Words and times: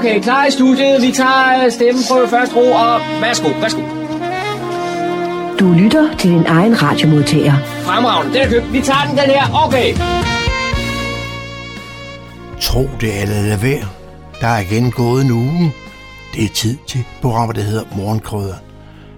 Okay, 0.00 0.20
klar 0.20 0.46
i 0.46 0.50
studiet. 0.50 1.02
Vi 1.02 1.12
tager 1.12 1.64
øh, 1.64 1.72
stemmen 1.72 2.02
på 2.10 2.26
første 2.30 2.56
ro, 2.56 2.72
og 2.72 3.00
værsgo, 3.20 3.48
værsgo. 3.48 3.80
Du 5.58 5.72
lytter 5.72 6.16
til 6.16 6.30
din 6.30 6.46
egen 6.46 6.82
radiomodtager. 6.82 7.54
Fremragende, 7.58 8.34
den 8.34 8.42
er 8.42 8.48
købt. 8.48 8.72
Vi 8.72 8.80
tager 8.80 9.04
den, 9.08 9.18
den 9.18 9.26
her. 9.26 9.66
Okay. 9.66 9.94
Tro 12.60 12.88
det 13.00 13.22
eller 13.22 13.42
lad 13.42 13.58
være. 13.58 13.88
Der 14.40 14.46
er 14.46 14.60
igen 14.60 14.90
gået 14.90 15.24
en 15.24 15.30
uge. 15.30 15.72
Det 16.34 16.44
er 16.44 16.48
tid 16.48 16.78
til 16.86 17.04
programmet, 17.22 17.56
der 17.56 17.62
hedder 17.62 17.84
Morgenkrøder. 17.96 18.54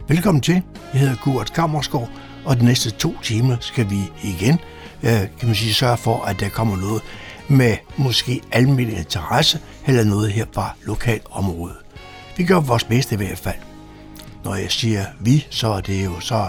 Velkommen 0.09 0.41
til. 0.41 0.63
Jeg 0.93 1.01
hedder 1.01 1.17
Kurt 1.17 1.53
Kammersgaard, 1.53 2.09
og 2.45 2.61
de 2.61 2.65
næste 2.65 2.91
to 2.91 3.15
timer 3.23 3.57
skal 3.61 3.91
vi 3.91 4.01
igen 4.23 4.59
øh, 5.03 5.21
kan 5.39 5.47
man 5.49 5.55
sige, 5.55 5.75
sørge 5.75 5.97
for, 5.97 6.25
at 6.25 6.41
der 6.41 6.49
kommer 6.49 6.77
noget 6.77 7.03
med 7.49 7.77
måske 7.97 8.41
almindelig 8.53 8.99
interesse 8.99 9.61
eller 9.87 10.05
noget 10.05 10.33
her 10.33 10.45
fra 10.53 10.77
lokalområdet. 10.85 11.77
Vi 12.37 12.45
gør 12.45 12.61
vores 12.61 12.85
bedste 12.85 13.15
i 13.15 13.19
hvert 13.19 13.39
fald. 13.39 13.59
Når 14.45 14.55
jeg 14.55 14.71
siger 14.71 15.05
vi, 15.21 15.47
så 15.51 15.69
er 15.69 15.81
det 15.81 16.05
jo 16.05 16.21
så 16.21 16.47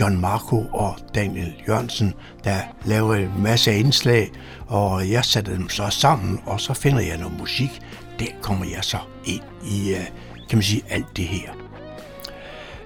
John 0.00 0.20
Marco 0.20 0.66
og 0.72 0.96
Daniel 1.14 1.52
Jørgensen, 1.68 2.14
der 2.44 2.56
laver 2.84 3.14
en 3.14 3.30
masse 3.38 3.78
indslag, 3.78 4.30
og 4.66 5.10
jeg 5.10 5.24
sætter 5.24 5.52
dem 5.52 5.68
så 5.68 5.88
sammen, 5.90 6.40
og 6.46 6.60
så 6.60 6.74
finder 6.74 7.00
jeg 7.00 7.18
noget 7.18 7.38
musik. 7.38 7.80
Der 8.18 8.26
kommer 8.42 8.64
jeg 8.66 8.84
så 8.84 8.98
ind 9.24 9.42
i, 9.70 9.90
øh, 9.94 10.04
kan 10.48 10.58
man 10.58 10.62
sige, 10.62 10.82
alt 10.90 11.16
det 11.16 11.24
her. 11.24 11.50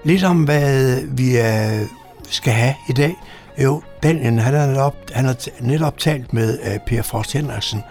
Lidt 0.03 0.23
om, 0.23 0.43
hvad 0.43 1.01
vi 1.07 1.37
øh, 1.37 1.87
skal 2.29 2.53
have 2.53 2.75
i 2.89 2.93
dag. 2.93 3.15
Jo, 3.63 3.81
Daniel, 4.03 4.39
han 4.39 4.53
har 4.53 4.65
netop, 4.65 4.95
han 5.11 5.25
har 5.25 5.47
netop 5.61 5.97
talt 5.97 6.33
med 6.33 6.59
uh, 6.59 6.85
Per 6.87 7.01
Frost 7.01 7.33
Henriksen. 7.33 7.83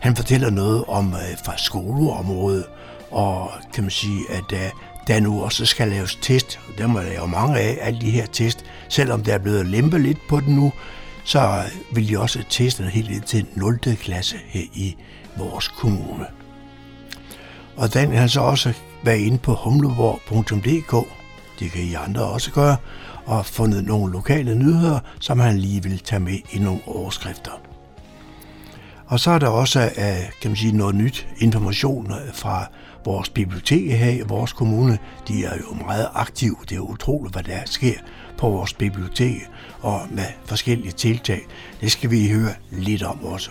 Han 0.00 0.16
fortæller 0.16 0.50
noget 0.50 0.84
om 0.88 1.12
uh, 1.12 1.18
fra 1.44 1.56
skoleområdet, 1.56 2.64
og 3.10 3.50
kan 3.74 3.84
man 3.84 3.90
sige, 3.90 4.20
at 4.30 4.52
uh, 4.52 4.80
der 5.06 5.20
nu 5.20 5.42
også 5.42 5.66
skal 5.66 5.88
laves 5.88 6.18
test. 6.22 6.60
Der 6.78 6.86
må 6.86 7.00
lave 7.00 7.28
mange 7.28 7.58
af, 7.58 7.78
alle 7.80 8.00
de 8.00 8.10
her 8.10 8.26
test. 8.26 8.64
Selvom 8.88 9.22
der 9.22 9.34
er 9.34 9.38
blevet 9.38 9.66
lempe 9.66 9.98
lidt 9.98 10.18
på 10.28 10.40
den 10.40 10.54
nu, 10.54 10.72
så 11.24 11.62
vil 11.92 12.08
de 12.08 12.18
også 12.18 12.42
teste 12.48 12.84
helt 12.84 13.10
ind 13.10 13.22
til 13.22 13.46
0. 13.54 13.78
klasse 13.78 14.36
her 14.46 14.64
i 14.74 14.96
vores 15.36 15.68
kommune. 15.68 16.26
Og 17.76 17.94
Daniel 17.94 18.18
har 18.18 18.26
så 18.26 18.40
altså 18.40 18.40
også 18.40 18.72
været 19.04 19.18
inde 19.18 19.38
på 19.38 19.54
humleborg.dk. 19.54 21.23
Det 21.58 21.70
kan 21.70 21.82
I 21.82 21.94
andre 21.94 22.24
også 22.24 22.50
gøre 22.50 22.76
og 23.26 23.46
fundet 23.46 23.84
nogle 23.84 24.12
lokale 24.12 24.54
nyheder, 24.54 24.98
som 25.20 25.38
han 25.40 25.58
lige 25.58 25.82
vil 25.82 25.98
tage 25.98 26.20
med 26.20 26.38
i 26.52 26.58
nogle 26.58 26.80
overskrifter. 26.86 27.50
Og 29.06 29.20
så 29.20 29.30
er 29.30 29.38
der 29.38 29.48
også 29.48 29.80
øh, 29.80 30.32
kan 30.40 30.50
man 30.50 30.56
sige, 30.56 30.76
noget 30.76 30.94
nyt 30.94 31.28
information 31.38 32.12
øh, 32.12 32.34
fra 32.34 32.66
vores 33.04 33.28
bibliotek 33.28 33.90
her 33.90 34.10
i 34.10 34.22
vores 34.28 34.52
kommune. 34.52 34.98
De 35.28 35.44
er 35.44 35.56
jo 35.56 35.74
meget 35.86 36.08
aktive. 36.14 36.56
Det 36.68 36.76
er 36.76 36.80
utroligt, 36.80 37.34
hvad 37.34 37.42
der 37.42 37.58
sker 37.64 37.94
på 38.38 38.48
vores 38.50 38.74
bibliotek 38.74 39.36
og 39.80 40.00
med 40.10 40.26
forskellige 40.44 40.92
tiltag. 40.92 41.40
Det 41.80 41.92
skal 41.92 42.10
vi 42.10 42.28
høre 42.28 42.52
lidt 42.70 43.02
om 43.02 43.24
også. 43.24 43.50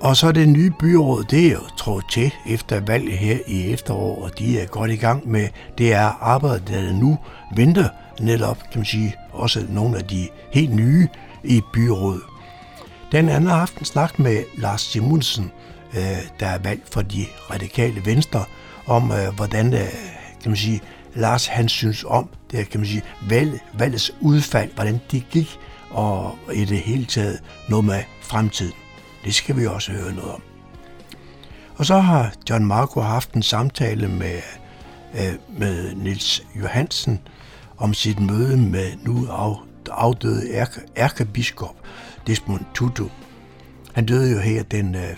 Og 0.00 0.16
så 0.16 0.32
det 0.32 0.48
nye 0.48 0.70
byråd, 0.70 1.24
det 1.24 1.46
er 1.46 1.52
jo 1.52 1.60
trådt 1.78 2.10
til 2.10 2.32
efter 2.46 2.80
valget 2.80 3.18
her 3.18 3.38
i 3.46 3.72
efteråret, 3.72 4.24
og 4.24 4.38
de 4.38 4.60
er 4.60 4.66
godt 4.66 4.90
i 4.90 4.96
gang 4.96 5.28
med 5.28 5.48
det 5.78 5.92
er 5.92 6.18
arbejde, 6.20 6.62
der 6.72 6.92
nu 6.92 7.18
venter 7.56 7.88
netop, 8.20 8.58
kan 8.58 8.78
man 8.78 8.84
sige, 8.84 9.14
også 9.32 9.66
nogle 9.68 9.98
af 9.98 10.04
de 10.04 10.28
helt 10.52 10.74
nye 10.74 11.08
i 11.44 11.62
byrådet. 11.72 12.22
Den 13.12 13.28
anden 13.28 13.50
har 13.50 13.58
haft 13.58 13.78
en 13.78 13.84
snak 13.84 14.18
med 14.18 14.44
Lars 14.58 14.80
Simonsen, 14.80 15.52
øh, 15.96 16.18
der 16.40 16.46
er 16.46 16.58
valgt 16.58 16.92
for 16.92 17.02
de 17.02 17.26
radikale 17.50 18.06
venstre, 18.06 18.44
om 18.86 19.12
øh, 19.12 19.34
hvordan, 19.36 19.74
øh, 19.74 19.80
kan 20.42 20.50
man 20.50 20.56
sige, 20.56 20.80
Lars 21.14 21.46
han 21.46 21.68
synes 21.68 22.04
om 22.08 22.28
det, 22.50 22.68
kan 22.68 22.80
man 22.80 22.88
sige, 22.88 23.02
valg, 23.28 23.60
valgets 23.78 24.12
udfald, 24.20 24.70
hvordan 24.74 25.00
det 25.10 25.24
gik, 25.30 25.58
og 25.90 26.38
i 26.54 26.64
det 26.64 26.78
hele 26.78 27.04
taget 27.04 27.40
noget 27.68 27.84
med 27.84 28.02
fremtiden. 28.20 28.85
Det 29.26 29.34
skal 29.34 29.56
vi 29.56 29.66
også 29.66 29.92
høre 29.92 30.14
noget 30.14 30.30
om. 30.30 30.42
Og 31.76 31.86
så 31.86 31.98
har 31.98 32.32
John 32.50 32.66
Marco 32.66 33.00
haft 33.00 33.32
en 33.32 33.42
samtale 33.42 34.08
med, 34.08 34.40
øh, 35.14 35.58
med 35.58 35.94
Nils 35.94 36.46
Johansen 36.60 37.20
om 37.78 37.94
sit 37.94 38.20
møde 38.20 38.56
med 38.56 38.92
nu 39.02 39.28
afdøde 39.90 40.68
ærkebiskop 40.96 41.76
Desmond 42.26 42.64
Tutu. 42.74 43.08
Han 43.94 44.06
døde 44.06 44.32
jo 44.32 44.38
her 44.38 44.62
den 44.62 44.94
øh, 44.94 45.16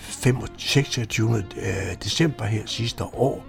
26. 0.57 1.37
Øh, 1.37 1.95
december 2.03 2.45
her 2.45 2.61
sidste 2.65 3.03
år, 3.03 3.45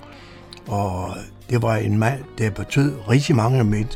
og 0.69 1.17
det 1.51 1.63
var 1.63 1.77
en 1.77 1.99
mand, 1.99 2.25
der 2.39 2.51
betød 2.51 2.99
rigtig, 3.09 3.37
mange, 3.37 3.87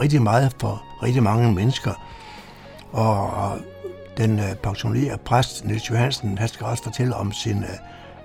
rigtig 0.00 0.22
meget 0.22 0.56
for 0.60 0.84
rigtig 1.02 1.22
mange 1.22 1.52
mennesker. 1.54 1.92
Og 2.92 3.58
den 4.16 4.38
øh, 4.38 4.54
pensionerede 4.54 5.18
præst 5.18 5.64
Niels 5.64 5.90
Johansen, 5.90 6.38
han 6.38 6.48
skal 6.48 6.66
også 6.66 6.82
fortælle 6.82 7.14
om 7.14 7.32
sin, 7.32 7.62
øh, 7.62 7.78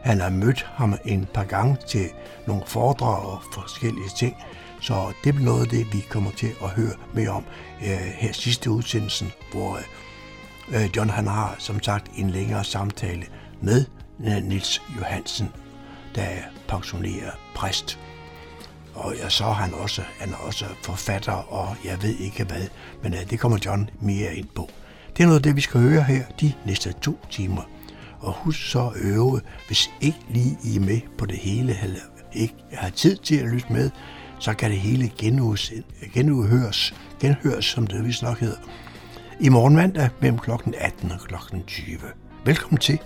han 0.03 0.19
har 0.19 0.29
mødt 0.29 0.67
ham 0.73 0.95
en 1.05 1.27
par 1.33 1.43
gange 1.43 1.77
til 1.87 2.09
nogle 2.47 2.63
foredrag 2.65 3.25
og 3.25 3.41
forskellige 3.53 4.09
ting. 4.17 4.35
Så 4.81 5.13
det 5.23 5.33
bliver 5.33 5.45
noget 5.45 5.61
af 5.61 5.67
det, 5.67 5.93
vi 5.93 6.05
kommer 6.09 6.31
til 6.31 6.51
at 6.63 6.69
høre 6.69 6.93
mere 7.13 7.29
om 7.29 7.45
øh, 7.81 7.89
her 8.17 8.33
sidste 8.33 8.71
udsendelsen, 8.71 9.31
hvor 9.51 9.79
øh, 10.71 10.83
øh 10.83 10.89
John 10.95 11.09
han 11.09 11.27
har 11.27 11.55
som 11.59 11.83
sagt 11.83 12.11
en 12.17 12.29
længere 12.29 12.63
samtale 12.63 13.25
med 13.61 13.85
øh, 14.25 14.43
Nils 14.43 14.81
Johansen, 14.97 15.51
der 16.15 16.21
er 16.21 16.41
pensioneret 16.67 17.33
præst. 17.55 17.99
Og 18.93 19.15
ja, 19.15 19.29
så 19.29 19.45
er 19.45 19.53
han 19.53 19.73
også, 19.73 20.01
han 20.19 20.29
er 20.29 20.37
også 20.37 20.65
forfatter, 20.83 21.31
og 21.31 21.75
jeg 21.85 22.03
ved 22.03 22.15
ikke 22.15 22.43
hvad, 22.43 22.67
men 23.03 23.13
øh, 23.13 23.29
det 23.29 23.39
kommer 23.39 23.57
John 23.65 23.89
mere 24.01 24.35
ind 24.35 24.47
på. 24.55 24.69
Det 25.17 25.23
er 25.23 25.27
noget 25.27 25.39
af 25.39 25.43
det, 25.43 25.55
vi 25.55 25.61
skal 25.61 25.81
høre 25.81 26.03
her 26.03 26.23
de 26.41 26.53
næste 26.65 26.93
to 27.01 27.19
timer. 27.31 27.61
Og 28.19 28.33
husk 28.33 28.69
så 28.69 28.87
at 28.87 29.01
øve, 29.01 29.41
hvis 29.67 29.91
ikke 30.01 30.19
lige 30.29 30.57
I 30.63 30.75
er 30.75 30.79
med 30.79 30.99
på 31.17 31.25
det 31.25 31.37
hele, 31.37 31.77
eller 31.83 31.99
ikke 32.33 32.55
har 32.73 32.89
tid 32.89 33.17
til 33.17 33.35
at 33.35 33.47
lytte 33.47 33.73
med, 33.73 33.89
så 34.39 34.53
kan 34.53 34.71
det 34.71 34.79
hele 34.79 35.11
genuhøres, 36.13 36.93
genhøres, 37.19 37.65
som 37.65 37.87
det 37.87 38.05
vist 38.05 38.23
nok 38.23 38.39
hedder, 38.39 38.57
i 39.39 39.49
morgen 39.49 39.75
mandag 39.75 40.09
mellem 40.21 40.39
kl. 40.39 40.51
18 40.77 41.11
og 41.11 41.19
kl. 41.19 41.35
20. 41.67 41.97
Velkommen 42.45 42.79
til. 42.79 42.99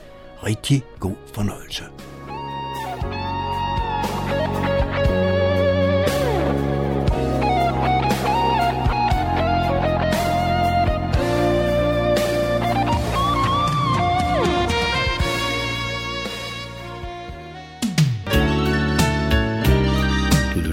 Rigtig 0.44 0.84
god 1.00 1.16
fornøjelse. 1.34 1.84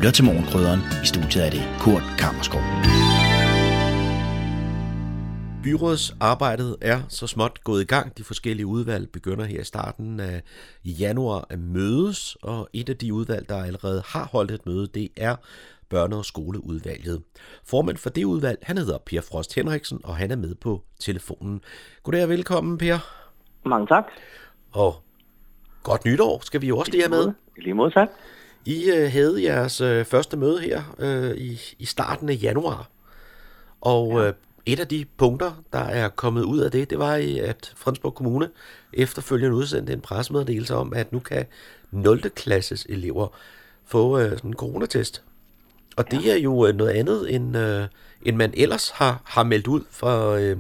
Lytter 0.06 0.16
til 0.16 0.24
Morgenkrydderen. 0.24 0.80
I 1.02 1.06
studiet 1.06 1.46
er 1.46 1.50
det 1.50 1.62
Kurt 1.80 2.02
Kammerskov. 2.18 2.60
Byrådsarbejdet 5.62 6.76
er 6.80 7.00
så 7.08 7.26
småt 7.26 7.64
gået 7.64 7.82
i 7.82 7.84
gang. 7.84 8.18
De 8.18 8.24
forskellige 8.24 8.66
udvalg 8.66 9.08
begynder 9.12 9.44
her 9.44 9.60
i 9.60 9.64
starten 9.64 10.20
af 10.20 10.42
januar 10.84 11.46
at 11.50 11.58
mødes, 11.58 12.36
og 12.42 12.68
et 12.72 12.88
af 12.88 12.96
de 12.96 13.14
udvalg, 13.14 13.48
der 13.48 13.64
allerede 13.64 14.02
har 14.06 14.28
holdt 14.32 14.50
et 14.50 14.66
møde, 14.66 14.86
det 14.86 15.08
er 15.16 15.36
børne- 15.94 16.16
og 16.16 16.24
skoleudvalget. 16.24 17.22
Formand 17.64 17.96
for 17.96 18.10
det 18.10 18.24
udvalg, 18.24 18.58
han 18.62 18.78
hedder 18.78 18.98
Per 19.06 19.20
Frost 19.20 19.54
Henriksen, 19.54 20.00
og 20.04 20.16
han 20.16 20.30
er 20.30 20.36
med 20.36 20.54
på 20.54 20.82
telefonen. 21.00 21.60
Goddag 22.02 22.22
og 22.22 22.28
velkommen, 22.28 22.78
Per. 22.78 22.98
Mange 23.68 23.86
tak. 23.86 24.04
Og 24.72 24.94
godt 25.82 26.04
nytår 26.04 26.40
skal 26.44 26.60
vi 26.60 26.66
jo 26.66 26.78
også 26.78 26.92
lige 26.92 27.02
have 27.02 27.10
med. 27.10 27.32
I 27.56 27.60
lige 27.60 27.74
måde, 27.74 27.90
tak. 27.90 28.08
I 28.66 28.90
øh, 28.90 29.12
havde 29.12 29.42
jeres 29.42 29.80
øh, 29.80 30.04
første 30.04 30.36
møde 30.36 30.60
her 30.60 30.82
øh, 30.98 31.36
i, 31.36 31.60
i 31.78 31.84
starten 31.84 32.28
af 32.28 32.38
januar, 32.42 32.90
og 33.80 34.12
ja. 34.12 34.26
øh, 34.26 34.34
et 34.66 34.80
af 34.80 34.88
de 34.88 35.04
punkter, 35.16 35.62
der 35.72 35.78
er 35.78 36.08
kommet 36.08 36.42
ud 36.42 36.58
af 36.58 36.70
det, 36.70 36.90
det 36.90 36.98
var, 36.98 37.12
at 37.42 37.72
Fredensborg 37.76 38.14
Kommune 38.14 38.50
efterfølgende 38.92 39.56
udsendte 39.56 39.92
en 39.92 40.00
pressemeddelelse 40.00 40.74
om, 40.74 40.92
at 40.94 41.12
nu 41.12 41.18
kan 41.18 41.46
0. 41.90 42.30
klasses 42.30 42.86
elever 42.88 43.28
få 43.84 44.18
øh, 44.18 44.30
sådan 44.30 44.50
en 44.50 44.54
coronatest. 44.54 45.22
Og 45.96 46.10
det 46.10 46.24
ja. 46.24 46.32
er 46.32 46.36
jo 46.36 46.66
øh, 46.66 46.74
noget 46.74 46.90
andet, 46.90 47.34
end, 47.34 47.56
øh, 47.56 47.86
end 48.22 48.36
man 48.36 48.52
ellers 48.56 48.90
har, 48.90 49.22
har 49.24 49.42
meldt 49.42 49.66
ud 49.66 49.80
fra, 49.90 50.38
øh, 50.38 50.58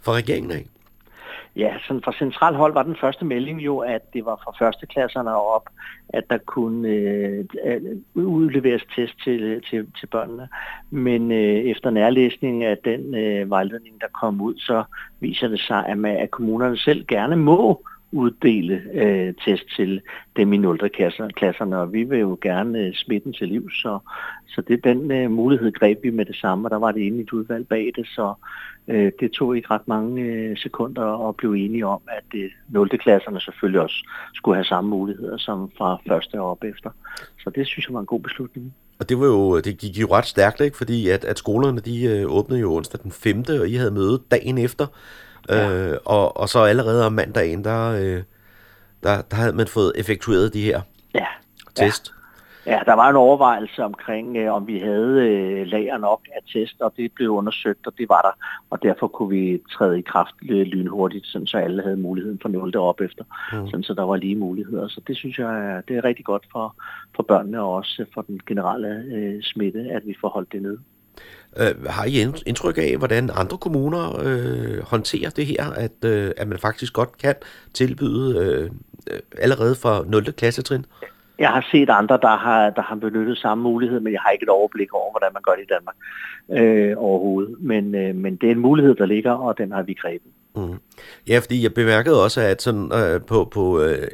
fra 0.00 0.12
regeringen 0.12 0.52
af. 0.52 0.68
Ja, 1.56 1.74
sådan 1.86 2.02
fra 2.02 2.12
central 2.12 2.54
hold 2.54 2.72
var 2.72 2.82
den 2.82 2.96
første 3.00 3.24
melding 3.24 3.60
jo, 3.60 3.78
at 3.78 4.12
det 4.12 4.24
var 4.24 4.40
fra 4.44 4.64
førsteklasserne 4.64 5.36
op, 5.36 5.68
at 6.08 6.24
der 6.30 6.38
kunne 6.38 6.88
øh, 6.88 7.44
øh 7.64 7.80
udleveres 8.14 8.82
test 8.96 9.14
til, 9.24 9.42
øh, 9.42 9.62
til, 9.62 9.86
til 10.00 10.06
børnene. 10.06 10.48
Men 10.90 11.32
øh, 11.32 11.58
efter 11.72 11.90
nærlæsning 11.90 12.64
af 12.64 12.78
den 12.84 13.14
øh, 13.14 13.50
vejledning, 13.50 14.00
der 14.00 14.06
kom 14.20 14.40
ud, 14.40 14.54
så 14.58 14.84
viser 15.20 15.48
det 15.48 15.60
sig, 15.60 15.86
at, 15.86 15.98
man, 15.98 16.16
at 16.16 16.30
kommunerne 16.30 16.76
selv 16.76 17.06
gerne 17.06 17.36
må 17.36 17.86
uddele 18.12 18.82
øh, 18.94 19.34
test 19.44 19.64
til 19.76 20.00
dem 20.36 20.52
i 20.52 20.56
0. 20.56 20.90
Klasser, 20.90 21.28
klasserne, 21.28 21.78
og 21.78 21.92
vi 21.92 22.02
vil 22.02 22.18
jo 22.18 22.38
gerne 22.42 22.78
øh, 22.78 22.94
smitten 22.94 23.32
til 23.32 23.48
liv, 23.48 23.70
så, 23.70 23.98
så 24.46 24.60
det 24.60 24.84
den 24.84 25.10
øh, 25.10 25.30
mulighed 25.30 25.72
greb 25.72 25.98
vi 26.02 26.10
med 26.10 26.24
det 26.24 26.36
samme, 26.36 26.66
og 26.66 26.70
der 26.70 26.76
var 26.76 26.92
det 26.92 27.00
inde 27.00 27.18
i 27.18 27.22
et 27.22 27.32
udvalg 27.32 27.68
bag 27.68 27.92
det, 27.96 28.06
så 28.06 28.34
øh, 28.88 29.12
det 29.20 29.30
tog 29.30 29.56
ikke 29.56 29.70
ret 29.70 29.88
mange 29.88 30.22
øh, 30.22 30.56
sekunder 30.56 31.28
at 31.28 31.36
blive 31.36 31.58
enige 31.58 31.86
om, 31.86 32.00
at 32.08 32.24
øh, 32.34 32.50
0. 32.68 32.88
klasserne 32.88 33.40
selvfølgelig 33.40 33.80
også 33.80 34.08
skulle 34.34 34.56
have 34.56 34.64
samme 34.64 34.90
muligheder 34.90 35.36
som 35.36 35.70
fra 35.78 35.98
første 36.08 36.40
og 36.40 36.50
op 36.50 36.64
efter. 36.64 36.90
Så 37.38 37.50
det 37.50 37.66
synes 37.66 37.86
jeg 37.86 37.94
var 37.94 38.00
en 38.00 38.06
god 38.06 38.20
beslutning. 38.20 38.74
Og 38.98 39.08
det, 39.08 39.20
var 39.20 39.26
jo, 39.26 39.60
det 39.60 39.78
gik 39.78 39.96
jo 39.96 40.06
ret 40.06 40.26
stærkt, 40.26 40.60
ikke? 40.60 40.76
fordi 40.76 41.08
at, 41.08 41.24
at 41.24 41.38
skolerne 41.38 41.80
de 41.80 42.04
øh, 42.04 42.26
åbnede 42.26 42.60
jo 42.60 42.74
onsdag 42.74 43.00
den 43.02 43.12
5., 43.12 43.44
og 43.60 43.68
I 43.68 43.74
havde 43.74 43.90
møde 43.90 44.22
dagen 44.30 44.58
efter. 44.58 44.86
Ja. 45.48 45.70
Øh, 45.70 45.98
og, 46.04 46.36
og 46.36 46.48
så 46.48 46.58
allerede 46.58 47.06
om 47.06 47.12
mandagen, 47.12 47.64
der, 47.64 47.92
øh, 47.92 48.22
der, 49.02 49.22
der 49.22 49.36
havde 49.36 49.52
man 49.52 49.66
fået 49.66 49.92
effektueret 49.96 50.54
de 50.54 50.62
her 50.62 50.80
Ja, 51.14 51.26
test. 51.74 52.12
Ja, 52.66 52.80
der 52.86 52.94
var 52.94 53.10
en 53.10 53.16
overvejelse 53.16 53.84
omkring, 53.84 54.36
øh, 54.36 54.52
om 54.52 54.66
vi 54.66 54.78
havde 54.78 55.28
øh, 55.28 55.66
lager 55.66 55.98
nok 55.98 56.20
af 56.36 56.40
test, 56.52 56.80
og 56.80 56.92
det 56.96 57.12
blev 57.12 57.30
undersøgt, 57.30 57.86
og 57.86 57.92
det 57.98 58.08
var 58.08 58.20
der. 58.20 58.46
Og 58.70 58.82
derfor 58.82 59.08
kunne 59.08 59.28
vi 59.28 59.62
træde 59.72 59.98
i 59.98 60.02
kraft 60.02 60.34
øh, 60.48 60.66
lynhurtigt, 60.66 61.26
sådan, 61.26 61.46
så 61.46 61.58
alle 61.58 61.82
havde 61.82 61.96
muligheden 61.96 62.38
for 62.42 62.48
0 62.48 62.76
op 62.76 63.00
efter. 63.00 63.24
Mm. 63.52 63.66
Sådan, 63.66 63.82
så 63.82 63.94
der 63.94 64.02
var 64.02 64.16
lige 64.16 64.36
muligheder. 64.36 64.88
Så 64.88 65.00
det 65.06 65.16
synes 65.16 65.38
jeg 65.38 65.70
er, 65.70 65.80
det 65.80 65.96
er 65.96 66.04
rigtig 66.04 66.24
godt 66.24 66.46
for, 66.52 66.76
for 67.16 67.22
børnene 67.22 67.60
og 67.60 67.74
også 67.74 68.04
for 68.14 68.22
den 68.22 68.40
generelle 68.46 69.04
øh, 69.14 69.42
smitte, 69.42 69.80
at 69.90 70.06
vi 70.06 70.16
får 70.20 70.28
holdt 70.28 70.52
det 70.52 70.62
nede. 70.62 70.78
Øh, 71.56 71.84
har 71.86 72.04
I 72.04 72.20
ind- 72.20 72.46
indtryk 72.46 72.78
af, 72.78 72.96
hvordan 72.98 73.30
andre 73.34 73.58
kommuner 73.58 74.20
øh, 74.24 74.82
håndterer 74.82 75.30
det 75.30 75.46
her, 75.46 75.64
at, 75.76 76.04
øh, 76.04 76.30
at 76.36 76.48
man 76.48 76.58
faktisk 76.58 76.92
godt 76.92 77.18
kan 77.18 77.34
tilbyde 77.74 78.38
øh, 78.38 78.70
øh, 79.10 79.20
allerede 79.38 79.74
fra 79.74 80.04
0. 80.06 80.32
klassetrin? 80.32 80.84
Jeg 81.38 81.48
har 81.48 81.66
set 81.72 81.90
andre, 81.90 82.18
der 82.22 82.36
har, 82.36 82.70
der 82.70 82.82
har 82.82 82.94
benyttet 82.96 83.38
samme 83.38 83.62
mulighed, 83.62 84.00
men 84.00 84.12
jeg 84.12 84.20
har 84.20 84.30
ikke 84.30 84.42
et 84.42 84.48
overblik 84.48 84.94
over, 84.94 85.10
hvordan 85.10 85.30
man 85.32 85.42
gør 85.42 85.52
det 85.52 85.62
i 85.62 85.72
Danmark 85.72 85.96
øh, 86.50 86.94
overhovedet. 86.96 87.54
Men, 87.60 87.94
øh, 87.94 88.14
men 88.14 88.36
det 88.36 88.46
er 88.46 88.52
en 88.52 88.58
mulighed, 88.58 88.94
der 88.94 89.06
ligger, 89.06 89.32
og 89.32 89.58
den 89.58 89.72
har 89.72 89.82
vi 89.82 89.94
grebet. 89.94 90.30
Mm. 90.56 90.78
Ja, 91.28 91.38
fordi 91.38 91.62
jeg 91.62 91.74
bemærkede 91.74 92.24
også, 92.24 92.40
at 92.40 92.62
sådan, 92.62 92.92
øh, 92.94 93.20
på, 93.20 93.48
på 93.52 93.80
øh, 93.80 94.08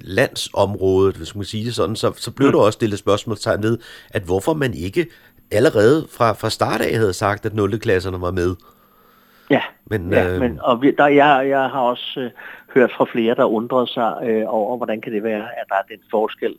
landsområdet, 0.00 1.16
hvis 1.16 1.34
man 1.34 1.40
kan 1.40 1.46
sige 1.46 1.64
det 1.64 1.74
sådan, 1.74 1.96
så, 1.96 2.12
så 2.16 2.30
blev 2.30 2.48
mm. 2.48 2.52
der 2.52 2.60
også 2.60 2.76
stillet 2.76 2.98
spørgsmålstegn 2.98 3.62
ved, 3.62 3.78
at 4.10 4.22
hvorfor 4.22 4.54
man 4.54 4.74
ikke 4.74 5.06
allerede 5.52 6.06
fra, 6.16 6.32
fra 6.32 6.50
start 6.50 6.80
af 6.80 6.94
havde 6.94 7.12
sagt, 7.12 7.46
at 7.46 7.54
0. 7.54 7.78
klasserne 7.78 8.20
var 8.20 8.30
med. 8.30 8.56
Ja, 9.50 9.62
Men, 9.86 10.12
ja 10.12 10.34
øh, 10.34 10.40
men, 10.40 10.60
og 10.62 10.82
vi, 10.82 10.90
der, 10.98 11.06
jeg, 11.06 11.48
jeg 11.48 11.60
har 11.60 11.80
også 11.80 12.20
øh, 12.20 12.30
hørt 12.74 12.92
fra 12.96 13.06
flere, 13.12 13.34
der 13.34 13.44
undrede 13.44 13.86
sig 13.86 14.18
øh, 14.24 14.44
over, 14.46 14.76
hvordan 14.76 15.00
kan 15.00 15.12
det 15.12 15.22
være, 15.22 15.42
at 15.42 15.64
der 15.68 15.74
er 15.74 15.82
den 15.88 15.98
forskel. 16.10 16.54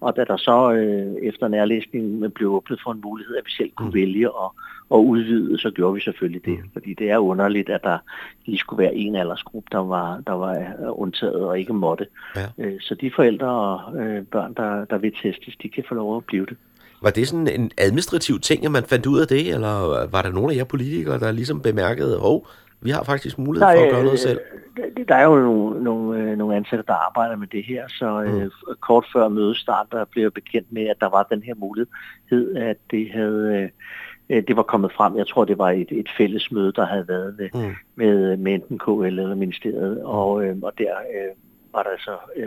Og 0.00 0.16
da 0.16 0.24
der 0.24 0.36
så 0.36 0.72
øh, 0.72 1.14
efter 1.22 1.48
nærlæsningen 1.48 2.30
blev 2.30 2.54
åbnet 2.54 2.80
for 2.82 2.92
en 2.92 3.00
mulighed, 3.04 3.36
at 3.36 3.42
vi 3.46 3.50
selv 3.50 3.70
kunne 3.76 3.88
mm. 3.88 3.94
vælge 3.94 4.26
at, 4.26 4.50
at 4.94 4.96
udvide, 4.96 5.58
så 5.58 5.70
gjorde 5.70 5.94
vi 5.94 6.00
selvfølgelig 6.00 6.44
det. 6.44 6.58
Mm. 6.58 6.70
Fordi 6.72 6.94
det 6.94 7.10
er 7.10 7.18
underligt, 7.18 7.68
at 7.68 7.84
der 7.84 7.98
lige 8.44 8.58
skulle 8.58 8.82
være 8.82 8.94
en 8.94 9.16
aldersgruppe, 9.16 9.68
der 9.72 9.78
var, 9.78 10.22
der 10.26 10.32
var 10.32 10.52
øh, 10.52 11.00
undtaget 11.00 11.44
og 11.44 11.58
ikke 11.58 11.72
måtte. 11.72 12.06
Ja. 12.36 12.46
Øh, 12.58 12.80
så 12.80 12.94
de 12.94 13.10
forældre 13.16 13.48
og 13.48 13.96
øh, 13.96 14.22
børn, 14.24 14.54
der, 14.54 14.84
der 14.84 14.98
vil 14.98 15.12
testes, 15.22 15.56
de 15.62 15.68
kan 15.68 15.84
få 15.88 15.94
lov 15.94 16.16
at 16.16 16.24
blive 16.24 16.46
det. 16.46 16.56
Var 17.02 17.10
det 17.10 17.28
sådan 17.28 17.48
en 17.48 17.70
administrativ 17.78 18.40
ting, 18.40 18.64
at 18.64 18.70
man 18.70 18.82
fandt 18.82 19.06
ud 19.06 19.20
af 19.20 19.26
det, 19.26 19.54
eller 19.54 20.06
var 20.10 20.22
der 20.22 20.30
nogle 20.30 20.52
af 20.52 20.56
jer 20.56 20.64
politikere, 20.64 21.18
der 21.18 21.32
ligesom 21.32 21.60
bemærkede, 21.60 22.18
hov, 22.18 22.46
vi 22.80 22.90
har 22.90 23.04
faktisk 23.04 23.38
mulighed 23.38 23.66
for 23.76 23.84
at 23.84 23.90
gøre 23.92 24.04
noget 24.04 24.20
selv? 24.20 24.40
Der, 24.76 25.04
der 25.08 25.14
er 25.14 25.24
jo 25.24 25.36
nogle, 25.36 25.84
nogle, 25.84 26.20
øh, 26.20 26.38
nogle 26.38 26.56
ansatte, 26.56 26.84
der 26.86 26.92
arbejder 26.92 27.36
med 27.36 27.46
det 27.46 27.64
her, 27.64 27.88
så 27.88 28.24
mm. 28.26 28.40
øh, 28.40 28.50
kort 28.80 29.04
før 29.12 29.28
mødestart, 29.28 29.86
der 29.92 30.04
blev 30.04 30.22
jeg 30.22 30.32
bekendt 30.32 30.72
med, 30.72 30.86
at 30.86 30.96
der 31.00 31.08
var 31.08 31.22
den 31.22 31.42
her 31.42 31.54
mulighed, 31.54 32.56
at 32.56 32.76
det 32.90 33.10
havde... 33.12 33.70
Øh, 34.30 34.42
det 34.48 34.56
var 34.56 34.62
kommet 34.62 34.92
frem. 34.92 35.16
Jeg 35.16 35.26
tror, 35.26 35.44
det 35.44 35.58
var 35.58 35.70
et, 35.70 35.88
et 35.90 36.08
fælles 36.16 36.52
møde, 36.52 36.72
der 36.72 36.86
havde 36.86 37.08
været 37.08 37.34
med, 37.38 37.48
Mm. 37.54 37.74
med, 37.94 38.36
med 38.36 38.54
enten 38.54 38.78
KL 38.78 39.04
eller 39.06 39.34
ministeriet, 39.34 40.02
og, 40.04 40.44
øh, 40.44 40.56
og 40.62 40.72
der 40.78 40.90
øh, 41.14 41.34
var 41.72 41.82
der 41.82 41.90
så 41.98 42.16
øh, 42.36 42.46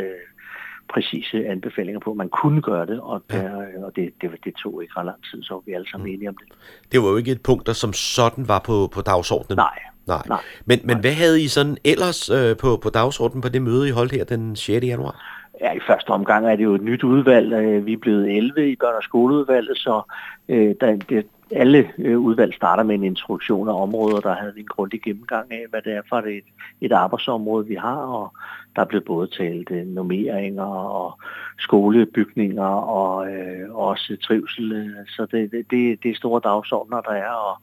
præcise 0.93 1.45
anbefalinger 1.47 1.99
på, 1.99 2.11
at 2.11 2.17
man 2.17 2.29
kunne 2.29 2.61
gøre 2.61 2.85
det, 2.85 2.99
og, 2.99 3.23
der, 3.31 3.59
øh, 3.59 3.83
og 3.83 3.95
det, 3.95 4.09
det, 4.21 4.29
det 4.43 4.53
tog 4.55 4.81
ikke 4.81 4.93
ret 4.97 5.05
lang 5.05 5.23
tid, 5.31 5.43
så 5.43 5.53
var 5.53 5.61
vi 5.65 5.71
alle 5.73 5.89
sammen 5.91 6.09
Mm. 6.09 6.13
enige 6.13 6.29
om 6.29 6.35
det. 6.37 6.47
Det 6.91 7.01
var 7.01 7.09
jo 7.09 7.17
ikke 7.17 7.31
et 7.31 7.41
punkt, 7.41 7.67
der 7.67 7.73
som 7.73 7.93
sådan 7.93 8.47
var 8.47 8.59
på, 8.59 8.89
på 8.93 9.01
dagsordenen. 9.01 9.57
Nej, 9.57 9.79
Nej. 10.07 10.21
nej. 10.27 10.41
Men, 10.65 10.79
men 10.83 10.99
hvad 10.99 11.13
havde 11.13 11.41
I 11.43 11.47
sådan 11.47 11.77
ellers 11.85 12.29
øh, 12.29 12.57
på, 12.57 12.77
på 12.83 12.89
dagsordenen 12.89 13.41
på 13.41 13.49
det 13.49 13.61
møde, 13.61 13.87
I 13.87 13.91
holdt 13.91 14.11
her 14.11 14.23
den 14.23 14.55
6. 14.55 14.85
januar? 14.85 15.45
Ja, 15.61 15.71
i 15.73 15.79
første 15.87 16.09
omgang 16.09 16.45
er 16.47 16.55
det 16.55 16.63
jo 16.63 16.75
et 16.75 16.81
nyt 16.81 17.03
udvalg. 17.03 17.53
Øh, 17.53 17.85
Vi 17.85 17.93
er 17.93 17.97
blevet 17.97 18.37
11 18.37 18.71
i 18.71 18.75
børn- 18.75 18.95
og 18.95 19.03
skoleudvalget, 19.03 19.77
så 19.77 20.01
øh, 20.49 20.75
der, 20.81 20.95
det, 21.09 21.25
alle 21.51 21.91
øh, 21.97 22.19
udvalg 22.19 22.53
starter 22.53 22.83
med 22.83 22.95
en 22.95 23.03
introduktion 23.03 23.69
af 23.69 23.81
områder, 23.81 24.19
der 24.19 24.35
havde 24.35 24.53
vi 24.53 24.59
en 24.59 24.67
grundig 24.67 25.01
gennemgang 25.01 25.51
af, 25.51 25.65
hvad 25.69 25.81
det 25.81 25.93
er 25.93 26.01
for 26.09 26.17
et, 26.17 26.43
et 26.81 26.91
arbejdsområde, 26.91 27.67
vi 27.67 27.75
har, 27.75 27.95
og 27.95 28.33
der 28.75 28.81
er 28.81 28.85
blevet 28.85 29.05
både 29.05 29.27
talt 29.27 29.71
øh, 29.71 29.87
normeringer 29.87 30.63
og 31.01 31.19
skolebygninger 31.59 32.71
og 32.99 33.31
øh, 33.31 33.75
også 33.75 34.17
trivsel. 34.23 34.95
Så 35.07 35.27
det, 35.31 35.51
det, 35.51 36.03
det 36.03 36.11
er 36.11 36.15
store 36.15 36.41
dagsordner, 36.43 37.01
der 37.01 37.11
er, 37.11 37.31
og 37.31 37.57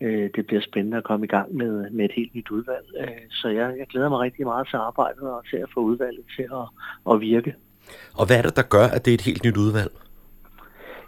øh, 0.00 0.30
det 0.34 0.46
bliver 0.46 0.62
spændende 0.62 0.96
at 0.96 1.04
komme 1.04 1.26
i 1.26 1.28
gang 1.28 1.54
med, 1.54 1.90
med 1.90 2.04
et 2.04 2.12
helt 2.16 2.34
nyt 2.34 2.50
udvalg. 2.50 2.86
Øh, 3.00 3.08
så 3.30 3.48
jeg, 3.48 3.74
jeg 3.78 3.86
glæder 3.86 4.08
mig 4.08 4.18
rigtig 4.18 4.46
meget 4.46 4.68
til 4.68 4.76
arbejdet 4.76 5.22
og 5.22 5.42
til 5.50 5.56
at 5.56 5.68
få 5.74 5.80
udvalget 5.80 6.24
til 6.36 6.42
at, 6.42 6.66
at 7.12 7.20
virke. 7.20 7.54
Og 8.14 8.26
hvad 8.26 8.38
er 8.38 8.42
det, 8.42 8.56
der 8.56 8.62
gør, 8.62 8.86
at 8.86 9.04
det 9.04 9.10
er 9.10 9.14
et 9.14 9.20
helt 9.20 9.44
nyt 9.44 9.56
udvalg? 9.56 9.92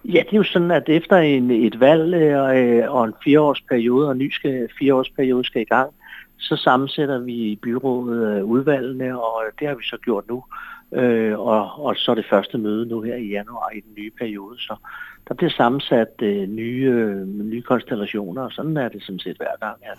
Ja, 0.04 0.18
det 0.18 0.32
er 0.32 0.37
jo 0.37 0.42
sådan, 0.42 0.70
at 0.70 0.88
efter 0.88 1.16
en, 1.16 1.50
et 1.50 1.80
valg 1.80 2.14
øh, 2.14 2.94
og 2.94 3.04
en 3.04 3.14
fireårsperiode, 3.25 4.06
og 4.06 4.12
en 4.12 4.18
ny 4.18 4.30
skal, 4.30 4.68
fireårsperiode 4.78 5.44
skal 5.44 5.62
i 5.62 5.64
gang, 5.64 5.94
så 6.38 6.56
sammensætter 6.56 7.18
vi 7.18 7.34
i 7.34 7.56
byrådet 7.56 8.38
øh, 8.38 8.44
udvalgene, 8.44 9.23
og 9.23 9.42
øh, 9.46 9.52
det 9.58 9.68
har 9.68 9.75
vi 9.75 9.84
så 9.84 9.96
gjort 9.96 10.28
nu. 10.28 10.44
Øh, 10.92 11.38
og, 11.38 11.84
og 11.84 11.96
så 11.96 12.11
er 12.11 12.14
det 12.14 12.26
første 12.30 12.58
møde 12.58 12.87
nu 12.87 13.00
her 13.00 13.16
i 13.16 13.28
januar 13.28 13.70
i 13.70 13.80
den 13.80 13.94
nye 13.99 14.11
periode. 14.18 14.58
Så 14.58 14.76
der 15.28 15.34
bliver 15.34 15.50
sammensat 15.50 16.12
øh, 16.23 16.49
nye, 16.49 16.84
øh, 16.84 17.26
nye 17.26 17.62
konstellationer, 17.62 18.42
og 18.42 18.52
sådan 18.52 18.76
er 18.76 18.88
det 18.88 19.02
sådan 19.02 19.18
set 19.18 19.37
hver 19.37 19.56
gang, 19.61 19.76
at, 19.82 19.99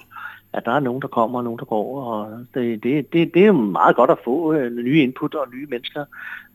at 0.57 0.65
der 0.65 0.71
er 0.71 0.79
nogen, 0.79 1.01
der 1.01 1.07
kommer 1.07 1.39
og 1.39 1.43
nogen, 1.43 1.59
der 1.59 1.65
går. 1.65 2.01
Og 2.03 2.39
det, 2.53 2.83
det, 2.83 3.13
det, 3.13 3.33
det 3.33 3.45
er 3.45 3.51
meget 3.51 3.95
godt 3.95 4.09
at 4.09 4.17
få 4.23 4.53
øh, 4.53 4.75
nye 4.75 5.01
input 5.03 5.35
og 5.35 5.47
nye 5.53 5.67
mennesker. 5.69 6.05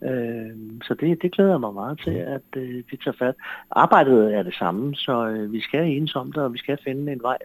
Øh, 0.04 0.50
så 0.82 0.94
det, 1.00 1.22
det 1.22 1.32
glæder 1.32 1.50
jeg 1.50 1.60
mig 1.60 1.74
meget 1.74 2.00
til, 2.04 2.10
at 2.36 2.48
øh, 2.56 2.82
vi 2.90 2.96
tager 3.04 3.16
fat. 3.18 3.34
Arbejdet 3.70 4.34
er 4.34 4.42
det 4.42 4.54
samme, 4.54 4.94
så 4.94 5.26
øh, 5.26 5.52
vi 5.52 5.60
skal 5.60 5.84
enes 5.86 6.14
om 6.16 6.32
det, 6.32 6.42
og 6.42 6.52
vi 6.52 6.58
skal 6.58 6.78
finde 6.84 7.12
en 7.12 7.22
vej. 7.22 7.38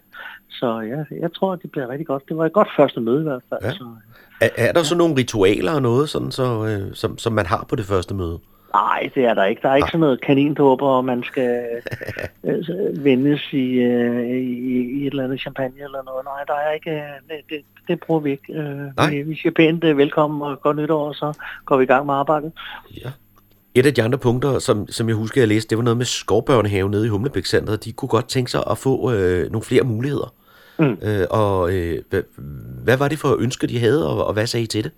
Så 0.50 0.80
ja, 0.80 1.16
jeg 1.22 1.34
tror, 1.34 1.54
at 1.54 1.62
det 1.62 1.72
bliver 1.72 1.88
rigtig 1.90 2.08
godt. 2.08 2.24
Det 2.30 2.38
var 2.38 2.46
et 2.46 2.54
godt 2.54 2.70
første 2.78 3.02
møde 3.02 3.20
i 3.20 3.24
hvert 3.24 3.44
fald. 3.50 3.60
Ja. 3.64 3.72
Så, 3.72 3.86
Er, 4.42 4.50
er 4.58 4.72
der 4.72 4.84
så 4.84 4.98
nogle 4.98 5.16
ritualer 5.16 5.72
og 5.72 5.82
noget, 5.82 6.10
sådan, 6.10 6.32
så, 6.32 6.66
øh, 6.66 6.94
som, 6.94 7.18
som 7.18 7.34
man 7.34 7.46
har 7.46 7.66
på 7.70 7.76
det 7.76 7.86
første 7.86 8.14
møde? 8.16 8.40
Nej, 8.76 9.10
det 9.16 9.26
er 9.26 9.34
der 9.34 9.46
ikke. 9.46 9.62
Der 9.62 9.70
er 9.70 9.76
ikke 9.76 9.88
sådan 9.88 10.00
noget 10.00 10.22
kanindåber, 10.22 10.88
og 10.88 11.06
man 11.06 11.24
skal 11.24 11.66
øh, 12.48 13.04
vendes 13.04 13.42
i, 13.54 13.66
øh, 13.92 14.28
i, 14.28 14.80
i 14.98 15.08
et 15.08 15.12
eller 15.12 15.24
andet 15.24 15.40
champagne 15.40 15.84
eller 15.84 16.04
noget. 16.04 16.26
Nej, 16.26 16.44
der 16.48 16.54
er 16.54 16.72
ikke. 16.72 16.92
øh, 16.92 17.38
Det, 17.50 17.62
det, 17.88 18.00
bruger 18.00 18.20
vi 18.22 18.32
ikke. 18.32 18.54
Øh, 18.54 18.78
Nej. 18.98 19.10
vi, 19.10 19.22
vi 19.22 19.36
siger 19.36 19.54
pænt 19.56 19.84
øh, 19.84 19.98
velkommen 19.98 20.42
og 20.42 20.62
godt 20.62 20.78
nytår, 20.78 21.08
og 21.08 21.16
så 21.16 21.34
går 21.66 21.78
vi 21.78 21.84
i 21.84 21.88
gang 21.88 22.06
med 22.06 22.14
arbejdet. 22.14 22.52
Ja. 23.04 23.10
Et 23.76 23.86
af 23.86 23.94
de 23.94 24.04
andre 24.04 24.18
punkter, 24.18 24.60
som, 24.60 24.88
som 24.88 25.08
jeg 25.08 25.16
husker, 25.16 25.42
jeg 25.42 25.48
læste, 25.48 25.70
det 25.70 25.78
var 25.78 25.84
noget 25.84 25.98
med 25.98 26.06
skovbørnehave 26.06 26.90
nede 26.90 27.06
i 27.06 27.10
Humlebæk 27.10 27.46
Centret. 27.46 27.86
De 27.86 27.92
kunne 27.92 28.10
godt 28.10 28.28
tænke 28.30 28.52
sig 28.52 28.64
at 28.72 28.78
få 28.78 29.12
øh, 29.14 29.52
nogle 29.52 29.66
flere 29.66 29.84
muligheder. 29.84 30.34
Mm. 30.80 30.98
Øh, 31.02 31.28
og 31.30 31.74
øh, 31.74 32.02
hvad, 32.10 32.22
hvad 32.84 32.98
var 32.98 33.08
det 33.08 33.20
for 33.20 33.38
ønsker, 33.40 33.68
de 33.68 33.80
havde, 33.80 34.10
og, 34.10 34.28
og 34.28 34.34
hvad 34.34 34.48
sagde 34.48 34.64
I 34.64 34.68
til 34.68 34.84
det? 34.84 34.92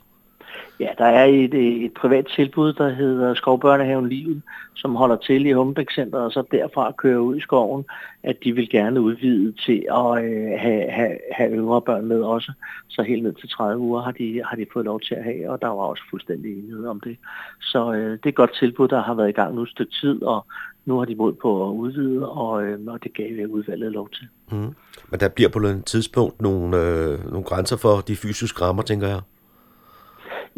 Ja, 0.79 0.89
der 0.98 1.05
er 1.05 1.25
et, 1.25 1.53
et 1.86 1.93
privat 1.93 2.25
tilbud, 2.36 2.74
der 2.74 2.89
hedder 2.89 3.34
Skovbørnehaven 3.34 4.10
Livet, 4.10 4.41
som 4.75 4.96
holder 4.96 5.15
til 5.15 5.46
i 5.46 5.51
Humbæk 5.51 5.91
Center, 5.91 6.19
og 6.19 6.31
så 6.31 6.43
derfra 6.51 6.91
kører 6.91 7.19
ud 7.19 7.38
i 7.38 7.41
skoven, 7.41 7.86
at 8.24 8.38
de 8.43 8.51
vil 8.51 8.69
gerne 8.69 9.01
udvide 9.01 9.53
til 9.65 9.86
at 9.91 10.24
øh, 10.24 10.60
have, 10.60 10.91
have, 10.91 11.17
have 11.31 11.51
yngre 11.51 11.81
børn 11.81 12.05
med 12.05 12.22
også. 12.22 12.51
Så 12.88 13.01
helt 13.01 13.24
ned 13.24 13.34
til 13.34 13.50
30 13.50 13.77
uger 13.77 14.01
har 14.01 14.12
de, 14.12 14.41
har 14.46 14.55
de 14.55 14.65
fået 14.74 14.86
lov 14.86 15.00
til 15.01 15.15
at 15.15 15.24
have, 15.24 15.50
og 15.50 15.62
der 15.62 15.67
var 15.67 15.84
også 15.84 16.03
fuldstændig 16.10 16.57
enighed 16.57 16.86
om 16.86 17.00
det. 17.00 17.17
Så 17.62 17.93
øh, 17.93 18.12
det 18.12 18.25
er 18.25 18.29
et 18.29 18.36
godt 18.36 18.55
tilbud, 18.60 18.88
der 18.88 19.01
har 19.01 19.13
været 19.13 19.29
i 19.29 19.39
gang 19.39 19.55
nu 19.55 19.62
et 19.62 19.69
stykke 19.69 19.93
tid, 20.01 20.24
og 20.24 20.46
nu 20.86 20.98
har 20.98 21.05
de 21.05 21.15
mod 21.15 21.34
på 21.34 21.69
at 21.69 21.74
udvide, 21.74 22.29
og, 22.29 22.63
øh, 22.63 22.79
og 22.88 23.03
det 23.03 23.13
gav 23.13 23.31
øh, 23.31 23.50
udvalget 23.50 23.91
lov 23.91 24.10
til. 24.10 24.27
Mm. 24.51 24.75
Men 25.10 25.19
der 25.19 25.29
bliver 25.29 25.50
på 25.50 25.60
et 25.60 25.86
tidspunkt 25.86 26.41
nogle, 26.41 26.77
øh, 26.77 27.25
nogle 27.31 27.43
grænser 27.43 27.77
for 27.77 27.96
de 28.07 28.15
fysiske 28.15 28.62
rammer, 28.62 28.84
tænker 28.84 29.07
jeg. 29.07 29.22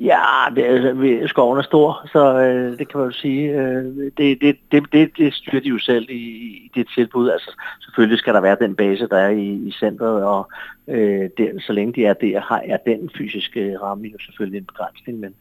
Ja, 0.01 0.21
det 0.55 0.65
er, 0.65 1.27
skoven 1.27 1.57
er 1.57 1.61
stor, 1.61 2.07
så 2.11 2.39
øh, 2.39 2.77
det 2.77 2.87
kan 2.89 2.99
man 2.99 3.09
jo 3.09 3.11
sige. 3.11 3.51
Øh, 3.51 3.85
det, 4.17 4.41
det, 4.41 4.57
det, 4.71 4.83
det, 4.91 5.11
det 5.17 5.33
styrer 5.33 5.61
de 5.61 5.69
jo 5.69 5.79
selv 5.79 6.09
i, 6.09 6.23
i 6.65 6.71
det 6.75 6.87
tilbud. 6.95 7.29
Altså, 7.29 7.51
selvfølgelig 7.81 8.19
skal 8.19 8.33
der 8.33 8.41
være 8.41 8.57
den 8.61 8.75
base, 8.75 9.07
der 9.07 9.17
er 9.17 9.29
i, 9.29 9.47
i 9.47 9.71
centret, 9.71 10.23
og 10.23 10.51
øh, 10.87 11.29
det, 11.37 11.63
så 11.63 11.73
længe 11.73 11.93
de 11.93 12.05
er 12.05 12.13
der, 12.13 12.39
har, 12.39 12.61
er 12.65 12.77
den 12.77 13.09
fysiske 13.17 13.79
ramme 13.81 14.07
jo 14.07 14.17
selvfølgelig 14.19 14.57
en 14.57 14.65
begrænsning, 14.65 15.19
men, 15.19 15.35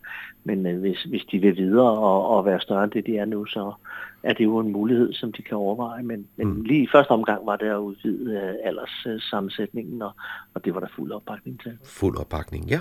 men 0.45 0.67
øh, 0.67 0.81
hvis, 0.81 1.03
hvis 1.03 1.25
de 1.25 1.39
vil 1.39 1.57
videre 1.57 1.91
og, 1.91 2.29
og 2.29 2.45
være 2.45 2.61
større 2.61 2.85
end 2.85 2.93
det, 2.93 3.07
de 3.07 3.19
er 3.19 3.25
nu, 3.25 3.45
så 3.45 3.73
er 4.23 4.33
det 4.33 4.45
jo 4.45 4.59
en 4.59 4.73
mulighed, 4.73 5.13
som 5.13 5.33
de 5.33 5.43
kan 5.43 5.57
overveje. 5.57 6.03
Men, 6.03 6.27
men 6.37 6.49
mm. 6.49 6.63
lige 6.63 6.83
i 6.83 6.89
første 6.93 7.11
omgang 7.11 7.47
var 7.47 7.57
det 7.57 7.67
at 7.67 7.77
udvide 7.77 8.33
øh, 8.33 8.55
alderssammensætningen, 8.65 10.03
og, 10.03 10.13
og 10.55 10.65
det 10.65 10.75
var 10.75 10.81
der 10.81 10.89
fuld 10.97 11.13
opbakning 11.13 11.61
til. 11.61 11.79
Fuld 11.85 12.19
opbakning, 12.19 12.65
ja. 12.65 12.81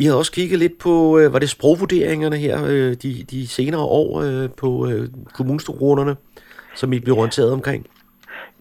I 0.00 0.04
har 0.04 0.14
også 0.14 0.32
kigget 0.32 0.58
lidt 0.58 0.78
på, 0.78 1.18
øh, 1.18 1.32
var 1.32 1.38
det 1.38 1.50
sprogvurderingerne 1.50 2.36
her 2.36 2.64
øh, 2.64 2.92
de, 3.02 3.24
de 3.30 3.48
senere 3.48 3.80
år 3.80 4.20
øh, 4.20 4.50
på 4.56 4.88
øh, 4.90 5.08
kommunstrukturerne, 5.34 6.16
som 6.74 6.92
I 6.92 6.98
blev 7.00 7.14
ja. 7.14 7.18
orienteret 7.20 7.52
omkring? 7.52 7.86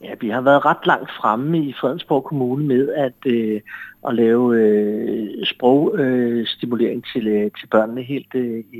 Ja, 0.03 0.13
vi 0.21 0.29
har 0.29 0.41
været 0.41 0.65
ret 0.65 0.85
langt 0.85 1.11
fremme 1.21 1.59
i 1.59 1.73
Fredensborg 1.81 2.23
Kommune 2.23 2.65
med 2.65 2.89
at, 2.89 3.25
øh, 3.25 3.61
at 4.07 4.15
lave 4.15 4.57
øh, 4.57 5.45
sprogstimulering 5.45 7.03
øh, 7.07 7.13
til, 7.13 7.27
øh, 7.27 7.51
til 7.59 7.67
børnene 7.67 8.01
helt 8.01 8.35
øh, 8.35 8.59
i, 8.73 8.79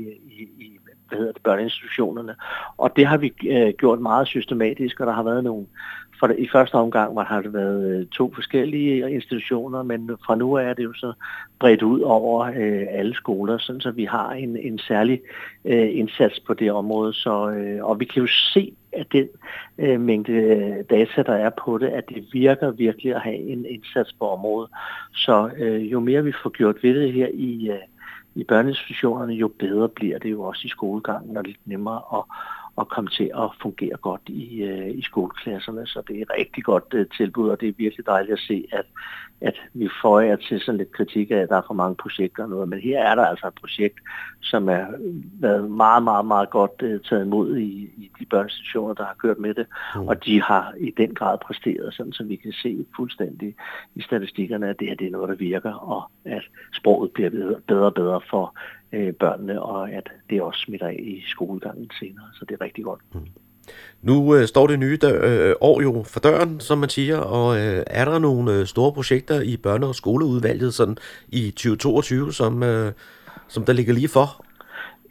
i, 0.58 0.78
hvad 1.08 1.18
hedder 1.18 1.32
det, 1.32 1.42
børneinstitutionerne. 1.42 2.34
Og 2.76 2.96
det 2.96 3.06
har 3.06 3.16
vi 3.16 3.32
øh, 3.48 3.72
gjort 3.78 4.00
meget 4.00 4.26
systematisk, 4.26 5.00
og 5.00 5.06
der 5.06 5.12
har 5.12 5.22
været 5.22 5.44
nogle 5.44 5.66
for 6.20 6.30
i 6.38 6.48
første 6.52 6.74
omgang 6.74 7.16
var, 7.16 7.24
har 7.24 7.40
det 7.40 7.52
været 7.52 7.90
øh, 7.90 8.06
to 8.06 8.32
forskellige 8.34 9.04
øh, 9.04 9.12
institutioner, 9.12 9.82
men 9.82 10.10
fra 10.26 10.34
nu 10.34 10.56
af 10.56 10.64
er 10.64 10.74
det 10.74 10.84
jo 10.84 10.92
så 10.92 11.12
bredt 11.58 11.82
ud 11.82 12.00
over 12.00 12.44
øh, 12.44 12.86
alle 12.90 13.14
skoler, 13.14 13.58
sådan 13.58 13.80
så 13.80 13.90
vi 13.90 14.04
har 14.04 14.30
en, 14.30 14.56
en 14.56 14.78
særlig 14.78 15.20
øh, 15.64 15.98
indsats 15.98 16.40
på 16.40 16.54
det 16.54 16.72
område. 16.72 17.12
Så, 17.12 17.50
øh, 17.50 17.84
og 17.84 18.00
vi 18.00 18.04
kan 18.04 18.22
jo 18.22 18.26
se 18.26 18.72
at 18.92 19.06
den 19.12 19.28
øh, 19.78 20.00
mængde 20.00 20.32
øh, 20.32 20.84
data, 20.90 21.22
der 21.22 21.34
er 21.34 21.50
på 21.64 21.78
det, 21.78 21.86
at 21.86 22.08
det 22.08 22.24
virker 22.32 22.70
virkelig 22.70 23.14
at 23.14 23.20
have 23.20 23.36
en 23.36 23.64
indsats 23.64 24.12
på 24.12 24.28
området. 24.28 24.70
Så 25.14 25.50
øh, 25.56 25.92
jo 25.92 26.00
mere 26.00 26.24
vi 26.24 26.32
får 26.42 26.50
gjort 26.50 26.82
ved 26.82 26.94
det 26.94 27.12
her 27.12 27.28
i, 27.32 27.70
øh, 27.70 27.78
i 28.34 28.44
børneinstitutionerne, 28.44 29.32
jo 29.32 29.48
bedre 29.48 29.88
bliver 29.88 30.18
det 30.18 30.30
jo 30.30 30.42
også 30.42 30.62
i 30.64 30.68
skolegangen, 30.68 31.36
og 31.36 31.42
lidt 31.44 31.60
nemmere 31.64 32.02
at, 32.14 32.22
at 32.78 32.88
komme 32.88 33.10
til 33.10 33.30
at 33.34 33.50
fungere 33.62 33.96
godt 33.96 34.20
i, 34.26 34.62
øh, 34.62 34.98
i 34.98 35.02
skoleklasserne. 35.02 35.86
Så 35.86 36.02
det 36.08 36.18
er 36.18 36.22
et 36.22 36.30
rigtig 36.38 36.64
godt 36.64 36.84
øh, 36.92 37.06
tilbud, 37.16 37.48
og 37.48 37.60
det 37.60 37.68
er 37.68 37.72
virkelig 37.76 38.06
dejligt 38.06 38.32
at 38.32 38.38
se, 38.38 38.64
at, 38.72 38.86
at 39.40 39.54
vi 39.74 39.88
får 40.02 40.20
jer 40.20 40.36
til 40.36 40.60
sådan 40.60 40.78
lidt 40.78 40.92
kritik 40.92 41.30
af, 41.30 41.36
at 41.36 41.48
der 41.48 41.56
er 41.56 41.62
for 41.66 41.74
mange 41.74 41.96
projekter 41.96 42.42
og 42.42 42.48
noget. 42.48 42.68
Men 42.68 42.80
her 42.80 43.02
er 43.02 43.14
der 43.14 43.24
altså 43.26 43.46
et 43.46 43.54
projekt, 43.54 43.98
som 44.42 44.68
er 44.68 44.86
været 45.40 45.70
meget, 45.70 46.02
meget, 46.02 46.26
meget 46.26 46.50
godt 46.50 46.82
øh, 46.82 47.00
taget 47.00 47.24
imod 47.24 47.56
i, 47.56 47.90
i 47.96 48.10
de 48.18 48.26
børneinstitutioner, 48.26 48.94
der 48.94 49.04
har 49.04 49.14
kørt 49.18 49.38
med 49.38 49.54
det. 49.54 49.66
Mm. 49.96 50.08
Og 50.08 50.24
de 50.24 50.42
har 50.42 50.74
i 50.78 50.90
den 50.96 51.14
grad 51.14 51.38
præsteret, 51.38 51.94
sådan 51.94 52.12
så 52.12 52.24
vi 52.24 52.36
kan 52.36 52.52
se 52.52 52.86
fuldstændig 52.96 53.54
i 53.94 54.02
statistikkerne, 54.02 54.68
at 54.68 54.80
det 54.80 54.88
her 54.88 54.94
det 54.94 55.06
er 55.06 55.10
noget, 55.10 55.28
der 55.28 55.34
virker, 55.34 55.72
og 55.72 56.10
at 56.24 56.42
sproget 56.74 57.10
bliver 57.10 57.30
bedre 57.66 57.86
og 57.86 57.94
bedre 57.94 58.20
for 58.30 58.54
øh, 58.92 59.12
børnene, 59.14 59.62
og 59.62 59.90
at 59.90 60.08
det 60.30 60.42
også 60.42 60.60
smitter 60.60 60.86
af 60.86 60.96
i 60.98 61.22
skolegangen 61.26 61.90
senere. 62.00 62.26
Så 62.34 62.44
det 62.48 62.56
er 62.60 62.64
rigtig 62.64 62.84
godt. 62.84 63.00
Mm. 63.14 63.20
Nu 64.02 64.36
øh, 64.36 64.46
står 64.46 64.66
det 64.66 64.78
nye 64.78 64.96
dør, 64.96 65.48
øh, 65.50 65.54
år 65.60 65.82
jo 65.82 66.02
for 66.02 66.20
døren, 66.20 66.60
som 66.60 66.78
man 66.78 66.88
siger, 66.88 67.18
og 67.18 67.58
øh, 67.58 67.82
er 67.86 68.04
der 68.04 68.18
nogle 68.18 68.52
øh, 68.52 68.66
store 68.66 68.92
projekter 68.92 69.40
i 69.40 69.56
børne- 69.66 69.86
og 69.86 69.94
skoleudvalget 69.94 70.74
sådan 70.74 70.96
i 71.28 71.50
2022, 71.50 72.32
som, 72.32 72.62
øh, 72.62 72.92
som 73.48 73.64
der 73.64 73.72
ligger 73.72 73.94
lige 73.94 74.08
for? 74.08 74.44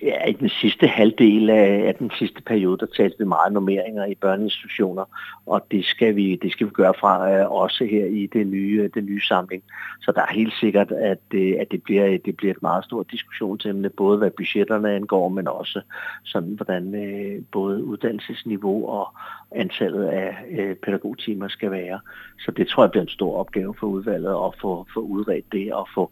Ja, 0.01 0.25
i 0.25 0.33
den 0.33 0.49
sidste 0.49 0.87
halvdel 0.87 1.49
af, 1.49 1.87
af 1.87 1.95
den 1.95 2.11
sidste 2.19 2.41
periode, 2.41 2.77
der 2.77 2.85
talte 2.85 3.17
vi 3.19 3.25
meget 3.25 3.53
normeringer 3.53 4.05
i 4.05 4.15
børneinstitutioner, 4.15 5.05
og 5.45 5.65
det 5.71 5.85
skal 5.85 6.15
vi, 6.15 6.35
det 6.35 6.51
skal 6.51 6.67
vi 6.67 6.71
gøre 6.71 6.93
fra 6.99 7.45
uh, 7.45 7.51
også 7.51 7.85
her 7.85 8.05
i 8.05 8.29
det 8.33 8.47
nye, 8.47 8.81
øh, 8.83 8.89
det 8.93 9.03
nye 9.03 9.21
samling. 9.21 9.63
Så 10.01 10.11
der 10.11 10.21
er 10.21 10.33
helt 10.33 10.53
sikkert, 10.53 10.91
at, 10.91 11.17
det, 11.31 11.55
at 11.55 11.71
det, 11.71 11.83
bliver, 11.83 12.17
det 12.17 12.37
bliver 12.37 12.53
et 12.53 12.61
meget 12.61 12.85
stort 12.85 13.11
diskussionsemne, 13.11 13.89
både 13.89 14.17
hvad 14.17 14.31
budgetterne 14.31 14.95
angår, 14.95 15.29
men 15.29 15.47
også 15.47 15.81
sådan, 16.23 16.53
hvordan 16.53 16.87
uh, 16.87 17.43
både 17.51 17.83
uddannelsesniveau 17.83 18.87
og 18.87 19.07
antallet 19.51 20.05
af 20.05 20.35
uh, 20.51 20.75
pædagogtimer 20.75 21.47
skal 21.47 21.71
være. 21.71 21.99
Så 22.39 22.51
det 22.51 22.67
tror 22.67 22.83
jeg 22.83 22.91
bliver 22.91 23.03
en 23.03 23.09
stor 23.09 23.37
opgave 23.37 23.75
for 23.79 23.87
udvalget 23.87 24.31
at 24.31 24.59
få, 24.61 24.87
få 24.93 24.99
udredt 24.99 25.51
det 25.51 25.73
og 25.73 25.87
få 25.95 26.11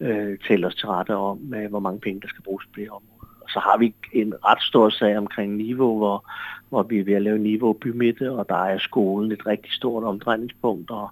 øh, 0.00 0.38
talt 0.48 0.64
os 0.64 0.74
til 0.74 0.88
rette 0.88 1.16
om, 1.16 1.54
øh, 1.54 1.70
hvor 1.70 1.80
mange 1.80 2.00
penge 2.00 2.20
der 2.20 2.28
skal 2.28 2.42
bruges 2.42 2.66
på 2.66 2.72
det 2.76 2.90
område. 2.90 3.15
Så 3.56 3.60
har 3.60 3.78
vi 3.78 3.94
en 4.12 4.34
ret 4.44 4.62
stor 4.62 4.88
sag 4.88 5.18
omkring 5.18 5.56
niveau, 5.56 5.98
hvor, 5.98 6.30
hvor 6.68 6.82
vi 6.82 6.98
er 6.98 7.04
ved 7.04 7.14
at 7.14 7.22
lave 7.22 7.38
niveau 7.38 7.72
bymitte, 7.72 8.32
og 8.32 8.48
der 8.48 8.64
er 8.64 8.78
skolen 8.78 9.32
et 9.32 9.46
rigtig 9.46 9.72
stort 9.72 10.04
omdrejningspunkt, 10.04 10.90
og 10.90 11.08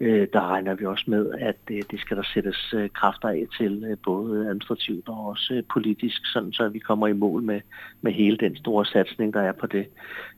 øh, 0.00 0.28
der 0.32 0.40
regner 0.40 0.74
vi 0.74 0.86
også 0.86 1.04
med, 1.06 1.30
at 1.38 1.56
øh, 1.70 1.82
det 1.90 2.00
skal 2.00 2.16
der 2.16 2.22
sættes 2.34 2.74
øh, 2.74 2.90
kræfter 2.90 3.28
af 3.28 3.46
til, 3.58 3.84
øh, 3.90 3.96
både 4.04 4.46
administrativt 4.46 5.08
og 5.08 5.26
også 5.26 5.54
øh, 5.54 5.62
politisk, 5.72 6.20
sådan 6.32 6.52
så 6.52 6.68
vi 6.68 6.78
kommer 6.78 7.06
i 7.06 7.12
mål 7.12 7.42
med, 7.42 7.60
med 8.00 8.12
hele 8.12 8.36
den 8.36 8.56
store 8.56 8.84
satsning, 8.84 9.34
der 9.34 9.40
er 9.40 9.52
på 9.52 9.66
det 9.66 9.86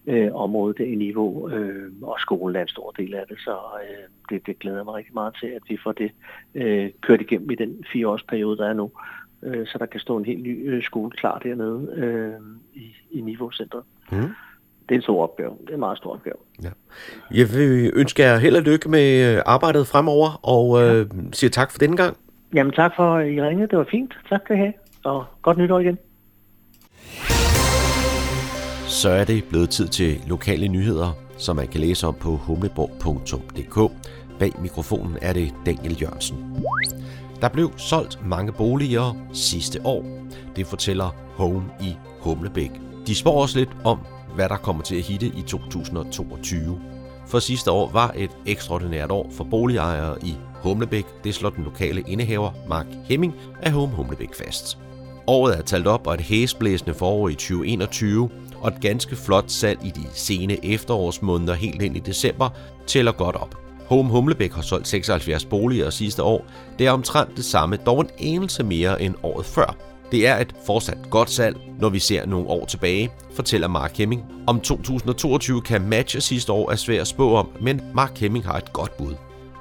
øh, 0.07 0.35
område, 0.35 0.75
det 0.75 0.93
er 0.93 0.97
niveau, 0.97 1.51
øh, 1.51 1.93
og 2.03 2.17
skolen 2.21 2.57
er 2.57 2.63
en 2.63 2.69
stor 2.69 2.91
del 2.91 3.15
af 3.15 3.25
det, 3.29 3.39
så 3.39 3.57
øh, 3.83 4.07
det, 4.31 4.47
det 4.47 4.59
glæder 4.59 4.85
mig 4.85 4.95
rigtig 4.95 5.15
meget 5.15 5.37
til, 5.41 5.47
at 5.47 5.63
vi 5.69 5.79
får 5.85 5.93
det 5.93 6.11
øh, 6.55 6.91
kørt 7.01 7.21
igennem 7.21 7.51
i 7.51 7.55
den 7.55 7.85
fireårsperiode, 7.93 8.57
der 8.57 8.69
er 8.69 8.75
nu 8.75 8.91
øh, 9.43 9.67
så 9.67 9.79
der 9.79 9.87
kan 9.87 10.01
stå 10.01 10.17
en 10.17 10.25
helt 10.25 10.43
ny 10.43 10.71
øh, 10.71 10.83
skole 10.83 11.11
klar 11.11 11.39
dernede 11.39 11.93
øh, 11.97 12.33
i, 12.75 12.97
i 13.11 13.21
Niveau-centret. 13.21 13.83
Mm. 14.13 14.19
Det 14.89 14.95
er 14.95 14.99
en 14.99 15.03
stor 15.03 15.23
opgave. 15.23 15.51
Det 15.61 15.71
er 15.71 15.75
en 15.75 15.81
meget 15.81 15.99
stor 15.99 16.13
opgave. 16.15 16.37
Ja. 16.63 16.71
Jeg 17.35 17.47
vil 17.55 17.93
ønske 17.95 18.23
jer 18.23 18.39
held 18.39 18.57
og 18.57 18.63
lykke 18.63 18.89
med 18.89 19.37
øh, 19.37 19.43
arbejdet 19.47 19.87
fremover, 19.87 20.41
og 20.43 20.83
øh, 20.83 21.07
siger 21.33 21.51
tak 21.51 21.71
for 21.71 21.79
denne 21.79 21.97
gang. 21.97 22.17
Jamen 22.55 22.73
tak 22.73 22.93
for, 22.97 23.15
at 23.15 23.33
I 23.33 23.43
ringede. 23.43 23.69
Det 23.69 23.79
var 23.79 23.87
fint. 23.91 24.19
Tak 24.29 24.41
skal 24.45 24.57
I 24.57 24.59
have, 24.59 24.73
og 25.05 25.25
godt 25.43 25.59
nytår 25.59 25.79
igen. 25.79 25.99
Så 28.87 29.09
er 29.09 29.25
det 29.25 29.45
blevet 29.51 29.71
tid 29.71 29.89
til 29.89 30.17
lokale 30.29 30.69
nyheder, 30.69 31.17
som 31.39 31.57
man 31.57 31.69
kan 31.69 31.81
læse 31.81 32.07
om 32.07 32.15
på 32.15 32.31
humleborg.dk. 32.31 33.93
Bag 34.39 34.53
mikrofonen 34.63 35.17
er 35.23 35.33
det 35.33 35.55
Daniel 35.67 35.97
Jørgensen. 36.03 36.37
Der 37.41 37.49
blev 37.49 37.73
solgt 37.77 38.27
mange 38.27 38.53
boliger 38.53 39.17
sidste 39.33 39.87
år. 39.87 40.05
Det 40.57 40.67
fortæller 40.67 41.15
Home 41.35 41.65
i 41.81 41.95
Humlebæk. 42.21 42.71
De 43.07 43.15
spår 43.15 43.43
også 43.43 43.59
lidt 43.59 43.71
om, 43.85 43.99
hvad 44.35 44.49
der 44.49 44.57
kommer 44.57 44.83
til 44.83 44.97
at 44.97 45.03
hitte 45.03 45.27
i 45.27 45.43
2022. 45.43 46.81
For 47.27 47.39
sidste 47.39 47.71
år 47.71 47.91
var 47.91 48.13
et 48.17 48.31
ekstraordinært 48.47 49.11
år 49.11 49.31
for 49.33 49.45
boligejere 49.45 50.17
i 50.23 50.37
Humlebæk. 50.63 51.05
Det 51.25 51.35
slår 51.35 51.51
den 51.51 51.65
lokale 51.65 52.01
indehaver 52.07 52.51
Mark 52.69 52.87
Hemming 53.05 53.35
af 53.63 53.73
Home 53.73 53.93
Humlebæk 53.93 54.35
fast. 54.35 54.79
Året 55.27 55.59
er 55.59 55.63
talt 55.63 55.87
op, 55.87 56.07
og 56.07 56.15
et 56.15 56.21
hæsblæsende 56.21 56.95
forår 56.95 57.29
i 57.29 57.35
2021 57.35 58.31
og 58.61 58.69
et 58.69 58.81
ganske 58.81 59.17
flot 59.17 59.51
salg 59.51 59.79
i 59.85 59.91
de 59.91 60.07
sene 60.15 60.65
efterårsmåneder 60.65 61.55
helt 61.55 61.83
ind 61.83 61.97
i 61.97 62.01
december 62.01 62.49
tæller 62.87 63.13
godt 63.13 63.37
op. 63.37 63.68
Home 63.89 64.11
Humlebæk 64.11 64.53
har 64.53 64.63
solgt 64.63 64.89
76 64.89 65.45
boliger 65.45 65.91
sidste 65.91 66.23
år. 66.23 66.47
Det 66.79 66.87
er 66.87 66.91
omtrent 66.91 67.37
det 67.37 67.45
samme, 67.45 67.77
dog 67.77 68.01
en 68.01 68.11
enelse 68.19 68.65
mere 68.65 69.03
end 69.03 69.15
året 69.23 69.47
før. 69.47 69.77
Det 70.13 70.27
er 70.27 70.37
et 70.37 70.55
fortsat 70.67 70.99
godt 71.11 71.31
salg, 71.31 71.57
når 71.81 71.89
vi 71.89 71.99
ser 71.99 72.27
nogle 72.27 72.47
år 72.47 72.67
tilbage, 72.67 73.11
fortæller 73.35 73.69
Mark 73.69 73.97
Hemming. 73.97 74.25
Om 74.47 74.61
2022 74.61 75.61
kan 75.61 75.89
matche 75.89 76.21
sidste 76.21 76.53
år 76.53 76.71
er 76.71 76.77
svært 76.77 77.01
at 77.01 77.07
spå 77.07 77.35
om, 77.35 77.49
men 77.61 77.81
Mark 77.95 78.19
Hemming 78.19 78.45
har 78.45 78.57
et 78.57 78.73
godt 78.73 78.97
bud. 78.97 79.15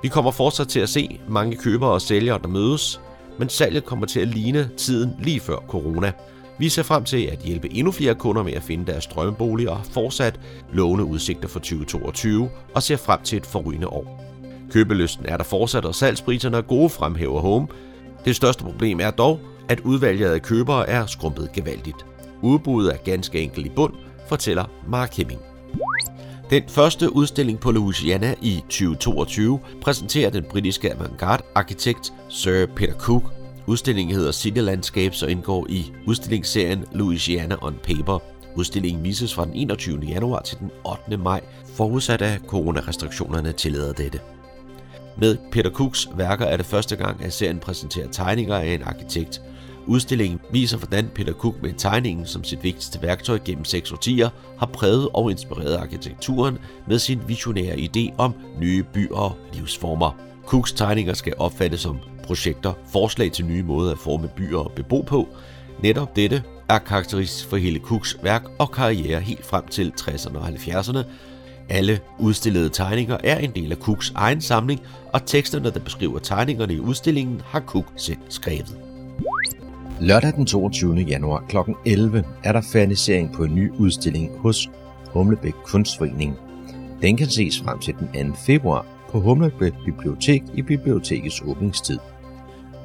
Vi 0.03 0.07
kommer 0.07 0.31
fortsat 0.31 0.67
til 0.67 0.79
at 0.79 0.89
se 0.89 1.19
mange 1.27 1.55
købere 1.55 1.91
og 1.91 2.01
sælgere, 2.01 2.39
der 2.41 2.47
mødes, 2.47 3.01
men 3.39 3.49
salget 3.49 3.85
kommer 3.85 4.05
til 4.05 4.19
at 4.19 4.27
ligne 4.27 4.69
tiden 4.77 5.15
lige 5.19 5.39
før 5.39 5.57
corona. 5.67 6.11
Vi 6.59 6.69
ser 6.69 6.83
frem 6.83 7.03
til 7.03 7.25
at 7.25 7.39
hjælpe 7.39 7.73
endnu 7.73 7.91
flere 7.91 8.15
kunder 8.15 8.43
med 8.43 8.53
at 8.53 8.63
finde 8.63 8.85
deres 8.85 9.07
drømmebolig 9.07 9.69
og 9.69 9.81
fortsat 9.91 10.39
lovende 10.73 11.05
udsigter 11.05 11.47
for 11.47 11.59
2022 11.59 12.49
og 12.75 12.83
ser 12.83 12.97
frem 12.97 13.19
til 13.23 13.37
et 13.37 13.45
forrygende 13.45 13.87
år. 13.87 14.23
Købelysten 14.71 15.25
er 15.25 15.37
der 15.37 15.43
fortsat, 15.43 15.85
og 15.85 15.95
salgspriserne 15.95 16.57
er 16.57 16.61
gode, 16.61 16.89
fremhæver 16.89 17.41
Home. 17.41 17.67
Det 18.25 18.35
største 18.35 18.63
problem 18.63 18.99
er 18.99 19.11
dog, 19.11 19.39
at 19.69 19.79
udvalget 19.79 20.29
af 20.29 20.41
købere 20.41 20.89
er 20.89 21.05
skrumpet 21.05 21.51
gevaldigt. 21.53 22.05
Udbuddet 22.41 22.93
er 22.93 22.97
ganske 22.97 23.39
enkelt 23.41 23.65
i 23.65 23.69
bund, 23.69 23.93
fortæller 24.27 24.65
Mark 24.87 25.17
Hemming. 25.17 25.41
Den 26.49 26.63
første 26.67 27.15
udstilling 27.15 27.59
på 27.59 27.71
Louisiana 27.71 28.35
i 28.41 28.63
2022 28.69 29.59
præsenterer 29.81 30.29
den 30.29 30.43
britiske 30.43 30.93
avantgarde-arkitekt 30.93 32.13
Sir 32.29 32.65
Peter 32.75 32.93
Cook 32.93 33.23
Udstillingen 33.69 34.15
hedder 34.15 34.31
City 34.31 34.59
Landscapes 34.59 35.23
og 35.23 35.31
indgår 35.31 35.65
i 35.69 35.93
udstillingsserien 36.05 36.85
Louisiana 36.93 37.55
on 37.61 37.75
Paper. 37.83 38.19
Udstillingen 38.55 39.03
vises 39.03 39.33
fra 39.33 39.45
den 39.45 39.53
21. 39.53 39.99
januar 39.99 40.41
til 40.41 40.57
den 40.59 40.71
8. 40.85 41.17
maj, 41.17 41.41
forudsat 41.73 42.21
af 42.21 42.39
coronarestriktionerne 42.47 43.51
tillader 43.51 43.93
dette. 43.93 44.19
Med 45.17 45.37
Peter 45.51 45.69
Cooks 45.69 46.09
værker 46.15 46.45
er 46.45 46.57
det 46.57 46.65
første 46.65 46.95
gang, 46.95 47.23
at 47.23 47.33
serien 47.33 47.59
præsenterer 47.59 48.07
tegninger 48.11 48.55
af 48.55 48.67
en 48.67 48.83
arkitekt. 48.83 49.41
Udstillingen 49.87 50.39
viser, 50.51 50.77
hvordan 50.77 51.09
Peter 51.15 51.33
Cook 51.33 51.61
med 51.61 51.73
tegningen 51.73 52.25
som 52.25 52.43
sit 52.43 52.63
vigtigste 52.63 53.01
værktøj 53.01 53.39
gennem 53.45 53.65
seks 53.65 53.91
årtier 53.91 54.29
har 54.59 54.65
præget 54.65 55.09
og 55.13 55.31
inspireret 55.31 55.75
arkitekturen 55.75 56.57
med 56.87 56.99
sin 56.99 57.19
visionære 57.27 57.75
idé 57.75 58.13
om 58.17 58.33
nye 58.59 58.83
byer 58.93 59.15
og 59.15 59.35
livsformer. 59.53 60.11
Cooks 60.45 60.73
tegninger 60.73 61.13
skal 61.13 61.33
opfattes 61.37 61.79
som 61.79 61.99
projekter, 62.27 62.73
forslag 62.91 63.31
til 63.31 63.45
nye 63.45 63.63
måder 63.63 63.91
at 63.91 63.97
forme 63.97 64.27
byer 64.27 64.57
og 64.57 64.71
bebo 64.71 65.01
på. 65.01 65.27
Netop 65.83 66.15
dette 66.15 66.43
er 66.69 66.79
karakteristisk 66.79 67.49
for 67.49 67.57
hele 67.57 67.79
Cooks 67.79 68.17
værk 68.23 68.43
og 68.59 68.71
karriere 68.71 69.19
helt 69.19 69.45
frem 69.45 69.67
til 69.67 69.93
60'erne 70.01 70.37
og 70.37 70.47
70'erne. 70.47 71.03
Alle 71.69 71.99
udstillede 72.19 72.69
tegninger 72.69 73.17
er 73.23 73.37
en 73.37 73.51
del 73.51 73.71
af 73.71 73.77
Cooks 73.77 74.11
egen 74.15 74.41
samling, 74.41 74.81
og 75.13 75.25
teksterne, 75.25 75.71
der 75.71 75.79
beskriver 75.79 76.19
tegningerne 76.19 76.73
i 76.73 76.79
udstillingen, 76.79 77.41
har 77.45 77.59
Cook 77.59 77.85
selv 77.95 78.17
skrevet. 78.29 78.77
Lørdag 80.01 80.33
den 80.33 80.45
22. 80.45 80.95
januar 80.95 81.45
kl. 81.49 81.57
11 81.85 82.23
er 82.43 82.51
der 82.51 82.61
fernisering 82.71 83.33
på 83.33 83.43
en 83.43 83.55
ny 83.55 83.71
udstilling 83.71 84.39
hos 84.39 84.69
Humlebæk 85.13 85.53
Kunstforening. 85.65 86.35
Den 87.01 87.17
kan 87.17 87.29
ses 87.29 87.61
frem 87.61 87.79
til 87.79 87.95
den 88.13 88.31
2. 88.31 88.37
februar 88.45 88.85
på 89.09 89.19
Humlebæk 89.19 89.73
Bibliotek 89.85 90.43
i 90.53 90.61
bibliotekets 90.61 91.41
åbningstid. 91.45 91.99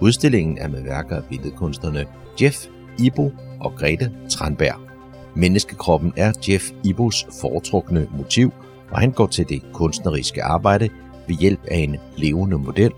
Udstillingen 0.03 0.59
er 0.59 0.69
med 0.69 0.83
værker 0.83 1.17
af 1.17 1.23
billedkunstnerne 1.25 2.07
Jeff 2.43 2.67
Ibo 2.99 3.33
og 3.61 3.73
Grete 3.77 4.13
Tranberg. 4.31 4.81
Menneskekroppen 5.37 6.13
er 6.17 6.33
Jeff 6.49 6.65
Ibos 6.85 7.27
foretrukne 7.41 8.09
motiv, 8.17 8.53
og 8.91 9.01
han 9.01 9.11
går 9.11 9.27
til 9.27 9.49
det 9.49 9.63
kunstneriske 9.73 10.43
arbejde 10.43 10.89
ved 11.29 11.37
hjælp 11.37 11.61
af 11.71 11.77
en 11.77 11.97
levende 12.17 12.59
model, 12.59 12.93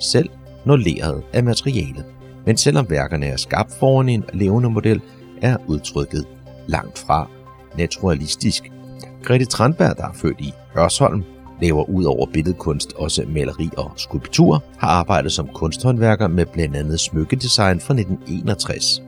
selv 0.00 0.28
når 0.64 0.76
leret 0.76 1.22
af 1.32 1.44
materialet. 1.44 2.04
Men 2.46 2.56
selvom 2.56 2.90
værkerne 2.90 3.26
er 3.26 3.36
skabt 3.36 3.72
foran 3.78 4.08
en 4.08 4.24
levende 4.32 4.70
model, 4.70 5.00
er 5.42 5.56
udtrykket 5.66 6.26
langt 6.66 6.98
fra 6.98 7.28
naturalistisk. 7.78 8.72
Grete 9.22 9.44
Tranberg, 9.44 9.96
der 9.96 10.08
er 10.08 10.12
født 10.12 10.40
i 10.40 10.52
Hørsholm, 10.74 11.24
laver 11.62 11.90
ud 11.90 12.04
over 12.04 12.26
billedkunst 12.32 12.92
også 12.92 13.24
maleri 13.28 13.70
og 13.76 13.92
skulptur, 13.96 14.64
har 14.78 14.88
arbejdet 14.88 15.32
som 15.32 15.48
kunsthåndværker 15.54 16.28
med 16.28 16.46
blandt 16.46 16.76
andet 16.76 17.00
smykkedesign 17.00 17.80
fra 17.80 17.94
1961. 17.94 19.02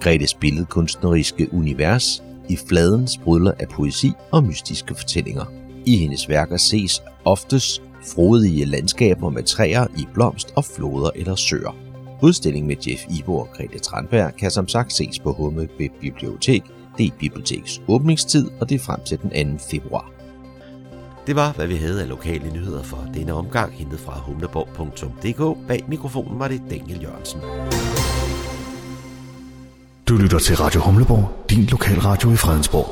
Gretes 0.00 0.34
billedkunstneriske 0.34 1.48
univers 1.52 2.22
i 2.48 2.56
fladen 2.68 3.08
sprudler 3.08 3.52
af 3.58 3.68
poesi 3.68 4.12
og 4.30 4.44
mystiske 4.44 4.94
fortællinger. 4.94 5.44
I 5.86 5.96
hendes 5.96 6.28
værker 6.28 6.56
ses 6.56 7.02
oftest 7.24 7.82
frodige 8.14 8.64
landskaber 8.64 9.30
med 9.30 9.42
træer 9.42 9.86
i 9.96 10.06
blomst 10.14 10.52
og 10.56 10.64
floder 10.64 11.10
eller 11.14 11.34
søer. 11.34 11.76
Udstillingen 12.22 12.68
med 12.68 12.76
Jeff 12.86 13.02
Ibo 13.18 13.38
og 13.38 13.48
Grete 13.56 13.78
Tranberg 13.78 14.36
kan 14.36 14.50
som 14.50 14.68
sagt 14.68 14.92
ses 14.92 15.18
på 15.18 15.32
Humme 15.32 15.68
Bibliotek. 16.00 16.62
Det 16.98 17.06
er 17.06 17.10
bibliotekets 17.18 17.82
åbningstid, 17.88 18.50
og 18.60 18.68
det 18.68 18.74
er 18.74 18.84
frem 18.84 19.00
til 19.04 19.18
den 19.22 19.58
2. 19.58 19.64
februar. 19.70 20.17
Det 21.28 21.36
var, 21.36 21.52
hvad 21.52 21.66
vi 21.66 21.74
havde 21.74 22.02
af 22.02 22.08
lokale 22.08 22.52
nyheder 22.52 22.82
for 22.82 23.10
denne 23.14 23.32
omgang, 23.32 23.72
hentet 23.72 24.00
fra 24.00 24.18
humleborg.dk. 24.18 25.68
Bag 25.68 25.84
mikrofonen 25.88 26.38
var 26.38 26.48
det 26.48 26.62
Daniel 26.70 27.02
Jørgensen. 27.02 27.40
Du 30.08 30.16
lytter 30.22 30.38
til 30.38 30.56
Radio 30.56 30.80
Humleborg, 30.80 31.50
din 31.50 31.64
lokalradio 31.64 32.30
i 32.30 32.36
Fredensborg. 32.36 32.86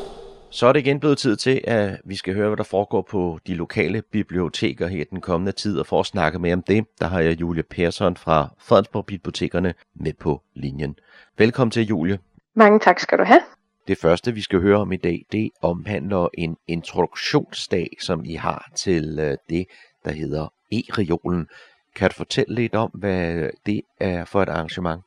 Så 0.51 0.67
er 0.67 0.73
det 0.73 0.81
igen 0.81 1.01
blevet 1.01 1.19
tid 1.19 1.37
til, 1.37 1.61
at 1.65 2.01
vi 2.05 2.17
skal 2.17 2.35
høre, 2.35 2.49
hvad 2.49 2.57
der 2.57 2.65
foregår 2.65 3.07
på 3.11 3.39
de 3.47 3.55
lokale 3.55 4.03
biblioteker 4.13 4.87
her 4.87 5.05
den 5.11 5.21
kommende 5.21 5.53
tid. 5.53 5.79
Og 5.79 5.87
for 5.87 6.01
at 6.01 6.07
snakke 6.07 6.39
mere 6.39 6.55
om 6.55 6.63
det, 6.63 6.85
der 7.01 7.07
har 7.07 7.21
jeg 7.21 7.41
Julie 7.41 7.63
Persson 7.63 8.17
fra 8.17 8.49
Fredensborg 8.59 9.07
Bibliotekerne 9.07 9.75
med 9.95 10.13
på 10.21 10.43
linjen. 10.55 10.99
Velkommen 11.39 11.71
til, 11.71 11.87
Julie. 11.87 12.19
Mange 12.55 12.79
tak 12.79 13.01
skal 13.01 13.19
du 13.19 13.25
have. 13.25 13.41
Det 13.89 13.99
første, 13.99 14.33
vi 14.33 14.41
skal 14.41 14.61
høre 14.61 14.77
om 14.77 14.93
i 14.93 14.97
dag, 14.97 15.27
det 15.33 15.51
omhandler 15.63 16.29
en 16.35 16.57
introduktionsdag, 16.67 17.89
som 18.01 18.25
I 18.25 18.35
har 18.35 18.71
til 18.75 19.19
øh, 19.19 19.37
det, 19.49 19.67
der 20.05 20.11
hedder 20.11 20.53
E-regionen. 20.73 21.49
Kan 21.97 22.11
du 22.11 22.15
fortælle 22.15 22.55
lidt 22.55 22.75
om, 22.75 22.91
hvad 22.91 23.51
det 23.67 23.83
er 24.01 24.25
for 24.25 24.43
et 24.43 24.49
arrangement? 24.49 25.03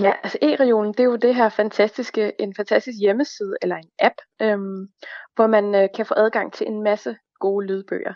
Ja, 0.00 0.12
altså 0.22 0.38
e-regionen, 0.42 0.92
det 0.92 1.00
er 1.00 1.04
jo 1.04 1.16
det 1.16 1.34
her 1.34 1.48
fantastiske, 1.48 2.32
en 2.40 2.54
fantastisk 2.54 2.98
hjemmeside 3.00 3.56
eller 3.62 3.76
en 3.76 3.90
app, 3.98 4.14
øhm, 4.42 4.88
hvor 5.34 5.46
man 5.46 5.74
øh, 5.74 5.88
kan 5.96 6.06
få 6.06 6.14
adgang 6.16 6.52
til 6.52 6.66
en 6.66 6.82
masse 6.82 7.16
gode 7.40 7.66
lydbøger. 7.66 8.14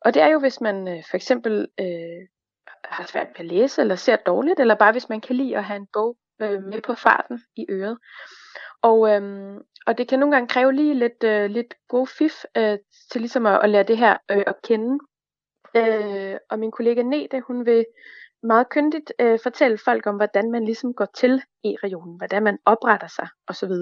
Og 0.00 0.14
det 0.14 0.22
er 0.22 0.28
jo, 0.28 0.38
hvis 0.38 0.60
man 0.60 0.88
øh, 0.88 1.02
for 1.10 1.16
eksempel 1.16 1.68
øh, 1.80 2.20
har 2.84 3.06
svært 3.06 3.26
ved 3.26 3.40
at 3.40 3.46
læse, 3.46 3.80
eller 3.80 3.94
ser 3.94 4.16
dårligt, 4.16 4.60
eller 4.60 4.74
bare 4.74 4.92
hvis 4.92 5.08
man 5.08 5.20
kan 5.20 5.36
lide 5.36 5.56
at 5.56 5.64
have 5.64 5.76
en 5.76 5.88
bog 5.92 6.16
øh, 6.42 6.62
med 6.62 6.80
på 6.80 6.94
farten 6.94 7.40
i 7.56 7.66
øret. 7.70 7.98
Og, 8.82 9.10
øhm, 9.10 9.58
og 9.86 9.98
det 9.98 10.08
kan 10.08 10.18
nogle 10.18 10.34
gange 10.34 10.48
kræve 10.48 10.72
lige 10.72 10.94
lidt, 10.94 11.24
øh, 11.24 11.50
lidt 11.50 11.74
god 11.88 12.06
fif 12.06 12.44
øh, 12.56 12.78
til 13.12 13.20
ligesom 13.20 13.46
at, 13.46 13.60
at 13.62 13.70
lære 13.70 13.82
det 13.82 13.98
her 13.98 14.16
øh, 14.30 14.44
at 14.46 14.62
kende. 14.62 14.98
Øh, 15.76 16.36
og 16.50 16.58
min 16.58 16.70
kollega 16.70 17.02
Nete, 17.02 17.40
hun 17.40 17.66
vil 17.66 17.86
meget 18.42 18.68
kyndigt 18.68 19.12
øh, 19.20 19.38
fortælle 19.42 19.78
folk 19.78 20.06
om, 20.06 20.16
hvordan 20.16 20.50
man 20.50 20.64
ligesom 20.64 20.94
går 20.94 21.04
til 21.14 21.42
e-regionen, 21.64 22.16
hvordan 22.16 22.42
man 22.42 22.58
opretter 22.64 23.06
sig 23.06 23.28
osv. 23.48 23.72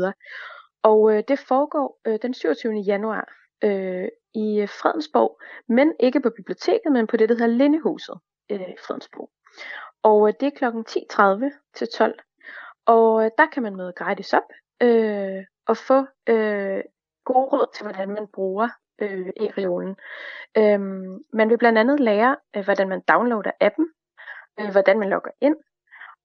Og 0.83 1.13
øh, 1.13 1.23
det 1.29 1.39
foregår 1.39 2.01
øh, 2.07 2.19
den 2.23 2.35
27. 2.35 2.75
januar 2.75 3.33
øh, 3.65 4.09
i 4.35 4.67
Fredensborg, 4.67 5.41
men 5.69 5.93
ikke 6.01 6.21
på 6.21 6.31
biblioteket, 6.37 6.93
men 6.93 7.07
på 7.07 7.17
det, 7.17 7.29
der 7.29 7.35
hedder 7.35 7.57
Lindehuset 7.57 8.19
øh, 8.51 8.61
i 8.61 8.77
Fredensborg. 8.87 9.31
Og 10.03 10.29
øh, 10.29 10.35
det 10.41 10.47
er 10.47 10.57
kl. 10.57 10.65
10.30 10.65 11.73
til 11.75 11.89
12. 11.95 12.19
Og 12.87 13.25
øh, 13.25 13.31
der 13.39 13.47
kan 13.47 13.63
man 13.63 13.77
møde 13.77 13.93
gratis 13.97 14.33
op 14.33 14.49
øh, 14.83 15.45
og 15.67 15.77
få 15.77 15.99
øh, 16.29 16.83
gode 17.25 17.47
råd 17.53 17.67
til, 17.75 17.85
hvordan 17.85 18.09
man 18.09 18.27
bruger 18.35 18.69
øh, 18.99 19.29
e-reolen. 19.41 19.97
Øh, 20.57 20.81
man 21.33 21.51
vil 21.51 21.59
blandt 21.59 21.79
andet 21.79 22.01
lære, 22.01 22.37
øh, 22.57 22.65
hvordan 22.65 22.89
man 22.89 23.01
downloader 23.09 23.51
appen, 23.61 23.87
øh, 24.61 24.71
hvordan 24.71 24.99
man 24.99 25.09
logger 25.09 25.31
ind, 25.41 25.57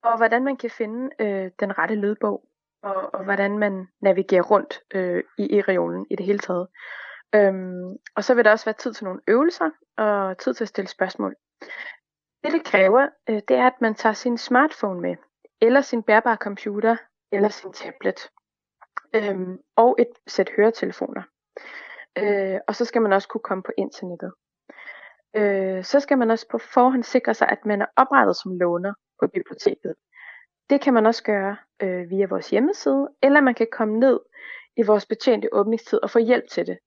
og 0.03 0.17
hvordan 0.17 0.43
man 0.43 0.57
kan 0.57 0.69
finde 0.69 1.09
øh, 1.19 1.51
den 1.59 1.77
rette 1.77 1.95
lydbog, 1.95 2.43
og, 2.83 3.13
og 3.13 3.23
hvordan 3.23 3.57
man 3.57 3.87
navigerer 4.01 4.41
rundt 4.41 4.79
øh, 4.93 5.23
i 5.37 5.59
e-reolen 5.59 6.05
i 6.09 6.15
det 6.15 6.25
hele 6.25 6.39
taget. 6.39 6.67
Øhm, 7.35 7.97
og 8.15 8.23
så 8.23 8.33
vil 8.33 8.45
der 8.45 8.51
også 8.51 8.65
være 8.65 8.75
tid 8.79 8.93
til 8.93 9.05
nogle 9.05 9.21
øvelser, 9.27 9.69
og 9.97 10.37
tid 10.37 10.53
til 10.53 10.63
at 10.63 10.67
stille 10.67 10.87
spørgsmål. 10.87 11.35
Det 12.43 12.53
det 12.53 12.63
kræver, 12.65 13.07
øh, 13.29 13.41
det 13.47 13.57
er, 13.57 13.67
at 13.67 13.81
man 13.81 13.95
tager 13.95 14.13
sin 14.13 14.37
smartphone 14.37 15.01
med, 15.01 15.15
eller 15.61 15.81
sin 15.81 16.03
bærbare 16.03 16.35
computer, 16.35 16.95
eller 17.31 17.49
sin 17.49 17.73
tablet, 17.73 18.29
øhm, 19.15 19.57
og 19.75 19.95
et 19.99 20.13
sæt 20.27 20.49
høretelefoner. 20.55 21.23
Øh, 22.17 22.59
og 22.67 22.75
så 22.75 22.85
skal 22.85 23.01
man 23.01 23.13
også 23.13 23.27
kunne 23.27 23.41
komme 23.49 23.63
på 23.63 23.71
internettet 23.77 24.31
øh, 25.35 25.83
så 25.83 25.99
skal 25.99 26.17
man 26.17 26.31
også 26.31 26.47
på 26.51 26.57
forhånd 26.57 27.03
sikre 27.03 27.33
sig, 27.33 27.47
at 27.49 27.65
man 27.65 27.81
er 27.81 27.85
oprettet 27.95 28.35
som 28.35 28.51
låner 28.51 28.93
på 29.19 29.27
biblioteket. 29.27 29.95
Det 30.69 30.81
kan 30.81 30.93
man 30.93 31.05
også 31.05 31.23
gøre 31.23 31.57
øh, 31.81 32.09
via 32.09 32.27
vores 32.27 32.49
hjemmeside, 32.49 33.07
eller 33.21 33.41
man 33.41 33.55
kan 33.55 33.67
komme 33.71 33.99
ned 33.99 34.19
i 34.77 34.83
vores 34.83 35.05
betjente 35.05 35.49
åbningstid 35.51 35.99
og 36.03 36.09
få 36.09 36.19
hjælp 36.19 36.49
til 36.49 36.67
det. 36.67 36.77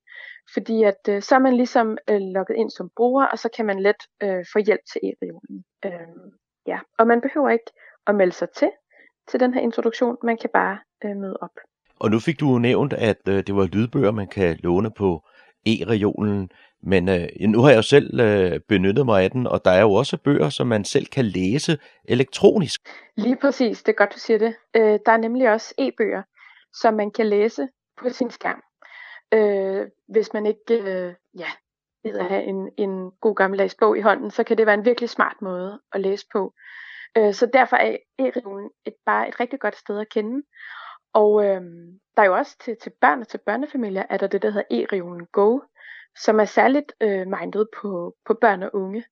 Fordi 0.54 0.82
at 0.82 1.08
øh, 1.08 1.22
så 1.22 1.34
er 1.34 1.38
man 1.38 1.56
ligesom 1.56 1.98
øh, 2.10 2.20
logget 2.20 2.56
ind 2.56 2.70
som 2.70 2.90
bruger, 2.96 3.24
og 3.26 3.38
så 3.38 3.48
kan 3.56 3.66
man 3.66 3.80
let 3.80 4.00
øh, 4.22 4.44
få 4.52 4.58
hjælp 4.58 4.80
til 4.92 5.00
e-regionen. 5.04 5.64
Øh, 5.84 6.30
ja. 6.66 6.80
Og 6.98 7.06
man 7.06 7.20
behøver 7.20 7.50
ikke 7.50 7.70
at 8.06 8.14
melde 8.14 8.32
sig 8.32 8.50
til 8.50 8.70
til 9.28 9.40
den 9.40 9.54
her 9.54 9.60
introduktion, 9.60 10.16
man 10.22 10.36
kan 10.36 10.50
bare 10.52 10.78
øh, 11.04 11.16
møde 11.16 11.36
op. 11.40 11.56
Og 12.00 12.10
nu 12.10 12.18
fik 12.18 12.40
du 12.40 12.52
jo 12.52 12.58
nævnt, 12.58 12.92
at 12.92 13.28
øh, 13.28 13.46
det 13.46 13.56
var 13.56 13.64
lydbøger, 13.64 14.10
man 14.10 14.28
kan 14.28 14.56
låne 14.62 14.90
på 14.90 15.24
e-regionen. 15.66 16.50
Men 16.82 17.08
øh, 17.08 17.28
nu 17.40 17.60
har 17.60 17.68
jeg 17.68 17.76
jo 17.76 17.82
selv 17.82 18.20
øh, 18.20 18.60
benyttet 18.68 19.06
mig 19.06 19.22
af 19.22 19.30
den, 19.30 19.46
og 19.46 19.64
der 19.64 19.70
er 19.70 19.80
jo 19.80 19.92
også 19.92 20.16
bøger, 20.16 20.48
som 20.48 20.66
man 20.66 20.84
selv 20.84 21.06
kan 21.06 21.24
læse 21.24 21.78
elektronisk. 22.04 22.88
Lige 23.16 23.36
præcis, 23.36 23.82
det 23.82 23.92
er 23.92 23.96
godt, 23.96 24.14
du 24.14 24.18
siger 24.18 24.38
det. 24.38 24.54
Øh, 24.76 24.98
der 25.06 25.12
er 25.12 25.16
nemlig 25.16 25.52
også 25.52 25.74
e-bøger, 25.78 26.22
som 26.72 26.94
man 26.94 27.10
kan 27.10 27.26
læse 27.26 27.68
på 27.98 28.08
sin 28.08 28.30
skærm. 28.30 28.62
Øh, 29.34 29.86
hvis 30.08 30.32
man 30.32 30.46
ikke 30.46 30.60
øh, 30.70 31.14
ja, 31.38 31.48
ved 32.04 32.18
at 32.18 32.26
have 32.26 32.42
en, 32.42 32.70
en 32.78 33.10
god 33.20 33.34
gammeldags 33.34 33.74
bog 33.74 33.98
i 33.98 34.00
hånden, 34.00 34.30
så 34.30 34.44
kan 34.44 34.58
det 34.58 34.66
være 34.66 34.74
en 34.74 34.84
virkelig 34.84 35.10
smart 35.10 35.36
måde 35.42 35.80
at 35.92 36.00
læse 36.00 36.26
på. 36.32 36.52
Øh, 37.16 37.34
så 37.34 37.46
derfor 37.52 37.76
er 37.76 37.96
e-regionen 38.18 38.70
et, 38.86 38.94
bare 39.06 39.28
et 39.28 39.40
rigtig 39.40 39.60
godt 39.60 39.76
sted 39.76 39.98
at 39.98 40.08
kende. 40.08 40.42
Og 41.14 41.44
øh, 41.44 41.62
der 42.16 42.22
er 42.22 42.26
jo 42.26 42.36
også 42.36 42.58
til, 42.58 42.76
til 42.82 42.92
børn 43.00 43.20
og 43.20 43.28
til 43.28 43.40
børnefamilier, 43.46 44.04
er 44.10 44.16
der 44.16 44.26
det, 44.26 44.42
der 44.42 44.50
hedder 44.50 44.68
E-regionen 44.70 45.26
Go, 45.32 45.60
som 46.16 46.40
er 46.40 46.44
særligt 46.44 46.92
øh, 47.00 47.26
mindet 47.26 47.68
på, 47.80 48.16
på 48.26 48.34
børn 48.40 48.62
og 48.62 48.70
unge. 48.74 49.04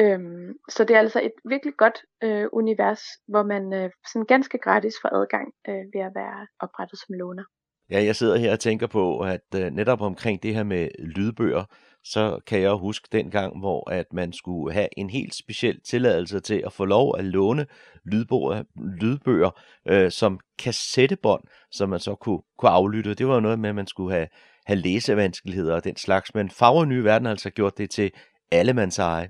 Øhm, 0.00 0.54
så 0.68 0.84
det 0.84 0.96
er 0.96 1.00
altså 1.00 1.20
et 1.20 1.32
virkelig 1.44 1.74
godt 1.76 2.04
øh, 2.22 2.46
univers, 2.52 3.02
hvor 3.28 3.42
man 3.42 3.72
øh, 3.72 3.90
sådan 4.12 4.26
ganske 4.26 4.58
gratis 4.58 4.94
får 5.02 5.08
adgang 5.08 5.52
øh, 5.68 5.84
ved 5.94 6.00
at 6.00 6.12
være 6.14 6.46
oprettet 6.60 6.98
som 6.98 7.14
låner. 7.14 7.44
Ja, 7.90 8.04
jeg 8.04 8.16
sidder 8.16 8.36
her 8.36 8.52
og 8.52 8.60
tænker 8.60 8.86
på, 8.86 9.18
at 9.18 9.40
øh, 9.54 9.70
netop 9.70 10.00
omkring 10.00 10.42
det 10.42 10.54
her 10.54 10.64
med 10.64 10.88
lydbøger, 10.98 11.64
så 12.04 12.38
kan 12.46 12.60
jeg 12.60 12.72
huske 12.72 13.08
den 13.12 13.30
gang, 13.30 13.58
hvor 13.58 13.90
at 13.90 14.12
man 14.12 14.32
skulle 14.32 14.74
have 14.74 14.88
en 14.96 15.10
helt 15.10 15.34
speciel 15.34 15.80
tilladelse 15.80 16.40
til 16.40 16.62
at 16.66 16.72
få 16.72 16.84
lov 16.84 17.14
at 17.18 17.24
låne 17.24 17.66
lydbøger, 18.04 18.62
lydbøger 19.00 19.50
øh, 19.88 20.10
som 20.10 20.40
kassettebånd, 20.58 21.42
som 21.70 21.88
man 21.88 22.00
så 22.00 22.14
kunne, 22.14 22.40
kunne 22.58 22.70
aflytte. 22.70 23.14
Det 23.14 23.28
var 23.28 23.34
jo 23.34 23.40
noget 23.40 23.58
med, 23.58 23.68
at 23.68 23.74
man 23.74 23.86
skulle 23.86 24.14
have, 24.14 24.28
have 24.66 24.78
læsevanskeligheder 24.78 25.74
og 25.74 25.84
den 25.84 25.96
slags, 25.96 26.34
men 26.34 26.50
Fagre 26.50 26.86
Nye 26.86 27.04
Verden 27.04 27.26
har 27.26 27.30
altså 27.30 27.50
gjort 27.50 27.78
det 27.78 27.90
til 27.90 28.10
allemands 28.52 28.98
eje. 28.98 29.28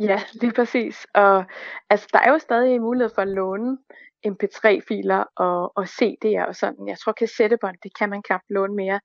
Ja, 0.00 0.20
lige 0.40 0.52
præcis. 0.52 1.06
Og 1.14 1.44
altså, 1.90 2.08
der 2.12 2.18
er 2.18 2.30
jo 2.32 2.38
stadig 2.38 2.80
mulighed 2.80 3.10
for 3.14 3.22
at 3.22 3.28
låne 3.28 3.78
mp3-filer 4.26 5.24
og, 5.36 5.72
og 5.76 5.84
CD'er 5.84 6.46
og 6.48 6.56
sådan. 6.56 6.88
Jeg 6.88 6.98
tror 6.98 7.12
kassettebånd, 7.12 7.76
det 7.82 7.98
kan 7.98 8.10
man 8.10 8.22
knap 8.22 8.40
låne 8.50 8.74
mere. 8.74 9.00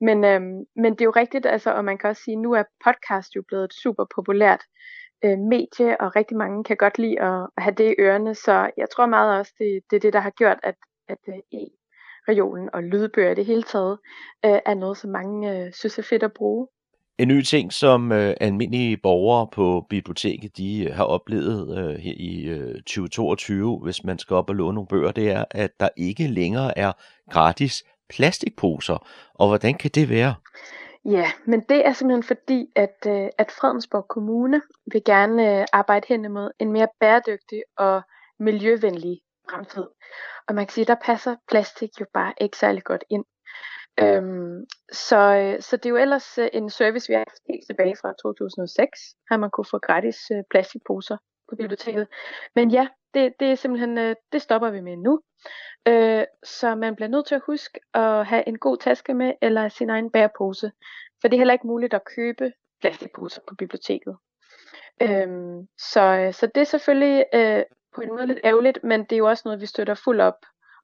Men, 0.00 0.24
øhm, 0.24 0.64
men 0.76 0.92
det 0.92 1.00
er 1.00 1.04
jo 1.04 1.10
rigtigt, 1.16 1.46
altså, 1.46 1.70
og 1.70 1.84
man 1.84 1.98
kan 1.98 2.10
også 2.10 2.22
sige, 2.22 2.36
nu 2.36 2.52
er 2.52 2.62
podcast 2.84 3.36
jo 3.36 3.42
blevet 3.48 3.64
et 3.64 3.74
super 3.82 4.04
populært 4.14 4.62
øh, 5.24 5.38
medie, 5.38 6.00
og 6.00 6.16
rigtig 6.16 6.36
mange 6.36 6.64
kan 6.64 6.76
godt 6.76 6.98
lide 6.98 7.20
at, 7.20 7.48
at 7.56 7.62
have 7.62 7.74
det 7.74 7.90
i 7.90 8.00
ørerne, 8.00 8.34
så 8.34 8.70
jeg 8.76 8.90
tror 8.90 9.06
meget 9.06 9.38
også, 9.38 9.52
det, 9.58 9.80
det 9.90 9.96
er 9.96 10.00
det, 10.00 10.12
der 10.12 10.20
har 10.20 10.30
gjort, 10.30 10.58
at, 10.62 10.74
at 11.08 11.18
øh, 11.28 11.60
e-reolen 11.60 12.68
og 12.72 12.82
lydbøger 12.82 13.30
i 13.30 13.34
det 13.34 13.46
hele 13.46 13.62
taget 13.62 13.98
øh, 14.44 14.60
er 14.66 14.74
noget, 14.74 14.96
som 14.98 15.10
mange 15.10 15.38
øh, 15.52 15.72
synes 15.72 15.98
er 15.98 16.02
fedt 16.02 16.22
at 16.22 16.32
bruge. 16.32 16.68
En 17.20 17.28
ny 17.28 17.42
ting, 17.42 17.72
som 17.72 18.12
øh, 18.12 18.34
almindelige 18.40 18.96
borgere 18.96 19.46
på 19.52 19.86
biblioteket 19.90 20.56
de 20.56 20.84
øh, 20.84 20.94
har 20.94 21.04
oplevet 21.04 21.78
øh, 21.78 21.98
her 21.98 22.14
i 22.16 22.44
øh, 22.44 22.74
2022, 22.74 23.78
hvis 23.78 24.04
man 24.04 24.18
skal 24.18 24.34
op 24.34 24.50
og 24.50 24.56
låne 24.56 24.74
nogle 24.74 24.88
bøger, 24.88 25.12
det 25.12 25.30
er, 25.30 25.44
at 25.50 25.70
der 25.80 25.88
ikke 25.96 26.26
længere 26.26 26.78
er 26.78 26.92
gratis 27.30 27.84
plastikposer. 28.08 29.06
Og 29.34 29.48
hvordan 29.48 29.74
kan 29.74 29.90
det 29.94 30.08
være? 30.08 30.34
Ja, 31.04 31.26
men 31.46 31.60
det 31.68 31.86
er 31.86 31.92
simpelthen 31.92 32.22
fordi, 32.22 32.66
at, 32.76 32.96
øh, 33.06 33.28
at 33.38 33.50
Fredensborg 33.60 34.08
Kommune 34.08 34.62
vil 34.92 35.02
gerne 35.04 35.60
øh, 35.60 35.66
arbejde 35.72 36.06
hen 36.08 36.24
imod 36.24 36.50
en 36.58 36.72
mere 36.72 36.88
bæredygtig 37.00 37.62
og 37.78 38.02
miljøvenlig 38.38 39.20
fremtid. 39.50 39.84
Og 40.48 40.54
man 40.54 40.66
kan 40.66 40.72
sige, 40.72 40.82
at 40.82 40.88
der 40.88 41.04
passer 41.04 41.36
plastik 41.48 41.90
jo 42.00 42.06
bare 42.14 42.32
ikke 42.40 42.56
særlig 42.56 42.84
godt 42.84 43.04
ind. 43.10 43.24
Øhm, 44.02 44.66
så, 44.92 45.16
øh, 45.16 45.62
så 45.62 45.76
det 45.76 45.86
er 45.86 45.90
jo 45.90 45.96
ellers 45.96 46.38
øh, 46.38 46.48
en 46.52 46.70
service, 46.70 47.08
vi 47.08 47.14
har 47.14 47.18
haft 47.18 47.42
helt 47.48 47.66
tilbage 47.66 47.96
fra 48.00 48.12
2006, 48.22 49.00
har 49.30 49.36
man 49.36 49.50
kunne 49.50 49.64
få 49.70 49.78
gratis 49.78 50.30
øh, 50.30 50.42
plastikposer 50.50 51.16
på 51.48 51.56
biblioteket. 51.56 52.08
Men 52.54 52.70
ja, 52.70 52.88
det, 53.14 53.32
det 53.40 53.50
er 53.50 53.54
simpelthen, 53.54 53.96
det 54.32 54.42
stopper 54.42 54.70
vi 54.70 54.80
med 54.80 54.96
nu. 54.96 55.20
Øh, 55.88 56.24
så 56.44 56.74
man 56.74 56.96
bliver 56.96 57.08
nødt 57.08 57.26
til 57.26 57.34
at 57.34 57.42
huske 57.46 57.80
at 57.94 58.26
have 58.26 58.48
en 58.48 58.58
god 58.58 58.76
taske 58.76 59.14
med, 59.14 59.32
eller 59.42 59.68
sin 59.68 59.90
egen 59.90 60.10
bærepose. 60.10 60.72
For 61.20 61.28
det 61.28 61.36
er 61.36 61.40
heller 61.40 61.54
ikke 61.54 61.66
muligt 61.66 61.94
at 61.94 62.04
købe 62.16 62.52
plastikposer 62.80 63.40
på 63.48 63.54
biblioteket. 63.54 64.16
Øhm, 65.02 65.66
så, 65.78 66.28
så 66.32 66.46
det 66.54 66.60
er 66.60 66.64
selvfølgelig 66.64 67.24
øh, 67.34 67.62
på 67.94 68.00
en 68.00 68.08
måde 68.08 68.26
lidt 68.26 68.40
ærgerligt, 68.44 68.78
men 68.84 69.00
det 69.00 69.12
er 69.12 69.18
jo 69.18 69.28
også 69.28 69.42
noget, 69.44 69.60
vi 69.60 69.66
støtter 69.66 69.94
fuld 69.94 70.20
op 70.20 70.38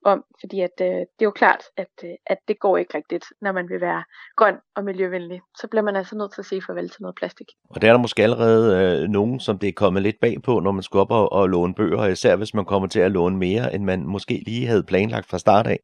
om, 0.07 0.25
fordi 0.41 0.61
at, 0.61 0.77
øh, 0.81 0.87
det 0.87 1.21
er 1.21 1.25
jo 1.25 1.31
klart, 1.31 1.63
at, 1.77 1.95
øh, 2.05 2.11
at 2.27 2.39
det 2.49 2.61
går 2.61 2.77
ikke 2.77 2.97
rigtigt, 2.99 3.25
når 3.41 3.53
man 3.53 3.69
vil 3.69 3.81
være 3.81 4.05
grøn 4.37 4.57
og 4.77 4.85
miljøvenlig. 4.85 5.41
Så 5.59 5.69
bliver 5.69 5.83
man 5.83 5.97
altså 5.97 6.17
nødt 6.17 6.35
til 6.35 6.41
at 6.41 6.47
sige 6.47 6.63
farvel 6.67 6.89
til 6.91 7.03
noget 7.03 7.15
plastik. 7.17 7.47
Og 7.71 7.83
der 7.83 7.89
er 7.89 7.93
der 7.93 8.01
måske 8.01 8.23
allerede 8.23 8.65
øh, 9.03 9.09
nogen, 9.09 9.41
som 9.41 9.59
det 9.59 9.69
er 9.69 9.73
kommet 9.73 10.03
lidt 10.03 10.21
bag 10.21 10.43
på, 10.43 10.61
når 10.61 10.73
man 10.73 10.83
skal 10.83 10.99
op 10.99 11.11
og, 11.11 11.33
og 11.33 11.49
låne 11.49 11.75
bøger, 11.75 12.07
især 12.07 12.37
hvis 12.37 12.55
man 12.55 12.65
kommer 12.65 12.89
til 12.89 13.01
at 13.01 13.13
låne 13.13 13.37
mere, 13.37 13.75
end 13.75 13.85
man 13.85 14.07
måske 14.07 14.43
lige 14.47 14.67
havde 14.67 14.83
planlagt 14.83 15.27
fra 15.27 15.39
start 15.39 15.67
af. 15.67 15.81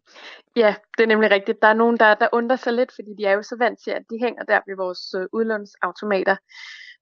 Ja, 0.56 0.74
det 0.96 1.02
er 1.02 1.08
nemlig 1.08 1.30
rigtigt. 1.30 1.62
Der 1.62 1.68
er 1.68 1.74
nogen, 1.74 1.96
der, 1.96 2.14
der 2.14 2.28
undrer 2.32 2.56
sig 2.56 2.72
lidt, 2.72 2.92
fordi 2.94 3.10
de 3.18 3.24
er 3.24 3.32
jo 3.32 3.42
så 3.42 3.56
vant 3.58 3.78
til, 3.84 3.90
at 3.90 4.02
de 4.10 4.18
hænger 4.22 4.42
der 4.42 4.60
ved 4.66 4.76
vores 4.76 5.14
øh, 5.14 5.26
udlånsautomater. 5.32 6.36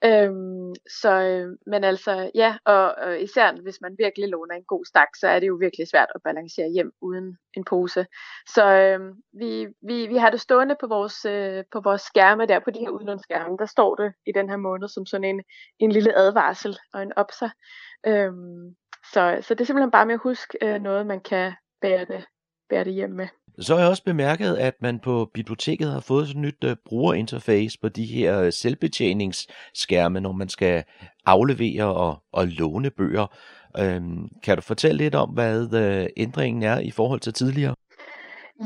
Øhm, 0.05 0.75
så, 1.01 1.13
øh, 1.13 1.57
men 1.67 1.85
altså, 1.85 2.31
ja, 2.35 2.57
og, 2.65 2.95
og 2.95 3.21
især 3.21 3.63
hvis 3.63 3.79
man 3.81 3.95
virkelig 3.99 4.29
låner 4.29 4.55
en 4.55 4.65
god 4.65 4.85
stak, 4.85 5.09
så 5.21 5.29
er 5.29 5.41
det 5.41 5.49
jo 5.49 5.55
virkelig 5.55 5.89
svært 5.89 6.09
at 6.15 6.23
balancere 6.23 6.69
hjem 6.69 6.93
uden 7.01 7.37
en 7.55 7.65
pose. 7.65 8.07
Så 8.47 8.65
øhm, 8.65 9.13
vi, 9.33 9.67
vi, 9.83 10.07
vi 10.07 10.17
har 10.17 10.31
det 10.31 10.41
stående 10.41 10.77
på 10.81 10.87
vores, 10.87 11.25
øh, 11.25 11.65
på 11.73 11.81
vores 11.81 12.03
skærme 12.03 12.47
der, 12.47 12.59
på 12.59 12.71
de 12.71 12.79
her 12.79 12.91
udlånsskærme, 12.91 13.57
der 13.59 13.67
står 13.67 13.95
det 13.95 14.13
i 14.27 14.33
den 14.33 14.49
her 14.49 14.57
måned 14.57 14.89
som 14.89 15.07
sådan 15.07 15.25
en, 15.25 15.43
en 15.79 15.93
lille 15.93 16.19
advarsel 16.19 16.79
og 16.95 17.03
en 17.03 17.13
opser. 17.17 17.51
Øhm, 18.07 18.75
så, 19.13 19.39
så 19.41 19.55
det 19.55 19.61
er 19.61 19.65
simpelthen 19.65 19.91
bare 19.91 20.07
med 20.07 20.15
at 20.15 20.21
huske 20.23 20.59
øh, 20.63 20.81
noget, 20.83 21.07
man 21.07 21.21
kan 21.21 21.53
bære 21.81 22.05
det, 22.05 22.25
bære 22.71 22.85
det 22.85 22.95
hjem 22.95 23.11
med. 23.11 23.27
Så 23.59 23.75
har 23.75 23.81
jeg 23.81 23.91
også 23.91 24.05
bemærket, 24.05 24.57
at 24.57 24.75
man 24.81 24.99
på 24.99 25.31
biblioteket 25.35 25.93
har 25.93 26.01
fået 26.01 26.29
sådan 26.29 26.45
et 26.45 26.55
nyt 26.63 26.71
uh, 26.71 26.77
brugerinterface 26.87 27.79
på 27.83 27.89
de 27.89 28.05
her 28.05 28.47
uh, 28.47 28.53
selvbetjeningsskærme, 28.53 30.21
når 30.21 30.33
man 30.33 30.49
skal 30.49 30.85
aflevere 31.27 31.85
og, 31.85 32.17
og 32.33 32.47
låne 32.47 32.91
bøger. 32.91 33.27
Øhm, 33.79 34.29
kan 34.43 34.57
du 34.57 34.63
fortælle 34.63 34.97
lidt 34.97 35.15
om, 35.15 35.31
hvad 35.31 35.63
uh, 35.63 36.07
ændringen 36.17 36.63
er 36.63 36.79
i 36.79 36.91
forhold 36.91 37.21
til 37.21 37.33
tidligere? 37.33 37.75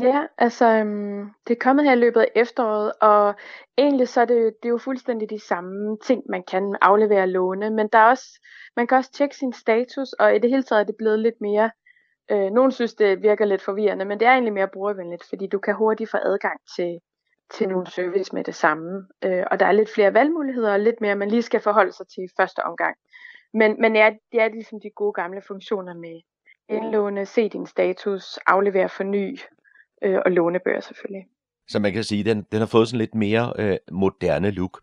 Ja, 0.00 0.22
altså 0.38 0.66
øhm, 0.68 1.30
det 1.46 1.54
er 1.54 1.58
kommet 1.60 1.84
her 1.84 1.92
i 1.92 1.98
løbet 1.98 2.20
af 2.20 2.28
efteråret, 2.36 2.92
og 3.00 3.34
egentlig 3.78 4.08
så 4.08 4.20
er 4.20 4.24
det, 4.24 4.52
det 4.62 4.68
er 4.68 4.72
jo 4.72 4.78
fuldstændig 4.78 5.30
de 5.30 5.38
samme 5.38 5.96
ting, 6.04 6.22
man 6.28 6.42
kan 6.50 6.76
aflevere 6.80 7.22
og 7.22 7.28
låne, 7.28 7.70
men 7.70 7.88
der 7.92 7.98
er 7.98 8.10
også, 8.10 8.40
man 8.76 8.86
kan 8.86 8.98
også 8.98 9.12
tjekke 9.12 9.36
sin 9.36 9.52
status, 9.52 10.12
og 10.12 10.36
i 10.36 10.38
det 10.38 10.50
hele 10.50 10.62
taget 10.62 10.80
er 10.80 10.84
det 10.84 10.96
blevet 10.98 11.18
lidt 11.18 11.40
mere 11.40 11.70
Øh, 12.30 12.50
nogle 12.50 12.72
synes, 12.72 12.94
det 12.94 13.22
virker 13.22 13.44
lidt 13.44 13.62
forvirrende, 13.62 14.04
men 14.04 14.20
det 14.20 14.26
er 14.26 14.32
egentlig 14.32 14.52
mere 14.52 14.68
brugervenligt, 14.68 15.24
fordi 15.28 15.46
du 15.46 15.58
kan 15.58 15.74
hurtigt 15.74 16.10
få 16.10 16.16
adgang 16.16 16.60
til, 16.76 16.98
til 17.50 17.68
nogle 17.68 17.86
service 17.86 18.34
med 18.34 18.44
det 18.44 18.54
samme. 18.54 19.06
Øh, 19.24 19.44
og 19.50 19.60
der 19.60 19.66
er 19.66 19.72
lidt 19.72 19.90
flere 19.94 20.14
valgmuligheder, 20.14 20.72
og 20.72 20.80
lidt 20.80 21.00
mere, 21.00 21.16
man 21.16 21.28
lige 21.28 21.42
skal 21.42 21.60
forholde 21.60 21.92
sig 21.92 22.06
til 22.08 22.24
i 22.24 22.28
første 22.36 22.64
omgang. 22.64 22.96
Men, 23.54 23.80
men 23.80 23.96
ja, 23.96 24.10
det 24.32 24.40
er 24.40 24.48
ligesom 24.48 24.80
de 24.80 24.90
gode 24.90 25.12
gamle 25.12 25.42
funktioner 25.42 25.94
med 25.94 26.20
indlåne, 26.68 27.26
se 27.26 27.48
din 27.48 27.66
status, 27.66 28.38
aflevere 28.46 28.88
forny 28.88 29.38
øh, 30.02 30.18
og 30.24 30.30
lånebøger 30.30 30.80
selvfølgelig. 30.80 31.26
Så 31.68 31.78
man 31.78 31.92
kan 31.92 32.04
sige, 32.04 32.20
at 32.20 32.26
den, 32.26 32.46
den 32.52 32.58
har 32.58 32.66
fået 32.66 32.88
sådan 32.88 32.98
lidt 32.98 33.14
mere 33.14 33.52
øh, 33.58 33.76
moderne 33.92 34.50
look. 34.50 34.80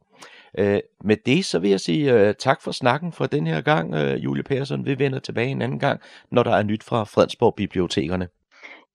Øh, 0.57 0.79
med 1.03 1.17
det 1.25 1.45
så 1.45 1.59
vil 1.59 1.69
jeg 1.69 1.79
sige 1.79 2.13
øh, 2.13 2.33
tak 2.39 2.61
for 2.61 2.71
snakken 2.71 3.11
for 3.11 3.25
den 3.25 3.47
her 3.47 3.61
gang, 3.61 3.93
øh, 3.93 4.23
Julie 4.23 4.43
Persson. 4.43 4.85
Vi 4.85 4.99
vender 4.99 5.19
tilbage 5.19 5.47
en 5.47 5.61
anden 5.61 5.79
gang, 5.79 5.99
når 6.31 6.43
der 6.43 6.55
er 6.55 6.63
nyt 6.63 6.83
fra 6.83 7.03
Fredensborg 7.03 7.55
Bibliotekerne. 7.55 8.27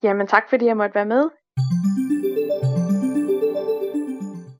Jamen 0.03 0.27
tak 0.27 0.43
fordi 0.51 0.65
jeg 0.65 0.77
måtte 0.77 0.95
være 0.95 1.07
med. 1.07 1.25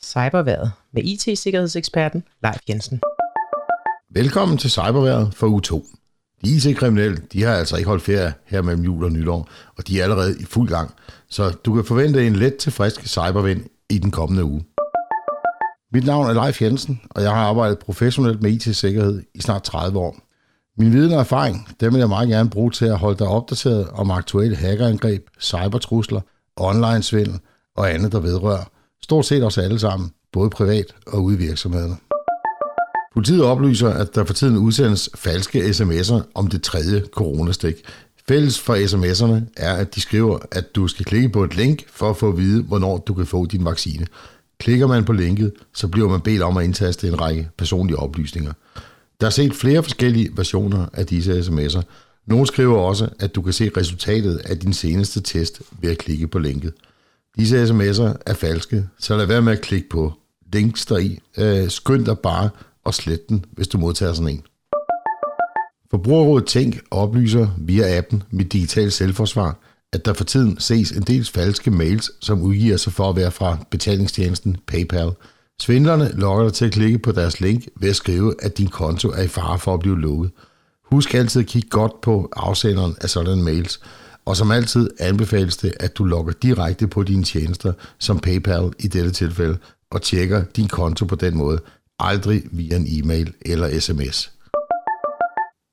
Cyberværet 0.03 0.73
med 0.93 1.03
IT-sikkerhedseksperten 1.05 2.25
Leif 2.43 2.59
Jensen. 2.69 3.01
Velkommen 4.11 4.59
til 4.59 4.71
Cyberværet 4.71 5.35
for 5.35 5.47
u 5.47 5.61
2. 5.61 5.85
De 6.45 6.57
IT-kriminelle, 6.57 7.17
de 7.33 7.43
har 7.43 7.55
altså 7.55 7.77
ikke 7.77 7.89
holdt 7.89 8.03
ferie 8.03 8.35
her 8.47 8.63
mellem 8.63 8.85
jul 8.85 9.05
og 9.05 9.13
nytår, 9.13 9.49
og 9.79 9.89
de 9.89 10.01
er 10.01 10.03
allerede 10.03 10.37
i 10.41 10.45
fuld 10.45 10.69
gang. 10.69 10.95
Så 11.29 11.57
du 11.65 11.75
kan 11.75 11.85
forvente 11.85 12.27
en 12.27 12.37
let 12.37 12.57
til 12.57 12.73
frisk 12.73 13.07
cybervind 13.07 13.65
i 13.91 13.99
den 13.99 14.11
kommende 14.11 14.45
uge. 14.45 14.65
Mit 15.97 16.05
navn 16.05 16.27
er 16.27 16.33
Leif 16.33 16.63
Jensen, 16.63 17.01
og 17.11 17.23
jeg 17.23 17.31
har 17.31 17.37
arbejdet 17.37 17.79
professionelt 17.79 18.43
med 18.43 18.51
IT-sikkerhed 18.51 19.23
i 19.35 19.41
snart 19.41 19.63
30 19.63 19.99
år. 19.99 20.17
Min 20.79 20.93
viden 20.93 21.13
og 21.13 21.21
erfaring, 21.21 21.69
dem 21.81 21.93
vil 21.93 21.99
jeg 21.99 22.09
meget 22.09 22.29
gerne 22.29 22.51
bruge 22.51 22.71
til 22.71 22.85
at 22.85 22.99
holde 22.99 23.19
dig 23.19 23.27
opdateret 23.27 23.89
om 23.93 24.11
aktuelle 24.11 24.57
hackerangreb, 24.57 25.27
cybertrusler, 25.41 26.21
online-svindel 26.57 27.39
og 27.77 27.95
andet, 27.95 28.13
der 28.13 28.21
vedrører. 28.21 28.65
Stort 29.03 29.27
set 29.27 29.45
os 29.45 29.59
alle 29.59 29.79
sammen, 29.79 30.11
både 30.33 30.51
privat 30.51 30.87
og 31.07 31.23
ude 31.23 31.37
i 31.37 31.39
virksomhederne. 31.39 31.97
Politiet 33.15 33.45
oplyser, 33.45 33.91
at 33.91 34.15
der 34.15 34.25
for 34.25 34.35
tiden 34.35 34.57
udsendes 34.57 35.11
falske 35.15 35.61
sms'er 35.61 36.23
om 36.35 36.47
det 36.47 36.63
tredje 36.63 37.03
coronastik. 37.13 37.75
Fælles 38.29 38.61
for 38.61 38.75
sms'erne 38.75 39.53
er, 39.57 39.73
at 39.73 39.95
de 39.95 40.01
skriver, 40.01 40.39
at 40.53 40.75
du 40.75 40.89
skal 40.89 41.05
klikke 41.05 41.29
på 41.29 41.45
et 41.45 41.57
link 41.57 41.85
for 41.91 42.11
at 42.11 42.17
få 42.17 42.29
at 42.29 42.39
vide, 42.39 42.63
hvornår 42.63 42.99
du 42.99 43.15
kan 43.15 43.27
få 43.27 43.47
din 43.47 43.65
vaccine. 43.65 44.07
Klikker 44.59 44.87
man 44.87 45.05
på 45.05 45.13
linket, 45.13 45.53
så 45.75 45.89
bliver 45.89 46.09
man 46.09 46.21
bedt 46.21 46.43
om 46.43 46.57
at 46.57 46.65
indtaste 46.65 47.09
en 47.09 47.21
række 47.21 47.51
personlige 47.59 47.99
oplysninger. 47.99 48.53
Der 49.21 49.27
er 49.27 49.31
set 49.31 49.55
flere 49.55 49.83
forskellige 49.83 50.31
versioner 50.37 50.87
af 50.93 51.07
disse 51.07 51.41
sms'er. 51.41 51.83
Nogle 52.27 52.47
skriver 52.47 52.79
også, 52.79 53.09
at 53.19 53.35
du 53.35 53.43
kan 53.43 53.53
se 53.53 53.71
resultatet 53.77 54.37
af 54.37 54.59
din 54.59 54.73
seneste 54.73 55.21
test 55.21 55.63
ved 55.81 55.91
at 55.91 55.99
klikke 55.99 56.29
på 56.29 56.39
linket. 56.39 56.73
Disse 57.39 57.65
sms'er 57.65 58.17
er 58.27 58.35
falske, 58.35 58.89
så 58.99 59.17
lad 59.17 59.27
være 59.27 59.43
med 59.43 59.53
at 59.53 59.61
klikke 59.61 59.89
på 59.89 60.13
links 60.53 60.87
deri. 60.87 61.19
Øh, 61.39 61.71
skynd 61.71 62.07
dig 62.07 62.19
bare 62.19 62.51
og 62.85 62.95
slet 62.95 63.29
den, 63.29 63.45
hvis 63.53 63.69
du 63.69 63.79
modtager 63.79 64.13
sådan 64.13 64.29
en. 64.29 64.43
Forbrugerrådet 65.91 66.47
Tænk 66.47 66.81
oplyser 66.91 67.49
via 67.59 67.99
appen 67.99 68.23
Mit 68.31 68.53
Digital 68.53 68.93
Selvforsvar, 68.93 69.59
at 69.93 70.05
der 70.05 70.13
for 70.13 70.25
tiden 70.25 70.61
ses 70.61 70.91
en 70.91 71.03
del 71.03 71.25
falske 71.25 71.71
mails, 71.71 72.11
som 72.21 72.43
udgiver 72.43 72.77
sig 72.77 72.93
for 72.93 73.11
at 73.11 73.17
være 73.17 73.31
fra 73.31 73.59
betalingstjenesten 73.71 74.57
PayPal. 74.67 75.11
Svindlerne 75.63 76.13
lokker 76.13 76.45
dig 76.45 76.53
til 76.53 76.65
at 76.65 76.73
klikke 76.73 76.99
på 76.99 77.13
deres 77.13 77.41
link 77.41 77.69
ved 77.81 77.91
at 77.91 77.97
skrive, 77.97 78.35
at 78.43 78.59
din 78.59 78.69
konto 78.69 79.09
er 79.09 79.23
i 79.23 79.29
fare 79.29 79.59
for 79.59 79.75
at 79.75 79.81
blive 79.81 80.01
lukket. 80.01 80.31
Husk 80.85 81.15
altid 81.15 81.41
at 81.41 81.47
kigge 81.47 81.69
godt 81.69 82.01
på 82.01 82.29
afsenderen 82.37 82.97
af 83.01 83.11
sådanne 83.11 83.43
mails, 83.43 83.81
Og 84.25 84.37
som 84.37 84.51
altid 84.51 84.91
anbefales 84.99 85.57
det, 85.57 85.73
at 85.81 85.99
du 85.99 86.05
logger 86.05 86.33
direkte 86.33 86.87
på 86.87 87.03
dine 87.03 87.25
tjenester, 87.25 87.73
som 87.99 88.19
PayPal 88.19 88.73
i 88.79 88.89
dette 88.89 89.11
tilfælde, 89.11 89.59
og 89.91 90.03
tjekker 90.03 90.45
din 90.57 90.69
konto 90.69 91.05
på 91.05 91.15
den 91.15 91.37
måde, 91.37 91.61
aldrig 91.99 92.43
via 92.53 92.77
en 92.77 92.87
e-mail 92.89 93.33
eller 93.43 93.81
sms. 93.81 94.36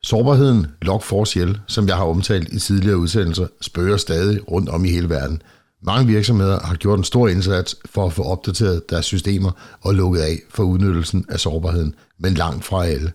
Sårbarheden 0.06 0.68
Log4Shell, 0.86 1.58
som 1.68 1.88
jeg 1.88 1.96
har 1.96 2.04
omtalt 2.04 2.54
i 2.54 2.60
tidligere 2.60 2.98
udsendelser, 2.98 3.48
spørger 3.62 3.98
stadig 3.98 4.52
rundt 4.52 4.70
om 4.70 4.86
i 4.86 4.90
hele 4.90 5.10
verden. 5.10 5.42
Mange 5.82 6.08
virksomheder 6.08 6.60
har 6.60 6.76
gjort 6.76 7.00
en 7.00 7.04
stor 7.04 7.28
indsats 7.28 7.76
for 7.86 8.06
at 8.06 8.14
få 8.14 8.24
opdateret 8.24 8.90
deres 8.90 9.06
systemer 9.06 9.52
og 9.82 9.94
lukket 9.96 10.22
af 10.22 10.40
for 10.50 10.64
udnyttelsen 10.64 11.26
af 11.30 11.40
sårbarheden, 11.40 11.96
men 12.20 12.34
langt 12.34 12.66
fra 12.66 12.86
alle. 12.86 13.12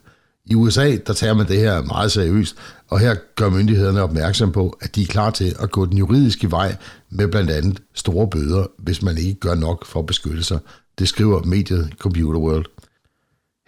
I 0.47 0.55
USA 0.55 0.97
der 1.07 1.13
tager 1.13 1.35
man 1.35 1.49
det 1.49 1.59
her 1.59 1.83
meget 1.83 2.13
seriøst, 2.13 2.57
og 2.89 3.01
her 3.01 3.15
gør 3.37 3.51
myndighederne 3.51 4.03
opmærksom 4.03 4.53
på, 4.53 4.79
at 4.81 4.95
de 4.95 5.03
er 5.03 5.07
klar 5.07 5.31
til 5.31 5.55
at 5.61 5.71
gå 5.71 5.87
den 5.87 5.99
juridiske 5.99 6.51
vej 6.51 6.77
med 7.11 7.29
blandt 7.29 7.51
andet 7.51 7.83
store 7.95 8.29
bøder, 8.29 8.67
hvis 8.79 9.03
man 9.03 9.19
ikke 9.19 9.41
gør 9.41 9.55
nok 9.55 9.87
for 9.87 10.01
at 10.01 10.07
beskytte 10.07 10.43
sig. 10.43 10.59
Det 10.99 11.09
skriver 11.09 11.43
mediet 11.43 11.91
Computer 11.99 12.41
World. 12.41 12.65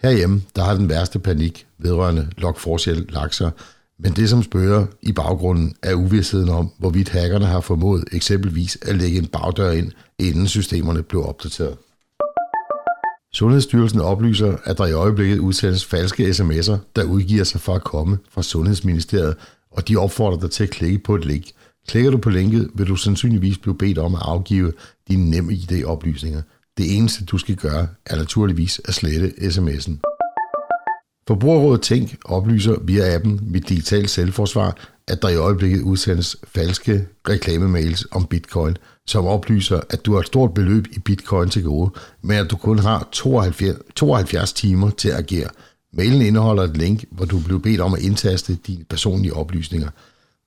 Herhjemme, 0.01 0.41
der 0.55 0.63
har 0.63 0.75
den 0.75 0.89
værste 0.89 1.19
panik 1.19 1.67
vedrørende 1.77 2.27
Lok 2.37 2.59
Forshjæl 2.59 3.05
lagt 3.09 3.35
sig, 3.35 3.51
men 3.99 4.13
det 4.13 4.29
som 4.29 4.43
spørger 4.43 4.85
i 5.01 5.11
baggrunden 5.11 5.75
er 5.83 5.93
uvidsheden 5.93 6.49
om, 6.49 6.71
hvorvidt 6.77 7.09
hackerne 7.09 7.45
har 7.45 7.61
formået 7.61 8.03
eksempelvis 8.11 8.77
at 8.81 8.95
lægge 8.95 9.17
en 9.17 9.27
bagdør 9.27 9.71
ind, 9.71 9.91
inden 10.19 10.47
systemerne 10.47 11.03
blev 11.03 11.25
opdateret. 11.25 11.77
Sundhedsstyrelsen 13.33 14.01
oplyser, 14.01 14.57
at 14.63 14.77
der 14.77 14.85
i 14.85 14.91
øjeblikket 14.91 15.39
udsendes 15.39 15.85
falske 15.85 16.29
sms'er, 16.29 16.77
der 16.95 17.03
udgiver 17.03 17.43
sig 17.43 17.61
for 17.61 17.75
at 17.75 17.83
komme 17.83 18.17
fra 18.29 18.43
Sundhedsministeriet, 18.43 19.35
og 19.71 19.87
de 19.87 19.97
opfordrer 19.97 20.39
dig 20.39 20.51
til 20.51 20.63
at 20.63 20.69
klikke 20.69 20.99
på 20.99 21.15
et 21.15 21.25
link. 21.25 21.45
Klikker 21.87 22.11
du 22.11 22.17
på 22.17 22.29
linket, 22.29 22.69
vil 22.73 22.87
du 22.87 22.95
sandsynligvis 22.95 23.57
blive 23.57 23.77
bedt 23.77 23.97
om 23.97 24.15
at 24.15 24.21
afgive 24.25 24.73
dine 25.07 25.29
nemme 25.29 25.53
ID-oplysninger. 25.53 26.41
Det 26.77 26.97
eneste, 26.97 27.25
du 27.25 27.37
skal 27.37 27.55
gøre, 27.55 27.87
er 28.05 28.15
naturligvis 28.15 28.81
at 28.85 28.93
slette 28.93 29.27
sms'en. 29.29 29.99
Forbrugerrådet 31.27 31.81
Tænk 31.81 32.17
oplyser 32.25 32.75
via 32.83 33.15
appen 33.15 33.39
Mit 33.43 33.69
Digital 33.69 34.07
Selvforsvar, 34.07 34.77
at 35.07 35.21
der 35.21 35.29
i 35.29 35.35
øjeblikket 35.35 35.81
udsendes 35.81 36.37
falske 36.43 37.07
reklamemails 37.29 38.07
om 38.11 38.25
bitcoin, 38.25 38.77
som 39.07 39.25
oplyser, 39.25 39.81
at 39.89 40.05
du 40.05 40.13
har 40.13 40.19
et 40.19 40.27
stort 40.27 40.53
beløb 40.53 40.87
i 40.91 40.99
bitcoin 40.99 41.49
til 41.49 41.63
gode, 41.63 41.91
men 42.21 42.37
at 42.37 42.51
du 42.51 42.57
kun 42.57 42.79
har 42.79 43.09
72, 43.11 43.79
72 43.95 44.53
timer 44.53 44.89
til 44.89 45.09
at 45.09 45.17
agere. 45.17 45.49
Mailen 45.93 46.21
indeholder 46.21 46.63
et 46.63 46.77
link, 46.77 47.05
hvor 47.11 47.25
du 47.25 47.39
bliver 47.39 47.59
bedt 47.59 47.81
om 47.81 47.93
at 47.93 48.01
indtaste 48.01 48.55
dine 48.55 48.83
personlige 48.83 49.33
oplysninger. 49.33 49.89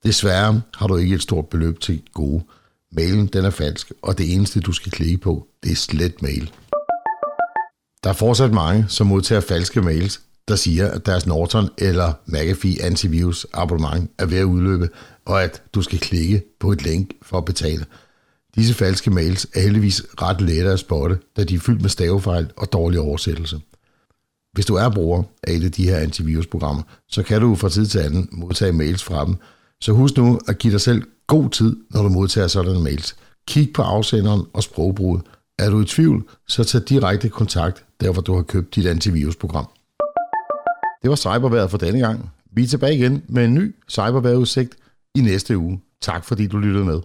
Desværre 0.05 0.63
har 0.75 0.87
du 0.87 0.97
ikke 0.97 1.15
et 1.15 1.23
stort 1.23 1.47
beløb 1.47 1.81
til 1.81 2.03
gode. 2.13 2.43
Mailen 2.97 3.27
den 3.27 3.45
er 3.45 3.51
falsk, 3.51 3.93
og 4.03 4.19
det 4.19 4.35
eneste 4.35 4.61
du 4.61 4.73
skal 4.73 4.93
klikke 4.93 5.19
på, 5.19 5.49
det 5.63 5.73
er 5.73 5.77
slet 5.77 6.23
mail. 6.23 6.53
Der 8.05 8.11
er 8.11 8.15
fortsat 8.15 8.53
mange, 8.53 8.85
som 8.89 9.07
modtager 9.07 9.41
falske 9.41 9.83
mails, 9.83 10.21
der 10.49 10.57
siger, 10.57 10.91
at 10.91 11.07
deres 11.07 11.27
Norton 11.27 11.69
eller 11.79 12.13
McAfee 12.27 12.83
antivirus 12.83 13.47
abonnement 13.53 14.11
er 14.19 14.27
ved 14.27 14.39
at 14.39 14.45
udløbe, 14.45 14.89
og 15.25 15.45
at 15.45 15.63
du 15.75 15.83
skal 15.83 15.99
klikke 15.99 16.43
på 16.61 16.73
et 16.73 16.83
link 16.83 17.11
for 17.23 17.39
at 17.39 17.45
betale. 17.45 17.87
Disse 18.55 18.75
falske 18.75 19.11
mails 19.11 19.47
er 19.55 19.61
heldigvis 19.61 20.03
ret 20.23 20.41
lette 20.41 20.71
at 20.71 20.79
spotte, 20.79 21.19
da 21.37 21.45
de 21.45 21.55
er 21.55 21.59
fyldt 21.59 21.83
med 21.83 21.91
stavefejl 21.91 22.51
og 22.57 22.73
dårlig 22.73 23.01
oversættelse. 23.01 23.61
Hvis 24.53 24.67
du 24.67 24.75
er 24.75 24.91
bruger 24.91 25.23
af 25.43 25.53
et 25.53 25.65
af 25.65 25.73
de 25.73 25.85
her 25.85 25.99
antivirusprogrammer, 25.99 26.83
så 27.09 27.23
kan 27.23 27.41
du 27.41 27.55
fra 27.55 27.69
tid 27.69 27.87
til 27.87 27.99
anden 27.99 28.29
modtage 28.33 28.73
mails 28.73 29.05
fra 29.05 29.25
dem. 29.25 29.37
Så 29.81 29.93
husk 29.93 30.17
nu 30.17 30.41
at 30.49 30.59
give 30.59 30.73
dig 30.73 30.81
selv 30.81 31.03
god 31.27 31.51
tid, 31.51 31.77
når 31.91 32.03
du 32.03 32.09
modtager 32.09 32.49
sådanne 32.49 32.81
mails. 32.81 33.17
Kig 33.49 33.73
på 33.75 33.83
afsenderen 33.83 34.43
og 34.53 34.63
sprogbruget. 34.63 35.23
Er 35.59 35.71
du 35.71 35.81
i 35.81 35.85
tvivl, 35.85 36.25
så 36.49 36.65
tag 36.65 36.81
direkte 36.89 37.29
kontakt 37.29 37.85
der, 38.01 38.13
hvor 38.13 38.23
du 38.23 38.35
har 38.35 38.43
købt 38.43 38.75
dit 38.75 38.87
antivirusprogram. 38.87 39.69
Det 41.03 41.11
var 41.11 41.17
cyberværet 41.17 41.71
for 41.71 41.79
denne 41.79 41.99
gang. 41.99 42.31
Vi 42.53 42.63
er 42.63 42.67
tilbage 42.67 42.95
igen 42.95 43.23
med 43.29 43.45
en 43.45 43.55
ny 43.55 43.75
cyberværetudsigt 43.91 44.75
i 45.15 45.21
næste 45.21 45.59
uge. 45.59 45.81
Tak 46.01 46.25
fordi 46.25 46.47
du 46.47 46.59
lyttede 46.59 46.85
med. 46.85 47.01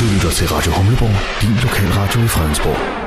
Du 0.00 0.04
lytter 0.14 0.30
til 0.30 0.48
Radio 0.48 0.72
Humleborg, 0.72 1.42
din 1.42 1.56
lokalradio 1.64 2.20
i 2.20 2.28
Fredensborg. 2.28 3.06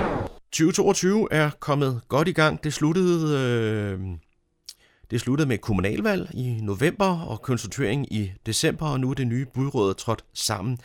2022 0.51 1.27
er 1.31 1.49
kommet 1.59 2.01
godt 2.07 2.27
i 2.27 2.31
gang. 2.31 2.63
Det 2.63 2.73
sluttede, 2.73 3.37
øh, 3.37 3.99
det 5.11 5.21
sluttede 5.21 5.47
med 5.47 5.57
kommunalvalg 5.57 6.29
i 6.33 6.59
november 6.63 7.27
og 7.29 7.41
konstituering 7.41 8.13
i 8.13 8.31
december, 8.45 8.85
og 8.85 8.99
nu 8.99 9.09
er 9.09 9.13
det 9.13 9.27
nye 9.27 9.45
byråd 9.45 9.93
trådt 9.93 10.25
sammen. 10.33 10.77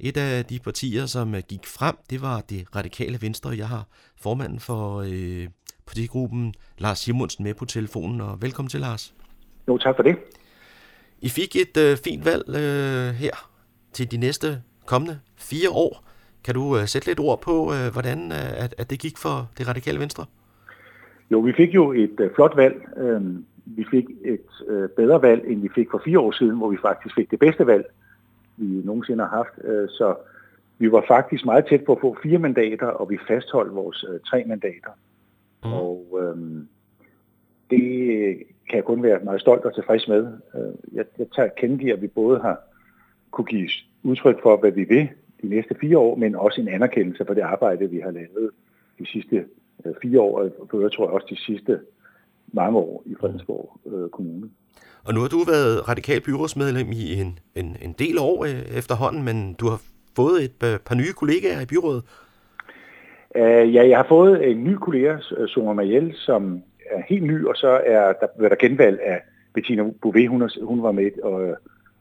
Et 0.00 0.16
af 0.16 0.44
de 0.44 0.58
partier, 0.58 1.06
som 1.06 1.34
gik 1.48 1.66
frem, 1.66 1.96
det 2.10 2.22
var 2.22 2.40
det 2.40 2.76
radikale 2.76 3.18
venstre. 3.22 3.50
Jeg 3.56 3.68
har 3.68 3.84
formanden 4.16 4.60
for 4.60 5.04
øh, 5.12 5.48
partigruppen, 5.86 6.54
Lars 6.78 6.98
Simonsen, 6.98 7.44
med 7.44 7.54
på 7.54 7.64
telefonen, 7.64 8.20
og 8.20 8.42
velkommen 8.42 8.68
til, 8.68 8.80
Lars. 8.80 9.14
Jo, 9.68 9.78
tak 9.78 9.96
for 9.96 10.02
det. 10.02 10.16
I 11.22 11.28
fik 11.28 11.56
et 11.56 11.76
øh, 11.76 11.96
fint 12.04 12.24
valg 12.24 12.48
øh, 12.48 13.14
her 13.14 13.50
til 13.92 14.10
de 14.10 14.16
næste 14.16 14.62
kommende 14.86 15.18
fire 15.36 15.70
år. 15.70 16.04
Kan 16.44 16.54
du 16.54 16.78
øh, 16.78 16.86
sætte 16.86 17.08
lidt 17.08 17.20
ord 17.20 17.40
på, 17.40 17.72
øh, 17.74 17.92
hvordan 17.92 18.32
øh, 18.32 18.64
at, 18.64 18.74
at 18.78 18.90
det 18.90 18.98
gik 19.00 19.18
for 19.18 19.50
det 19.58 19.68
radikale 19.68 20.00
venstre? 20.00 20.24
Jo, 21.30 21.40
vi 21.40 21.52
fik 21.56 21.74
jo 21.74 21.92
et 21.92 22.20
øh, 22.20 22.30
flot 22.34 22.56
valg. 22.56 22.74
Øh, 22.96 23.20
vi 23.66 23.84
fik 23.90 24.04
et 24.24 24.48
øh, 24.68 24.88
bedre 24.88 25.22
valg, 25.22 25.44
end 25.46 25.60
vi 25.60 25.68
fik 25.74 25.90
for 25.90 26.02
fire 26.04 26.20
år 26.20 26.30
siden, 26.30 26.56
hvor 26.56 26.70
vi 26.70 26.76
faktisk 26.82 27.14
fik 27.14 27.30
det 27.30 27.38
bedste 27.38 27.66
valg, 27.66 27.84
vi 28.56 28.82
nogensinde 28.84 29.24
har 29.24 29.36
haft. 29.36 29.64
Øh, 29.64 29.88
så 29.88 30.14
vi 30.78 30.92
var 30.92 31.04
faktisk 31.08 31.44
meget 31.44 31.66
tæt 31.66 31.84
på 31.84 31.92
at 31.92 32.00
få 32.00 32.16
fire 32.22 32.38
mandater, 32.38 32.86
og 32.86 33.10
vi 33.10 33.18
fastholdt 33.28 33.74
vores 33.74 34.04
øh, 34.12 34.20
tre 34.20 34.44
mandater. 34.46 34.90
Mm. 35.64 35.72
Og 35.72 36.18
øh, 36.22 36.36
det 37.70 37.82
kan 38.68 38.76
jeg 38.76 38.84
kun 38.84 39.02
være 39.02 39.24
meget 39.24 39.40
stolt 39.40 39.64
og 39.64 39.74
tilfreds 39.74 40.08
med. 40.08 40.26
Øh, 40.54 40.96
jeg, 40.96 41.04
jeg 41.18 41.26
tager 41.36 41.48
kendegiver, 41.56 41.94
at 41.94 42.02
vi 42.02 42.06
både 42.06 42.40
har 42.40 42.60
kunne 43.30 43.44
give 43.44 43.68
udtryk 44.02 44.42
for, 44.42 44.56
hvad 44.56 44.70
vi 44.70 44.84
vil 44.84 45.08
de 45.42 45.48
næste 45.48 45.74
fire 45.80 45.98
år, 45.98 46.16
men 46.16 46.36
også 46.36 46.60
en 46.60 46.68
anerkendelse 46.68 47.24
for 47.24 47.34
det 47.34 47.42
arbejde, 47.42 47.90
vi 47.90 48.00
har 48.00 48.10
lavet 48.10 48.50
de 48.98 49.06
sidste 49.06 49.44
øh, 49.84 49.94
fire 50.02 50.20
år, 50.20 50.50
og 50.72 50.82
jeg 50.82 50.92
tror 50.92 51.06
også 51.06 51.26
de 51.30 51.36
sidste 51.36 51.80
mange 52.52 52.78
år 52.78 53.02
i 53.06 53.14
Fredensborg 53.20 53.80
øh, 53.86 54.08
Kommune. 54.08 54.50
Og 55.04 55.14
nu 55.14 55.20
har 55.20 55.28
du 55.28 55.38
været 55.38 55.88
radikal 55.88 56.20
byrådsmedlem 56.20 56.88
i 56.92 57.20
en, 57.20 57.38
en, 57.54 57.76
en 57.82 57.94
del 57.98 58.18
år 58.18 58.44
øh, 58.44 58.78
efterhånden, 58.78 59.24
men 59.24 59.54
du 59.54 59.66
har 59.66 59.80
fået 60.16 60.44
et 60.44 60.52
par, 60.60 60.80
par 60.86 60.94
nye 60.94 61.12
kollegaer 61.16 61.60
i 61.60 61.66
byrådet. 61.66 62.02
Uh, 63.34 63.74
ja, 63.74 63.88
jeg 63.88 63.98
har 63.98 64.06
fået 64.08 64.50
en 64.50 64.64
ny 64.64 64.74
kollega, 64.74 65.16
Summer 65.46 65.72
Mariel, 65.72 66.14
som 66.14 66.62
er 66.90 67.02
helt 67.08 67.24
ny, 67.24 67.44
og 67.44 67.56
så 67.56 67.68
er 67.86 68.12
der, 68.12 68.26
været 68.38 68.50
der 68.50 68.68
genvalg 68.68 69.00
af 69.02 69.22
Bettina 69.54 69.82
Bouvet, 70.02 70.28
hun, 70.28 70.50
hun 70.62 70.82
var 70.82 70.92
med, 70.92 71.10
og 71.22 71.56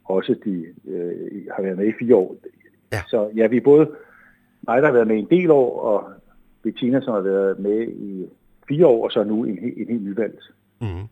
også 0.05 0.36
de 0.45 0.65
øh, 0.88 1.45
har 1.55 1.63
været 1.63 1.77
med 1.77 1.88
i 1.88 1.93
fire 1.99 2.15
år. 2.15 2.36
Ja. 2.91 3.01
Så 3.08 3.29
ja, 3.36 3.47
vi 3.47 3.58
er 3.58 3.62
både 3.62 3.89
mig, 4.67 4.81
der 4.81 4.88
har 4.88 4.93
været 4.93 5.08
med 5.08 5.17
en 5.17 5.27
del 5.29 5.51
år, 5.51 5.79
og 5.79 6.03
Bettina, 6.63 7.01
som 7.01 7.13
har 7.13 7.21
været 7.21 7.60
med 7.60 7.88
i 7.88 8.25
fire 8.67 8.88
år, 8.88 9.04
og 9.04 9.12
så 9.12 9.23
nu 9.23 9.43
en, 9.43 9.60
en 9.60 9.88
helt 9.89 10.04
nyvalgt. 10.04 10.51
Mm. 10.82 11.08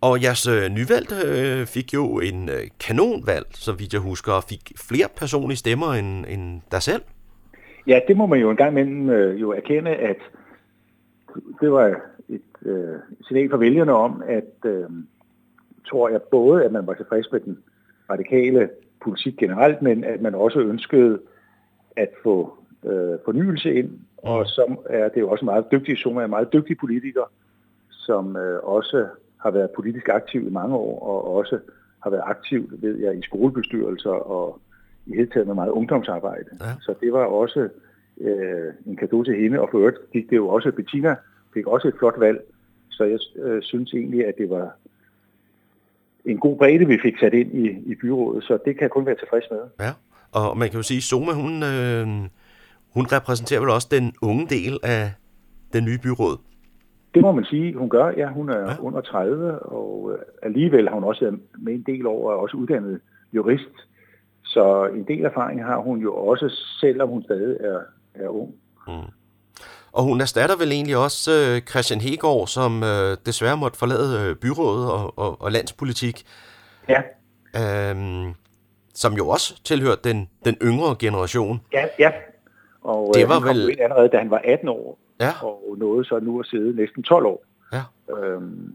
Og 0.00 0.22
jeres 0.22 0.46
øh, 0.46 0.70
nyvalgte 0.70 1.14
øh, 1.26 1.66
fik 1.66 1.94
jo 1.94 2.20
en 2.20 2.48
øh, 2.48 2.62
kanonvalg, 2.86 3.46
så 3.50 3.72
vidt 3.72 3.92
jeg 3.92 4.00
husker, 4.00 4.32
og 4.32 4.44
fik 4.44 4.72
flere 4.88 5.08
personlige 5.16 5.56
stemmer 5.56 5.86
end, 5.86 6.26
end 6.28 6.60
dig 6.70 6.82
selv. 6.82 7.02
Ja, 7.86 8.00
det 8.08 8.16
må 8.16 8.26
man 8.26 8.40
jo 8.40 8.50
en 8.50 8.56
gang 8.56 8.70
imellem 8.70 9.10
øh, 9.10 9.40
jo 9.40 9.52
erkende, 9.52 9.90
at 9.90 10.16
det 11.60 11.72
var 11.72 12.00
et 12.28 12.42
øh, 12.62 12.96
signal 13.22 13.50
for 13.50 13.56
vælgerne 13.56 13.92
om, 13.92 14.22
at 14.28 14.70
øh, 14.70 14.84
tror 15.88 16.08
jeg 16.08 16.22
både, 16.22 16.64
at 16.64 16.72
man 16.72 16.86
var 16.86 16.94
tilfreds 16.94 17.32
med 17.32 17.40
den 17.40 17.58
radikale 18.10 18.68
politik 19.04 19.36
generelt, 19.36 19.82
men 19.82 20.04
at 20.04 20.20
man 20.20 20.34
også 20.34 20.58
ønskede 20.60 21.20
at 21.96 22.08
få 22.22 22.58
øh, 22.84 23.18
fornyelse 23.24 23.74
ind, 23.74 23.90
og 24.24 24.46
så 24.46 24.76
er 24.86 25.08
det 25.08 25.20
jo 25.20 25.30
også 25.30 25.44
meget 25.44 25.64
dygtige, 25.72 25.96
som 25.96 26.16
er 26.16 26.26
meget 26.26 26.52
dygtig 26.52 26.78
politiker, 26.78 27.30
som 27.90 28.36
øh, 28.36 28.60
også 28.62 29.06
har 29.36 29.50
været 29.50 29.70
politisk 29.70 30.08
aktiv 30.08 30.46
i 30.46 30.50
mange 30.50 30.76
år, 30.76 31.02
og 31.02 31.34
også 31.34 31.58
har 32.02 32.10
været 32.10 32.22
aktiv, 32.26 32.70
ved 32.72 32.98
jeg, 32.98 33.18
i 33.18 33.22
skolebestyrelser 33.22 34.10
og 34.10 34.60
i 35.06 35.16
hele 35.16 35.30
taget 35.30 35.46
med 35.46 35.54
meget 35.54 35.70
ungdomsarbejde. 35.70 36.50
Ja. 36.60 36.72
Så 36.80 36.94
det 37.00 37.12
var 37.12 37.24
også 37.24 37.68
øh, 38.20 38.72
en 38.86 38.96
kado 38.96 39.22
til 39.22 39.36
hende, 39.36 39.60
og 39.60 39.68
for 39.70 39.78
øvrigt 39.78 40.10
gik 40.12 40.30
det 40.30 40.36
jo 40.36 40.48
også, 40.48 40.72
Bettina 40.72 41.16
fik 41.54 41.66
også 41.66 41.88
et 41.88 41.94
flot 41.98 42.20
valg, 42.20 42.40
så 42.90 43.04
jeg 43.04 43.18
øh, 43.36 43.62
synes 43.62 43.94
egentlig, 43.94 44.26
at 44.26 44.34
det 44.38 44.50
var 44.50 44.70
en 46.24 46.38
god 46.38 46.56
bredde, 46.56 46.86
vi 46.86 46.98
fik 47.02 47.18
sat 47.20 47.34
ind 47.34 47.54
i, 47.54 47.68
i 47.92 47.94
byrådet, 47.94 48.44
så 48.44 48.58
det 48.64 48.74
kan 48.74 48.82
jeg 48.82 48.90
kun 48.90 49.06
være 49.06 49.16
tilfreds 49.16 49.44
med. 49.50 49.60
Ja, 49.80 49.92
og 50.32 50.58
man 50.58 50.68
kan 50.68 50.76
jo 50.76 50.82
sige, 50.82 50.98
at 50.98 51.02
Soma, 51.02 51.32
hun, 51.32 51.62
øh, 51.62 52.28
hun 52.94 53.06
repræsenterer 53.12 53.60
vel 53.60 53.70
også 53.70 53.88
den 53.90 54.14
unge 54.22 54.46
del 54.48 54.78
af 54.82 55.12
den 55.72 55.84
nye 55.84 55.98
byråd? 55.98 56.36
Det 57.14 57.22
må 57.22 57.32
man 57.32 57.44
sige, 57.44 57.74
hun 57.74 57.88
gør. 57.88 58.12
Ja, 58.16 58.28
hun 58.28 58.50
er 58.50 58.58
ja. 58.58 58.76
under 58.80 59.00
30, 59.00 59.58
og 59.58 60.12
øh, 60.12 60.18
alligevel 60.42 60.88
har 60.88 60.94
hun 60.94 61.04
også 61.04 61.24
været 61.24 61.40
med 61.58 61.72
en 61.74 61.84
del 61.86 62.06
over, 62.06 62.32
og 62.32 62.40
også 62.40 62.56
uddannet 62.56 63.00
jurist. 63.32 63.74
Så 64.44 64.88
en 64.94 65.04
del 65.08 65.24
erfaring 65.24 65.64
har 65.64 65.78
hun 65.78 65.98
jo 66.00 66.14
også, 66.14 66.46
selvom 66.80 67.08
hun 67.08 67.22
stadig 67.22 67.56
er, 67.60 67.80
er 68.14 68.28
ung. 68.28 68.54
Mm. 68.88 69.10
Og 69.92 70.02
hun 70.02 70.20
erstatter 70.20 70.56
vel 70.56 70.72
egentlig 70.72 70.96
også 70.96 71.30
øh, 71.30 71.60
Christian 71.60 72.00
Hegård, 72.00 72.46
som 72.46 72.82
øh, 72.82 73.16
desværre 73.26 73.56
måtte 73.56 73.78
forlade 73.78 74.30
øh, 74.30 74.36
byrådet 74.36 74.92
og, 74.92 75.18
og, 75.18 75.42
og 75.42 75.52
landspolitik. 75.52 76.22
Ja. 76.88 77.00
Øhm, 77.60 78.34
som 78.94 79.12
jo 79.12 79.28
også 79.28 79.62
tilhørte 79.64 80.08
den, 80.08 80.28
den 80.44 80.56
yngre 80.62 80.96
generation. 80.98 81.60
Ja, 81.72 81.84
ja. 81.98 82.10
Og 82.84 83.10
Det 83.14 83.22
øh, 83.22 83.28
var 83.28 83.34
han 83.34 83.42
kom 83.42 83.56
vel- 83.56 83.70
ind 83.70 83.80
allerede, 83.80 84.08
da 84.08 84.18
han 84.18 84.30
var 84.30 84.40
18 84.44 84.68
år, 84.68 84.98
Ja. 85.20 85.30
og 85.42 85.74
nåede 85.78 86.04
så 86.04 86.18
nu 86.20 86.40
at 86.40 86.46
sidde 86.46 86.76
næsten 86.76 87.02
12 87.02 87.26
år. 87.26 87.44
Ja. 87.72 87.82
Øhm, 88.16 88.74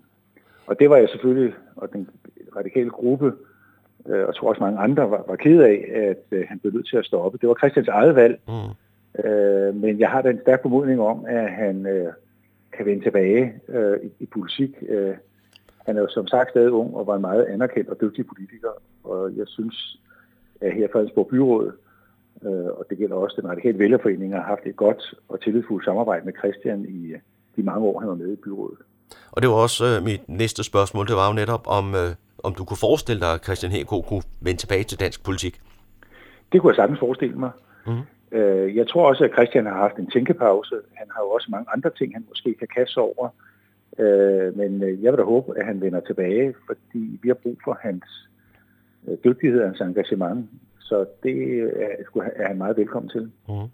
og 0.68 0.80
det 0.80 0.90
var 0.90 0.98
jeg 0.98 1.10
selvfølgelig, 1.10 1.54
og 1.76 1.94
den 1.94 2.10
radikale 2.56 2.90
gruppe, 2.90 3.34
øh, 4.08 4.28
og 4.28 4.36
tror 4.36 4.50
også 4.50 4.62
mange 4.64 4.80
andre 4.80 5.12
var, 5.12 5.24
var 5.28 5.36
ked 5.36 5.62
af, 5.62 5.92
at 5.94 6.24
øh, 6.38 6.46
han 6.50 6.60
blev 6.60 6.74
nødt 6.74 6.88
til 6.90 6.98
at 6.98 7.06
stoppe. 7.06 7.38
Det 7.42 7.50
var 7.50 7.56
Christians 7.56 7.88
eget 7.88 8.16
valg, 8.16 8.40
Mm. 8.48 9.24
øh, 9.30 9.76
men 9.76 10.00
jeg 10.00 10.10
har 10.10 10.22
da 10.22 10.30
en 10.30 10.42
stærk 10.42 10.62
formodning 10.62 11.02
om, 11.02 11.26
at 11.28 11.52
han 11.52 11.86
øh, 11.86 12.14
kan 12.78 12.86
vende 12.86 13.04
tilbage 13.06 13.54
øh, 13.70 13.98
i, 14.04 14.10
i 14.20 14.26
politik. 14.26 14.72
Øh, 14.90 15.14
han 15.86 15.98
er 15.98 16.02
jo 16.02 16.08
som 16.10 16.28
sagt 16.28 16.50
stadig 16.50 16.72
ung 16.72 16.96
og 16.96 17.08
var 17.08 17.16
en 17.16 17.22
meget 17.22 17.46
anerkendt 17.46 17.90
og 17.90 18.02
dygtig 18.02 18.26
politiker, 18.28 18.70
og 19.04 19.32
jeg 19.38 19.48
synes, 19.48 20.00
at 20.62 20.74
her 20.74 20.86
i 20.86 20.92
Fredensborg 20.94 21.28
Byråd, 21.28 21.66
øh, 21.68 21.74
og 22.78 22.86
det 22.90 22.98
gælder 22.98 23.16
også 23.16 23.42
den 23.42 23.50
radikale 23.50 23.80
vælgerforening, 23.80 24.34
har 24.34 24.42
haft 24.42 24.66
et 24.66 24.76
godt 24.76 25.14
og 25.30 25.42
tillidsfuldt 25.42 25.86
samarbejde 25.86 26.26
med 26.26 26.34
Christian 26.40 26.86
i 26.86 27.08
øh, 27.08 27.20
de 27.56 27.64
mange 27.64 27.88
år, 27.88 28.00
han 28.00 28.10
var 28.10 28.16
med 28.16 28.34
i 28.34 28.36
byrådet. 28.36 28.78
Og 29.32 29.42
det 29.42 29.50
var 29.50 29.56
også 29.56 29.86
øh, 29.86 30.04
mit 30.04 30.30
næste 30.30 30.64
spørgsmål, 30.64 31.08
det 31.08 31.16
var 31.16 31.28
jo 31.28 31.34
netop, 31.34 31.64
om, 31.68 31.96
øh, 31.96 32.10
om 32.44 32.54
du 32.54 32.66
kunne 32.66 32.78
forestille 32.88 33.22
dig, 33.22 33.34
at 33.34 33.44
Christian 33.44 33.72
Hegård 33.72 34.06
kunne 34.06 34.24
vende 34.42 34.60
tilbage 34.60 34.84
til 34.84 35.00
dansk 35.00 35.26
politik. 35.26 35.62
Det 36.52 36.62
kunne 36.62 36.72
jeg 36.72 36.76
sagtens 36.76 37.00
forestille 37.00 37.36
mig. 37.36 37.52
Mhm. 37.88 38.04
Øh, 38.32 38.76
jeg 38.76 38.88
tror 38.88 39.08
også, 39.10 39.24
at 39.24 39.32
Christian 39.32 39.66
har 39.66 39.74
haft 39.74 39.98
en 39.98 40.12
tænkepause. 40.12 40.76
Han 40.94 41.08
har 41.14 41.22
jo 41.24 41.30
også 41.30 41.48
mange 41.52 41.68
andre 41.74 41.90
ting, 41.98 42.14
han 42.14 42.26
måske 42.30 42.54
kan 42.54 42.68
kaste 42.78 42.98
over. 42.98 43.30
Øh, 44.00 44.58
men 44.58 44.84
øh, 44.84 45.04
jeg 45.04 45.12
vil 45.12 45.18
da 45.18 45.24
håbe, 45.24 45.60
at 45.60 45.66
han 45.66 45.82
vender 45.82 46.00
tilbage, 46.00 46.54
fordi 46.68 47.20
vi 47.22 47.28
har 47.28 47.36
brug 47.44 47.58
for 47.64 47.78
hans 47.82 48.04
øh, 49.08 49.18
dygtighed 49.24 49.60
og 49.62 49.68
hans 49.68 49.82
engagement. 49.82 50.50
Så 50.90 51.06
det 51.24 51.60
er, 51.60 52.22
er 52.36 52.48
han 52.48 52.58
meget 52.58 52.78
velkommen 52.78 53.10
til. 53.10 53.32
Mm. 53.50 53.70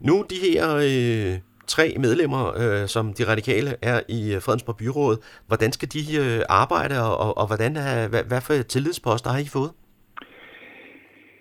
Nu 0.00 0.14
de 0.30 0.38
her 0.46 0.64
øh, 0.76 1.38
tre 1.66 1.86
medlemmer, 1.98 2.44
øh, 2.62 2.86
som 2.94 3.12
de 3.18 3.24
radikale 3.32 3.70
er 3.82 4.00
i 4.08 4.34
øh, 4.34 4.40
Fredensborg 4.44 4.76
Byråd, 4.76 5.16
hvordan 5.46 5.72
skal 5.72 5.88
de 5.88 6.02
øh, 6.22 6.40
arbejde, 6.48 6.94
og, 7.22 7.38
og, 7.40 7.46
hvordan 7.46 7.76
er, 7.76 8.08
hvad, 8.08 8.24
hvad 8.30 8.40
for 8.46 8.54
tillidsposter 8.74 9.30
har 9.30 9.38
I 9.38 9.48
fået? 9.56 9.70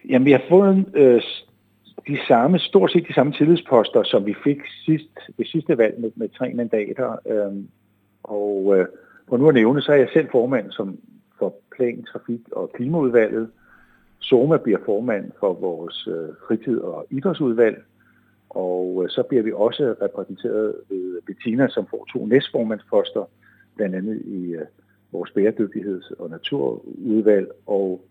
Jamen, 0.09 0.25
vi 0.25 0.31
har 0.31 0.43
fået 0.49 0.85
øh, 0.93 1.21
de 2.07 2.17
samme, 2.27 2.59
stort 2.59 2.91
set 2.91 3.07
de 3.07 3.13
samme 3.13 3.33
tillidsposter, 3.33 4.03
som 4.03 4.25
vi 4.25 4.35
fik 4.43 4.59
sidst, 4.85 5.13
ved 5.37 5.45
sidste 5.45 5.77
valg 5.77 5.95
med, 5.99 6.11
med 6.15 6.29
tre 6.29 6.53
mandater. 6.53 7.09
Øh, 7.31 7.63
og 8.23 8.73
øh, 8.77 8.85
for 9.29 9.37
nu 9.37 9.47
at 9.47 9.53
nævne, 9.53 9.81
så 9.81 9.91
er 9.91 9.95
jeg 9.95 10.09
selv 10.13 10.27
formand 10.31 10.71
som 10.71 10.97
for 11.39 11.55
plan, 11.75 12.03
trafik 12.03 12.39
og 12.51 12.71
klimaudvalget. 12.75 13.49
Soma 14.23 14.57
bliver 14.57 14.79
formand 14.85 15.31
for 15.39 15.53
vores 15.53 16.07
øh, 16.07 16.29
fritid- 16.47 16.79
og 16.79 17.05
idrætsudvalg. 17.09 17.83
Og 18.49 19.01
øh, 19.03 19.09
så 19.09 19.23
bliver 19.23 19.43
vi 19.43 19.51
også 19.51 19.95
repræsenteret 20.01 20.75
ved 20.89 21.21
Bettina, 21.21 21.67
som 21.67 21.87
får 21.87 22.07
to 22.13 22.25
næstformandsposter, 22.25 23.29
blandt 23.75 23.95
andet 23.95 24.21
i 24.25 24.51
øh, 24.51 24.65
vores 25.11 25.31
bæredygtigheds- 25.31 26.13
og 26.19 26.29
naturudvalg, 26.29 27.47
og 27.65 28.05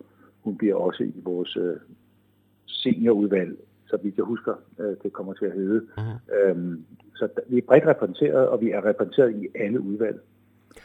hun 0.45 0.57
bliver 0.57 0.75
også 0.75 1.03
i 1.03 1.21
vores 1.25 1.59
seniorudvalg, 2.67 3.57
så 3.87 3.99
vidt 4.03 4.17
jeg 4.17 4.25
husker, 4.25 4.55
det 5.03 5.13
kommer 5.13 5.33
til 5.33 5.45
at 5.45 5.53
hedde. 5.53 5.81
Mm. 6.55 6.85
Så 7.17 7.29
vi 7.49 7.59
er 7.59 7.63
bredt 7.63 7.87
repræsenteret, 7.87 8.49
og 8.49 8.61
vi 8.61 8.71
er 8.71 8.85
repræsenteret 8.85 9.35
i 9.43 9.49
alle 9.55 9.81
udvalg, 9.81 10.21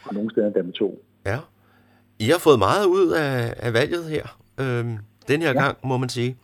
og 0.04 0.14
nogle 0.14 0.30
steder 0.30 0.46
endda 0.46 0.62
med 0.62 0.72
to. 0.72 1.04
Ja. 1.26 1.38
I 2.18 2.24
har 2.24 2.38
fået 2.38 2.58
meget 2.58 2.86
ud 2.86 3.12
af, 3.12 3.54
af 3.66 3.72
valget 3.72 4.04
her, 4.04 4.26
øhm, 4.60 4.98
den 5.28 5.42
her 5.42 5.52
ja. 5.52 5.62
gang, 5.62 5.76
må 5.84 5.96
man 5.96 6.08
sige. 6.08 6.36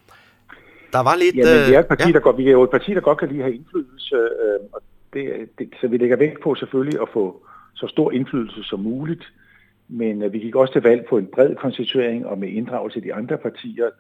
Der 0.93 1.03
var 1.03 1.17
lidt... 1.17 1.37
Jamen, 1.37 1.71
vi 1.71 1.75
er 1.75 1.81
et 1.81 1.87
parti, 1.87 2.07
ja. 2.09 2.13
der 2.13 2.21
godt, 2.21 2.39
vi 2.39 2.47
er 2.47 2.53
jo 2.53 2.63
et 2.63 2.71
parti, 2.71 2.95
der 2.95 3.01
godt 3.01 3.19
kan 3.19 3.29
lide 3.29 3.39
at 3.41 3.45
have 3.45 3.55
indflydelse, 3.55 4.17
øh, 4.17 4.61
og 4.73 4.83
det, 5.13 5.49
det, 5.59 5.69
så 5.81 5.89
vi 5.89 5.97
lægger 5.97 6.17
vægt 6.17 6.41
på 6.43 6.55
selvfølgelig 6.55 7.01
at 7.03 7.09
få 7.13 7.47
så 7.75 7.87
stor 7.87 8.13
indflydelse 8.13 8.63
som 8.63 8.81
muligt, 8.81 9.25
men 9.89 10.23
øh, 10.23 10.33
vi 10.33 10.39
gik 10.39 10.55
også 10.55 10.73
til 10.73 10.83
valg 10.83 11.07
på 11.09 11.19
en 11.19 11.27
bred 11.27 11.55
konstituering 11.55 12.27
og 12.27 12.39
med 12.39 12.49
inddragelse 12.49 12.97
af 12.99 13.03
de 13.03 13.15
andre 13.15 13.39
partier, 13.39 13.91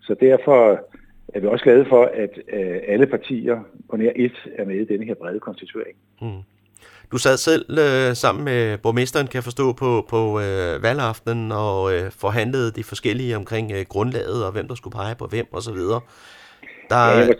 så 0.00 0.14
derfor 0.20 0.80
er 1.28 1.40
vi 1.40 1.46
også 1.46 1.64
glade 1.64 1.84
for, 1.88 2.10
at 2.14 2.38
øh, 2.52 2.80
alle 2.88 3.06
partier 3.06 3.60
på 3.90 3.96
nær 3.96 4.12
et 4.16 4.36
er 4.54 4.64
med 4.64 4.76
i 4.76 4.84
denne 4.84 5.06
her 5.06 5.14
brede 5.14 5.40
konstituering. 5.40 5.96
Mm. 6.22 6.28
Du 7.12 7.18
sad 7.18 7.36
selv 7.36 7.64
øh, 7.70 8.14
sammen 8.14 8.44
med 8.44 8.78
borgmesteren, 8.78 9.26
kan 9.26 9.34
jeg 9.34 9.44
forstå, 9.44 9.72
på, 9.72 10.06
på 10.10 10.20
øh, 10.40 10.82
valgaftenen 10.82 11.52
og 11.52 11.94
øh, 11.94 12.10
forhandlede 12.10 12.72
de 12.72 12.84
forskellige 12.84 13.36
omkring 13.36 13.72
øh, 13.72 13.84
grundlaget 13.88 14.46
og 14.46 14.52
hvem 14.52 14.68
der 14.68 14.74
skulle 14.74 14.96
pege 15.00 15.14
på 15.14 15.26
hvem 15.26 15.46
osv. 15.52 15.80
Der, 16.90 17.00
Ja, 17.00 17.18
jeg, 17.18 17.28
var, 17.28 17.34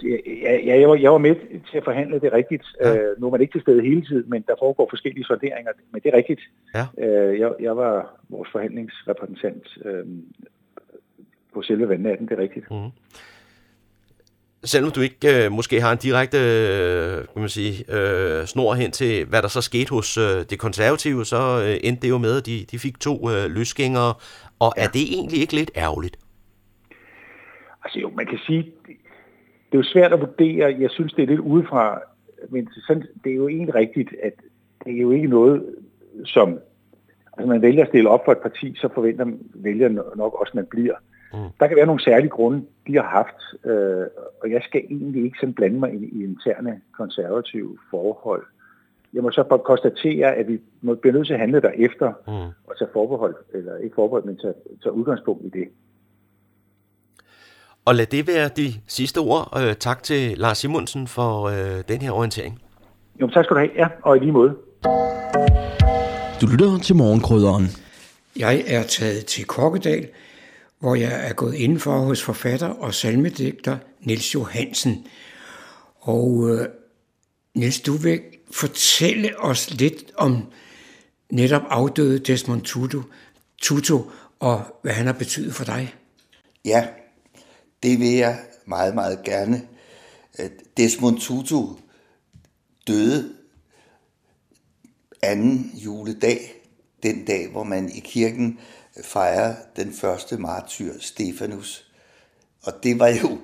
ja, 0.69 0.81
jeg, 0.81 0.89
var, 0.89 0.95
jeg 0.95 1.13
var 1.13 1.19
med 1.19 1.35
til 1.71 1.77
at 1.77 1.85
forhandle 1.85 2.21
det 2.21 2.33
rigtigt. 2.33 2.67
Ja. 2.81 2.97
Øh, 2.97 3.21
nu 3.21 3.27
er 3.27 3.31
man 3.31 3.41
ikke 3.41 3.55
til 3.55 3.61
stede 3.61 3.83
hele 3.83 4.05
tiden, 4.05 4.31
men 4.31 4.45
der 4.49 4.55
foregår 4.59 4.87
forskellige 4.91 5.25
sonderinger, 5.25 5.73
men 5.93 6.01
det 6.03 6.09
er 6.13 6.17
rigtigt. 6.17 6.41
Ja. 6.75 6.85
Øh, 7.05 7.41
jeg, 7.41 7.51
jeg 7.61 7.77
var 7.77 8.21
vores 8.29 8.49
forhandlingsrepræsentant 8.53 9.67
øh, 9.85 10.05
på 11.55 11.63
selve 11.63 11.89
vandnatten, 11.89 12.29
det 12.29 12.39
er 12.39 12.43
rigtigt. 12.43 12.71
Mm. 12.71 12.91
Selvom 14.65 14.91
du 14.91 15.01
ikke 15.01 15.45
øh, 15.45 15.53
måske 15.53 15.81
har 15.81 15.93
en 15.93 15.99
direkte 15.99 16.39
øh, 16.39 17.17
kan 17.33 17.41
man 17.41 17.49
sige, 17.49 17.85
øh, 17.97 18.45
snor 18.47 18.75
hen 18.75 18.91
til, 18.91 19.27
hvad 19.27 19.43
der 19.43 19.49
så 19.49 19.61
skete 19.61 19.91
hos 19.91 20.19
øh, 20.19 20.45
det 20.51 20.59
konservative, 20.59 21.25
så 21.25 21.63
øh, 21.65 21.89
endte 21.89 22.03
det 22.03 22.09
jo 22.09 22.19
med, 22.19 22.37
at 22.37 22.47
de, 22.47 22.65
de 22.71 22.79
fik 22.79 23.01
to 23.01 23.31
øh, 23.31 23.51
løsgængere. 23.51 24.15
Og 24.59 24.73
ja. 24.77 24.83
er 24.83 24.89
det 24.89 25.03
egentlig 25.15 25.41
ikke 25.41 25.55
lidt 25.55 25.71
ærgerligt? 25.77 26.17
Altså 27.85 27.99
jo, 27.99 28.11
man 28.11 28.27
kan 28.27 28.39
sige, 28.47 28.63
det, 28.87 28.97
er 29.73 29.79
jo 29.79 29.83
svært 29.83 30.13
at 30.13 30.21
vurdere. 30.21 30.77
Jeg 30.79 30.91
synes, 30.91 31.13
det 31.13 31.23
er 31.23 31.27
lidt 31.27 31.41
udefra, 31.41 32.01
men 32.49 32.69
sådan, 32.87 33.07
det 33.25 33.33
er 33.33 33.37
jo 33.37 33.49
egentlig 33.49 33.75
rigtigt, 33.75 34.11
at 34.23 34.33
det 34.85 34.97
er 34.97 35.01
jo 35.01 35.11
ikke 35.11 35.29
noget, 35.29 35.63
som... 36.25 36.59
Altså 37.37 37.49
man 37.49 37.63
vælger 37.63 37.83
at 37.83 37.89
stille 37.89 38.11
op 38.11 38.25
for 38.25 38.33
et 38.33 38.39
parti, 38.39 38.75
så 38.77 38.89
forventer 38.95 39.27
vælgerne 39.55 40.03
nok 40.17 40.41
også, 40.41 40.51
at 40.51 40.55
man 40.55 40.67
bliver. 40.71 40.95
Mm. 41.35 41.39
Der 41.61 41.67
kan 41.67 41.77
være 41.77 41.87
nogle 41.87 42.03
særlige 42.03 42.31
grunde, 42.31 42.63
de 42.87 42.95
har 42.95 43.09
haft, 43.19 43.67
øh, 43.73 44.07
og 44.43 44.51
jeg 44.51 44.63
skal 44.63 44.81
egentlig 44.91 45.25
ikke 45.25 45.39
sådan 45.41 45.55
blande 45.55 45.79
mig 45.79 45.95
i, 45.95 46.05
i 46.05 46.25
interne 46.25 46.81
konservative 46.93 47.79
forhold. 47.91 48.47
Jeg 49.13 49.23
må 49.23 49.31
så 49.31 49.43
bare 49.43 49.59
konstatere, 49.59 50.35
at 50.35 50.49
vi 50.49 50.61
må 50.81 50.95
blive 50.95 51.13
nødt 51.13 51.27
til 51.27 51.35
at 51.35 51.41
handle 51.41 51.61
derefter 51.61 52.13
mm. 52.27 52.53
og 52.67 52.79
tage 52.79 52.91
forbehold, 52.93 53.37
eller 53.55 53.77
ikke 53.77 53.95
forbehold, 53.95 54.25
men 54.25 54.37
tage, 54.37 54.55
tage 54.83 54.93
udgangspunkt 54.93 55.45
i 55.45 55.49
det. 55.49 55.69
Og 57.85 57.95
lad 57.95 58.07
det 58.07 58.27
være 58.27 58.49
de 58.49 58.69
sidste 58.87 59.19
ord. 59.19 59.61
Øh, 59.61 59.75
tak 59.75 60.03
til 60.03 60.39
Lars 60.39 60.59
Simonsen 60.59 61.07
for 61.07 61.43
øh, 61.43 61.83
den 61.89 62.03
her 62.03 62.13
orientering. 62.13 62.63
Jo, 63.21 63.27
tak 63.29 63.45
skal 63.45 63.55
du 63.55 63.61
have. 63.61 63.71
Ja, 63.77 63.89
og 64.03 64.17
i 64.17 64.21
lige 64.21 64.33
måde. 64.33 64.55
Du 66.41 66.47
lytter 66.53 66.79
til 66.83 66.97
morgenkrydderen. 66.97 67.67
Jeg 68.39 68.57
er 68.67 68.83
taget 68.83 69.27
til 69.27 69.45
Kokkedal, 69.47 70.09
hvor 70.83 70.95
jeg 70.95 71.29
er 71.29 71.33
gået 71.33 71.55
indenfor 71.55 71.99
hos 71.99 72.23
forfatter 72.23 72.69
og 72.69 72.95
salmedigter 72.95 73.79
Niels 74.01 74.35
Johansen. 74.35 75.07
Og 76.01 76.51
øh, 76.51 76.69
Nils, 77.55 77.81
du 77.81 77.93
vil 77.93 78.21
fortælle 78.51 79.41
os 79.41 79.71
lidt 79.71 80.05
om 80.17 80.53
netop 81.31 81.63
afdøde 81.69 82.19
Desmond 82.19 82.63
Tutu, 82.63 83.03
Tutu 83.59 84.03
og 84.39 84.65
hvad 84.83 84.93
han 84.93 85.07
har 85.07 85.13
betydet 85.13 85.55
for 85.55 85.65
dig. 85.65 85.95
Ja, 86.65 86.89
det 87.83 88.01
vil 88.01 88.13
jeg 88.13 88.39
meget, 88.67 88.95
meget 88.95 89.23
gerne. 89.25 89.63
Desmond 90.77 91.21
Tutu 91.21 91.69
døde 92.87 93.33
anden 95.23 95.71
juledag, 95.75 96.55
den 97.03 97.25
dag, 97.25 97.49
hvor 97.49 97.65
man 97.65 97.91
i 97.95 98.01
kirken 98.01 98.59
fejre 99.05 99.57
den 99.77 99.93
første 99.93 100.37
martyr, 100.37 100.93
Stefanus. 101.01 101.93
Og 102.63 102.73
det 102.83 102.99
var 102.99 103.09
jo 103.09 103.39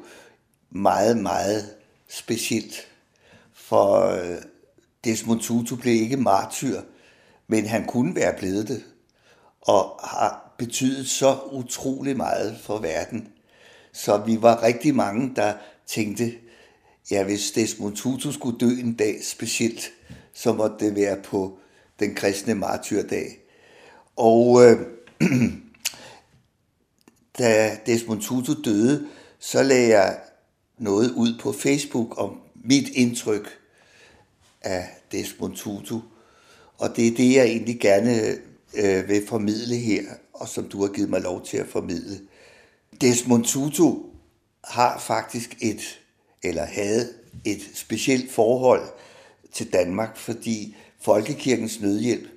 meget, 0.70 1.16
meget 1.16 1.74
specielt, 2.08 2.88
for 3.52 4.00
øh, 4.00 4.36
Desmond 5.04 5.40
Tutu 5.40 5.76
blev 5.76 5.94
ikke 5.94 6.16
martyr, 6.16 6.80
men 7.46 7.66
han 7.66 7.86
kunne 7.86 8.14
være 8.14 8.34
blevet 8.38 8.68
det, 8.68 8.84
og 9.60 10.00
har 10.04 10.54
betydet 10.58 11.08
så 11.08 11.38
utrolig 11.52 12.16
meget 12.16 12.58
for 12.62 12.78
verden. 12.78 13.28
Så 13.92 14.16
vi 14.16 14.42
var 14.42 14.62
rigtig 14.62 14.94
mange, 14.94 15.32
der 15.36 15.54
tænkte, 15.86 16.32
ja, 17.10 17.24
hvis 17.24 17.50
Desmond 17.50 17.96
Tutu 17.96 18.32
skulle 18.32 18.58
dø 18.58 18.66
en 18.66 18.94
dag 18.94 19.24
specielt, 19.24 19.90
så 20.32 20.52
måtte 20.52 20.86
det 20.86 20.96
være 20.96 21.22
på 21.22 21.58
den 22.00 22.14
kristne 22.14 22.54
martyrdag. 22.54 23.38
Og 24.16 24.64
øh, 24.64 24.86
da 27.38 27.78
Desmond 27.86 28.22
Tutu 28.22 28.54
døde, 28.64 29.06
så 29.38 29.62
lagde 29.62 29.88
jeg 29.88 30.18
noget 30.78 31.10
ud 31.10 31.38
på 31.40 31.52
Facebook 31.52 32.20
om 32.20 32.40
mit 32.54 32.88
indtryk 32.88 33.58
af 34.62 34.88
Desmond 35.12 35.56
Tutu. 35.56 36.00
Og 36.78 36.96
det 36.96 37.06
er 37.06 37.16
det, 37.16 37.34
jeg 37.34 37.44
egentlig 37.44 37.80
gerne 37.80 38.36
øh, 38.74 39.08
vil 39.08 39.26
formidle 39.28 39.76
her, 39.76 40.02
og 40.32 40.48
som 40.48 40.68
du 40.68 40.80
har 40.80 40.92
givet 40.92 41.10
mig 41.10 41.20
lov 41.20 41.44
til 41.44 41.56
at 41.56 41.66
formidle. 41.66 42.20
Desmond 43.00 43.44
Tutu 43.44 43.96
har 44.64 44.98
faktisk 44.98 45.56
et, 45.60 46.00
eller 46.42 46.64
havde 46.64 47.08
et 47.44 47.70
specielt 47.74 48.32
forhold 48.32 48.88
til 49.52 49.72
Danmark, 49.72 50.16
fordi 50.16 50.76
Folkekirkens 51.00 51.80
Nødhjælp 51.80 52.28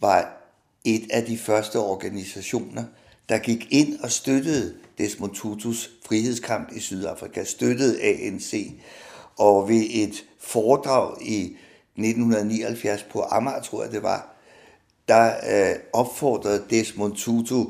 var 0.00 0.41
et 0.84 1.10
af 1.10 1.24
de 1.24 1.38
første 1.38 1.78
organisationer, 1.78 2.84
der 3.28 3.38
gik 3.38 3.66
ind 3.70 4.00
og 4.00 4.10
støttede 4.10 4.74
Desmond 4.98 5.34
Tutus 5.34 5.90
frihedskamp 6.06 6.72
i 6.72 6.80
Sydafrika, 6.80 7.44
støttede 7.44 8.02
ANC, 8.02 8.72
og 9.38 9.68
ved 9.68 9.84
et 9.90 10.24
foredrag 10.40 11.22
i 11.22 11.56
1979 11.96 13.02
på 13.02 13.22
Amager, 13.22 13.60
tror 13.60 13.82
jeg 13.82 13.92
det 13.92 14.02
var, 14.02 14.36
der 15.08 15.34
øh, 15.50 15.76
opfordrede 15.92 16.64
Desmond 16.70 17.16
Tutu 17.16 17.64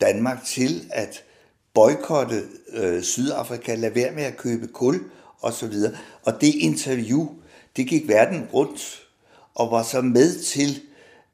Danmark 0.00 0.44
til 0.44 0.88
at 0.90 1.24
boykotte 1.74 2.42
øh, 2.72 3.02
Sydafrika, 3.02 3.74
lade 3.74 3.94
være 3.94 4.12
med 4.12 4.22
at 4.24 4.36
købe 4.36 4.66
kul 4.66 5.00
osv. 5.42 5.74
Og 6.24 6.40
det 6.40 6.54
interview, 6.54 7.28
det 7.76 7.86
gik 7.86 8.08
verden 8.08 8.48
rundt 8.52 9.02
og 9.54 9.70
var 9.70 9.82
så 9.82 10.00
med 10.00 10.42
til 10.42 10.80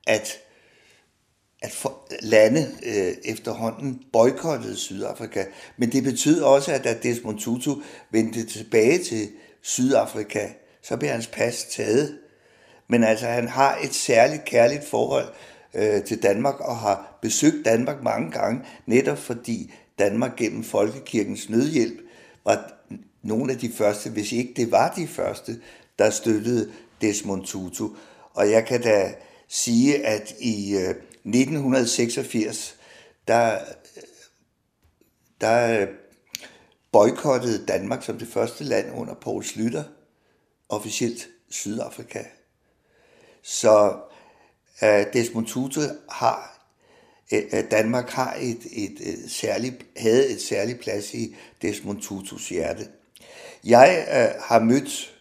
at 0.07 0.39
at 1.63 1.73
for, 1.73 1.99
lande 2.23 2.67
øh, 2.87 3.15
efterhånden 3.25 4.03
boykottede 4.13 4.77
Sydafrika. 4.77 5.45
Men 5.77 5.93
det 5.93 6.03
betød 6.03 6.41
også, 6.43 6.73
at 6.73 6.85
da 6.85 6.97
Desmond 7.03 7.39
Tutu 7.39 7.77
vendte 8.11 8.45
tilbage 8.45 8.99
til 8.99 9.29
Sydafrika, 9.63 10.49
så 10.83 10.97
blev 10.97 11.11
hans 11.11 11.27
pas 11.27 11.65
taget. 11.65 12.19
Men 12.89 13.05
altså, 13.05 13.27
han 13.27 13.49
har 13.49 13.79
et 13.85 13.95
særligt 13.95 14.45
kærligt 14.45 14.85
forhold 14.85 15.29
øh, 15.75 16.05
til 16.05 16.23
Danmark 16.23 16.61
og 16.61 16.77
har 16.77 17.19
besøgt 17.23 17.65
Danmark 17.65 18.03
mange 18.03 18.31
gange, 18.31 18.61
netop 18.87 19.19
fordi 19.19 19.73
Danmark 19.99 20.37
gennem 20.37 20.65
Folkekirkens 20.65 21.49
nødhjælp 21.49 22.01
var 22.45 22.73
nogle 23.23 23.53
af 23.53 23.59
de 23.59 23.73
første, 23.73 24.11
hvis 24.11 24.33
ikke 24.33 24.53
det 24.57 24.71
var 24.71 24.93
de 24.97 25.07
første, 25.07 25.61
der 25.99 26.11
støttede 26.11 26.71
Desmond 27.01 27.45
Tutu. 27.45 27.89
Og 28.35 28.51
jeg 28.51 28.67
kan 28.67 28.83
da 28.83 29.15
sige, 29.49 30.07
at 30.07 30.35
i 30.41 30.77
øh, 30.77 30.95
1986, 31.25 32.77
der, 33.29 33.59
der 35.41 35.87
boykottede 36.93 37.67
Danmark 37.67 38.03
som 38.03 38.19
det 38.19 38.29
første 38.29 38.65
land 38.65 38.93
under 38.95 39.15
Poul 39.15 39.45
Slytter 39.45 39.85
officielt 40.69 41.29
Sydafrika. 41.49 42.25
Så 43.43 44.01
uh, 44.83 45.13
Desmond 45.13 45.47
Tutu 45.47 45.81
har 46.11 46.61
øh, 47.33 47.71
Danmark 47.71 48.11
har 48.11 48.37
et, 48.41 48.67
et, 48.73 48.97
et 49.01 49.31
særligt, 49.31 49.87
havde 49.97 50.29
et 50.29 50.43
særligt 50.43 50.81
plads 50.81 51.15
i 51.15 51.37
Desmond 51.63 52.03
Tutus 52.03 52.49
hjerte. 52.49 52.89
Jeg 53.65 54.07
øh, 54.09 54.43
har 54.43 54.59
mødt 54.59 55.15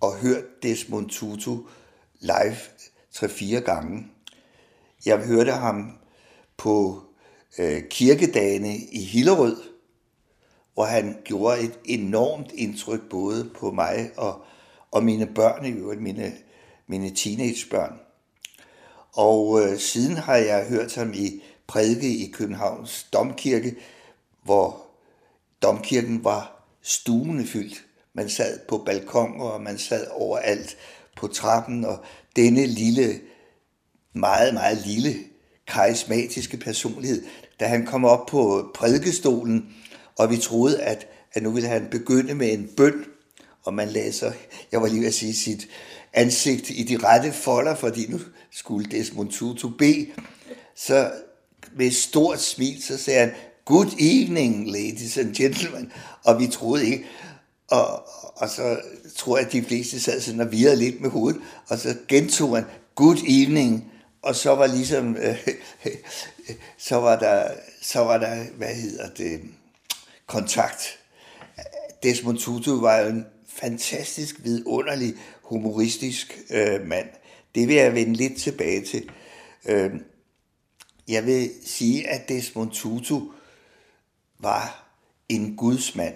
og 0.00 0.16
hørt 0.16 0.44
Desmond 0.62 1.10
Tutu 1.10 1.58
live 2.20 2.56
tre-fire 3.12 3.60
gange. 3.60 4.06
Jeg 5.06 5.18
hørte 5.18 5.52
ham 5.52 5.92
på 6.56 7.02
øh, 7.58 7.82
kirkedagene 7.90 8.76
i 8.76 9.04
Hillerød, 9.04 9.62
hvor 10.74 10.84
han 10.84 11.16
gjorde 11.24 11.60
et 11.60 11.78
enormt 11.84 12.52
indtryk 12.52 13.00
både 13.10 13.50
på 13.54 13.70
mig 13.70 14.10
og, 14.16 14.44
og 14.90 15.04
mine 15.04 15.26
børn, 15.26 15.66
i 15.66 15.70
øvrigt 15.70 16.02
mine, 16.02 16.32
mine 16.86 17.10
teenagebørn. 17.10 18.00
Og 19.12 19.62
øh, 19.62 19.78
siden 19.78 20.16
har 20.16 20.36
jeg 20.36 20.66
hørt 20.68 20.94
ham 20.94 21.12
i 21.14 21.42
prædike 21.66 22.16
i 22.16 22.30
Københavns 22.30 23.06
Domkirke, 23.12 23.76
hvor 24.42 24.86
domkirken 25.62 26.24
var 26.24 26.62
stuende 26.82 27.46
fyldt. 27.46 27.84
Man 28.14 28.28
sad 28.28 28.60
på 28.68 28.78
balkoner, 28.78 29.44
og 29.44 29.62
man 29.62 29.78
sad 29.78 30.06
overalt 30.10 30.76
på 31.16 31.26
trappen, 31.26 31.84
og 31.84 32.04
denne 32.36 32.66
lille 32.66 33.20
meget, 34.16 34.54
meget 34.54 34.86
lille, 34.86 35.14
karismatiske 35.66 36.56
personlighed, 36.56 37.24
da 37.60 37.66
han 37.66 37.86
kom 37.86 38.04
op 38.04 38.26
på 38.26 38.70
prædikestolen, 38.74 39.74
og 40.18 40.30
vi 40.30 40.36
troede, 40.36 40.82
at, 40.82 41.06
at 41.32 41.42
nu 41.42 41.50
ville 41.50 41.68
han 41.68 41.88
begynde 41.90 42.34
med 42.34 42.52
en 42.52 42.70
bøn, 42.76 43.04
og 43.64 43.74
man 43.74 43.88
læser, 43.88 44.32
jeg 44.72 44.82
var 44.82 44.88
lige 44.88 45.00
ved 45.00 45.08
at 45.08 45.14
sige, 45.14 45.34
sit 45.34 45.68
ansigt 46.12 46.70
i 46.70 46.82
de 46.82 46.96
rette 46.96 47.32
folder, 47.32 47.74
fordi 47.74 48.06
nu 48.10 48.18
skulle 48.50 48.90
Desmond 48.90 49.30
Tutu 49.30 49.68
bede, 49.78 50.06
så 50.74 51.10
med 51.76 51.86
et 51.86 51.94
stort 51.94 52.40
smil, 52.40 52.82
så 52.82 52.98
sagde 52.98 53.20
han, 53.20 53.32
Good 53.64 53.92
evening, 53.98 54.70
ladies 54.70 55.18
and 55.18 55.34
gentlemen, 55.34 55.92
og 56.24 56.40
vi 56.40 56.46
troede 56.46 56.86
ikke, 56.86 57.04
og, 57.70 58.08
og 58.36 58.48
så 58.48 58.80
tror 59.16 59.36
jeg, 59.36 59.46
at 59.46 59.52
de 59.52 59.62
fleste 59.62 60.00
sad 60.00 60.20
sådan 60.20 60.40
og 60.40 60.52
virrede 60.52 60.76
lidt 60.76 61.00
med 61.00 61.10
hovedet, 61.10 61.40
og 61.68 61.78
så 61.78 61.94
gentog 62.08 62.56
han, 62.56 62.64
Good 62.94 63.18
evening, 63.28 63.92
og 64.26 64.36
så 64.36 64.54
var 64.54 64.66
ligesom, 64.66 65.16
øh, 65.16 65.48
så 66.88 66.96
var 66.96 67.18
der, 67.18 67.54
så 67.82 68.00
var 68.00 68.18
der, 68.18 68.44
hvad 68.44 68.74
hedder 68.74 69.14
det, 69.14 69.40
kontakt. 70.26 70.98
Desmond 72.02 72.38
Tutu 72.38 72.80
var 72.80 72.98
jo 72.98 73.08
en 73.08 73.26
fantastisk, 73.48 74.44
vidunderlig, 74.44 75.14
humoristisk 75.42 76.38
øh, 76.50 76.86
mand. 76.86 77.08
Det 77.54 77.68
vil 77.68 77.76
jeg 77.76 77.94
vende 77.94 78.14
lidt 78.14 78.36
tilbage 78.38 78.84
til. 78.84 79.10
Øh, 79.64 79.90
jeg 81.08 81.26
vil 81.26 81.50
sige, 81.64 82.08
at 82.08 82.28
Desmond 82.28 82.70
Tutu 82.70 83.32
var 84.38 84.92
en 85.28 85.56
gudsmand. 85.56 86.14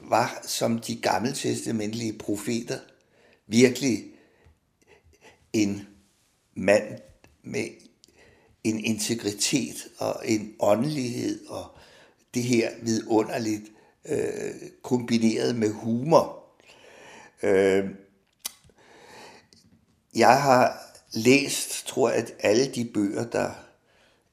Var 0.00 0.40
som 0.46 0.78
de 0.78 1.00
gammeltestamentlige 1.00 2.12
profeter 2.18 2.78
virkelig 3.46 4.04
en 5.52 5.88
mand 6.58 6.98
med 7.42 7.68
en 8.64 8.84
integritet 8.84 9.88
og 9.98 10.22
en 10.24 10.54
åndelighed 10.60 11.46
og 11.46 11.66
det 12.34 12.42
her 12.42 12.70
vidunderligt 12.82 13.64
øh, 14.08 14.54
kombineret 14.82 15.56
med 15.56 15.72
humor. 15.72 16.44
Øh, 17.42 17.84
jeg 20.14 20.42
har 20.42 20.78
læst, 21.12 21.86
tror 21.86 22.10
jeg, 22.10 22.18
at 22.18 22.34
alle 22.40 22.74
de 22.74 22.90
bøger, 22.94 23.30
der 23.30 23.50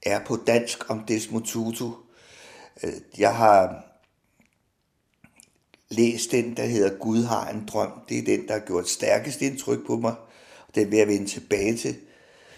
er 0.02 0.24
på 0.24 0.36
dansk 0.46 0.90
om 0.90 1.04
Desmond 1.08 1.44
Tutu. 1.44 1.92
Øh, 2.82 2.92
jeg 3.18 3.36
har 3.36 3.84
læst 5.88 6.30
den, 6.30 6.56
der 6.56 6.64
hedder 6.64 6.98
Gud 6.98 7.22
har 7.22 7.50
en 7.50 7.66
drøm. 7.66 7.92
Det 8.08 8.18
er 8.18 8.24
den, 8.24 8.48
der 8.48 8.52
har 8.52 8.66
gjort 8.66 8.88
stærkest 8.88 9.42
indtryk 9.42 9.86
på 9.86 9.96
mig. 9.96 10.14
Den 10.74 10.90
vil 10.90 10.98
jeg 10.98 11.08
vende 11.08 11.26
tilbage 11.26 11.76
til 11.76 11.96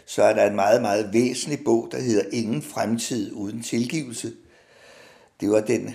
så 0.08 0.22
er 0.22 0.34
der 0.34 0.46
en 0.46 0.56
meget, 0.56 0.82
meget 0.82 1.12
væsentlig 1.12 1.64
bog, 1.64 1.88
der 1.92 2.00
hedder 2.00 2.24
Ingen 2.32 2.62
fremtid 2.62 3.32
uden 3.32 3.62
tilgivelse. 3.62 4.32
Det 5.40 5.50
var 5.50 5.60
den 5.60 5.94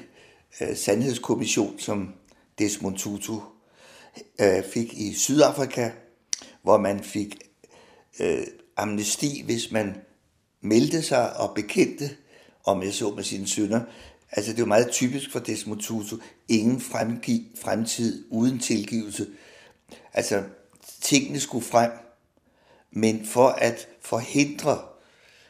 øh, 0.61 0.78
sandhedskommission, 0.78 1.80
som 1.80 2.14
Desmond 2.59 2.97
Tutu 2.97 3.39
øh, 4.41 4.64
fik 4.74 4.93
i 4.93 5.14
Sydafrika, 5.14 5.89
hvor 6.61 6.78
man 6.78 7.03
fik 7.03 7.38
øh, 8.20 8.43
amnesti, 8.78 9.41
hvis 9.45 9.72
man 9.72 9.95
meldte 10.61 11.01
sig 11.01 11.38
og 11.38 11.55
bekendte, 11.55 12.09
om 12.66 12.84
jeg 12.84 12.93
så 12.93 13.09
med 13.09 13.24
sine 13.24 13.47
synder. 13.47 13.82
Altså 14.32 14.51
det 14.51 14.59
var 14.59 14.68
meget 14.68 14.91
typisk 14.91 15.32
for 15.32 15.39
Desmond 15.39 15.80
Tutu. 15.80 16.18
Ingen 16.47 16.82
fremtid 17.61 18.26
uden 18.30 18.59
tilgivelse. 18.59 19.28
Altså 20.14 20.43
tingene 21.01 21.39
skulle 21.39 21.66
frem, 21.66 21.91
men 22.94 23.26
for 23.26 23.48
at 23.48 23.88
forhindre 24.02 24.82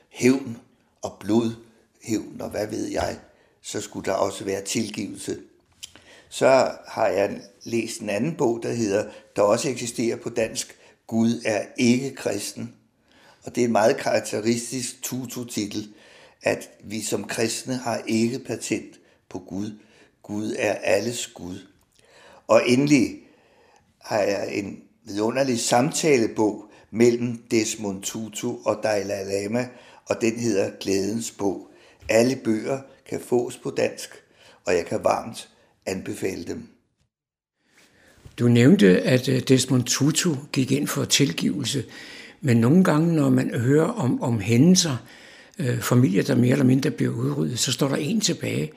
hævn 0.09 0.57
og 1.01 1.17
blodhævn 1.19 2.41
og 2.41 2.49
hvad 2.49 2.67
ved 2.67 2.87
jeg, 2.87 3.19
så 3.61 3.81
skulle 3.81 4.05
der 4.05 4.17
også 4.17 4.43
være 4.43 4.61
tilgivelse. 4.61 5.39
Så 6.29 6.71
har 6.87 7.07
jeg 7.07 7.41
læst 7.63 7.99
en 7.99 8.09
anden 8.09 8.35
bog, 8.35 8.59
der 8.63 8.73
hedder, 8.73 9.05
der 9.35 9.41
også 9.41 9.69
eksisterer 9.69 10.15
på 10.15 10.29
dansk, 10.29 10.77
Gud 11.07 11.41
er 11.45 11.65
ikke 11.77 12.15
kristen. 12.15 12.73
Og 13.43 13.55
det 13.55 13.61
er 13.61 13.65
en 13.65 13.71
meget 13.71 13.97
karakteristisk 13.97 15.03
tutu-titel, 15.03 15.93
at 16.41 16.69
vi 16.83 17.01
som 17.01 17.23
kristne 17.23 17.75
har 17.75 18.01
ikke 18.07 18.39
patent 18.39 18.99
på 19.29 19.39
Gud. 19.39 19.79
Gud 20.23 20.55
er 20.59 20.73
alles 20.73 21.27
Gud. 21.27 21.67
Og 22.47 22.61
endelig 22.67 23.19
har 24.01 24.19
jeg 24.21 24.55
en 24.55 24.83
vidunderlig 25.03 25.59
samtalebog 25.59 26.65
mellem 26.93 27.43
Desmond 27.51 28.03
Tutu 28.03 28.55
og 28.65 28.79
Dalai 28.83 29.23
Lama, 29.23 29.67
og 30.05 30.15
den 30.21 30.39
hedder 30.39 30.71
Glædens 30.79 31.31
Bog. 31.31 31.67
Alle 32.09 32.35
bøger 32.35 32.79
kan 33.09 33.19
fås 33.19 33.57
på 33.57 33.73
dansk, 33.77 34.09
og 34.65 34.73
jeg 34.73 34.85
kan 34.85 35.03
varmt 35.03 35.49
anbefale 35.85 36.43
dem. 36.43 36.67
Du 38.39 38.47
nævnte, 38.47 39.01
at 39.01 39.29
øh, 39.29 39.39
Desmond 39.39 39.83
Tutu 39.83 40.35
gik 40.51 40.71
ind 40.71 40.87
for 40.87 41.05
tilgivelse, 41.05 41.85
men 42.41 42.57
nogle 42.57 42.83
gange, 42.83 43.15
når 43.15 43.29
man 43.29 43.59
hører 43.59 43.87
om, 43.87 44.21
om 44.21 44.39
hændelser, 44.39 44.97
øh, 45.59 45.81
familier, 45.81 46.23
der 46.23 46.35
mere 46.35 46.51
eller 46.51 46.65
mindre 46.65 46.91
bliver 46.91 47.13
udryddet, 47.13 47.59
så 47.59 47.71
står 47.71 47.87
der 47.87 47.95
en 47.95 48.21
tilbage. 48.21 48.71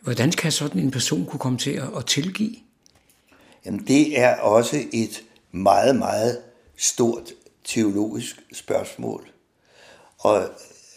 Hvordan 0.00 0.30
kan 0.30 0.52
sådan 0.52 0.80
en 0.80 0.90
person 0.90 1.26
kunne 1.26 1.40
komme 1.40 1.58
til 1.58 1.70
at, 1.70 1.88
at 1.96 2.06
tilgive? 2.06 2.54
Jamen, 3.66 3.84
det 3.88 4.20
er 4.20 4.36
også 4.36 4.84
et 4.92 5.22
meget, 5.52 5.96
meget 5.96 6.38
stort 6.76 7.32
teologisk 7.64 8.42
spørgsmål. 8.52 9.32
Og 10.18 10.48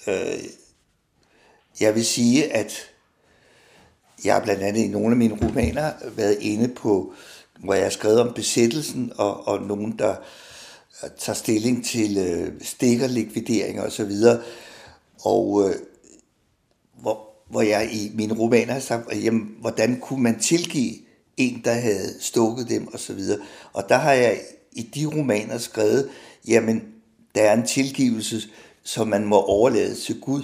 øh, 0.07 0.43
jeg 1.79 1.95
vil 1.95 2.05
sige, 2.05 2.53
at 2.53 2.91
jeg 4.25 4.33
har 4.33 4.41
blandt 4.41 4.63
andet 4.63 4.81
i 4.81 4.87
nogle 4.87 5.11
af 5.11 5.17
mine 5.17 5.37
romaner 5.41 5.93
været 6.15 6.37
inde 6.41 6.67
på, 6.67 7.13
hvor 7.59 7.73
jeg 7.73 7.83
har 7.83 7.89
skrevet 7.89 8.19
om 8.19 8.33
besættelsen, 8.33 9.11
og, 9.17 9.47
og 9.47 9.61
nogen, 9.61 9.99
der 9.99 10.15
tager 11.19 11.35
stilling 11.35 11.85
til 11.85 12.17
øh, 12.17 12.61
så 12.61 13.83
osv. 13.85 14.11
Og 15.21 15.69
øh, 15.69 15.75
hvor, 17.01 17.29
hvor 17.49 17.61
jeg 17.61 17.89
i 17.93 18.11
mine 18.15 18.33
romaner 18.33 18.73
har 18.73 18.79
sagt, 18.79 19.23
jamen, 19.23 19.55
hvordan 19.61 19.99
kunne 19.99 20.23
man 20.23 20.39
tilgive 20.39 20.93
en, 21.37 21.61
der 21.65 21.73
havde 21.73 22.21
stukket 22.21 22.69
dem 22.69 22.93
osv. 22.93 23.19
Og 23.73 23.89
der 23.89 23.97
har 23.97 24.13
jeg 24.13 24.41
i 24.75 24.81
de 24.81 25.05
romaner 25.05 25.57
skrevet, 25.57 26.09
jamen, 26.47 26.83
der 27.35 27.41
er 27.41 27.53
en 27.53 27.67
tilgivelse, 27.67 28.41
som 28.83 29.07
man 29.07 29.25
må 29.25 29.41
overlade 29.41 29.95
til 29.95 30.19
Gud. 30.19 30.43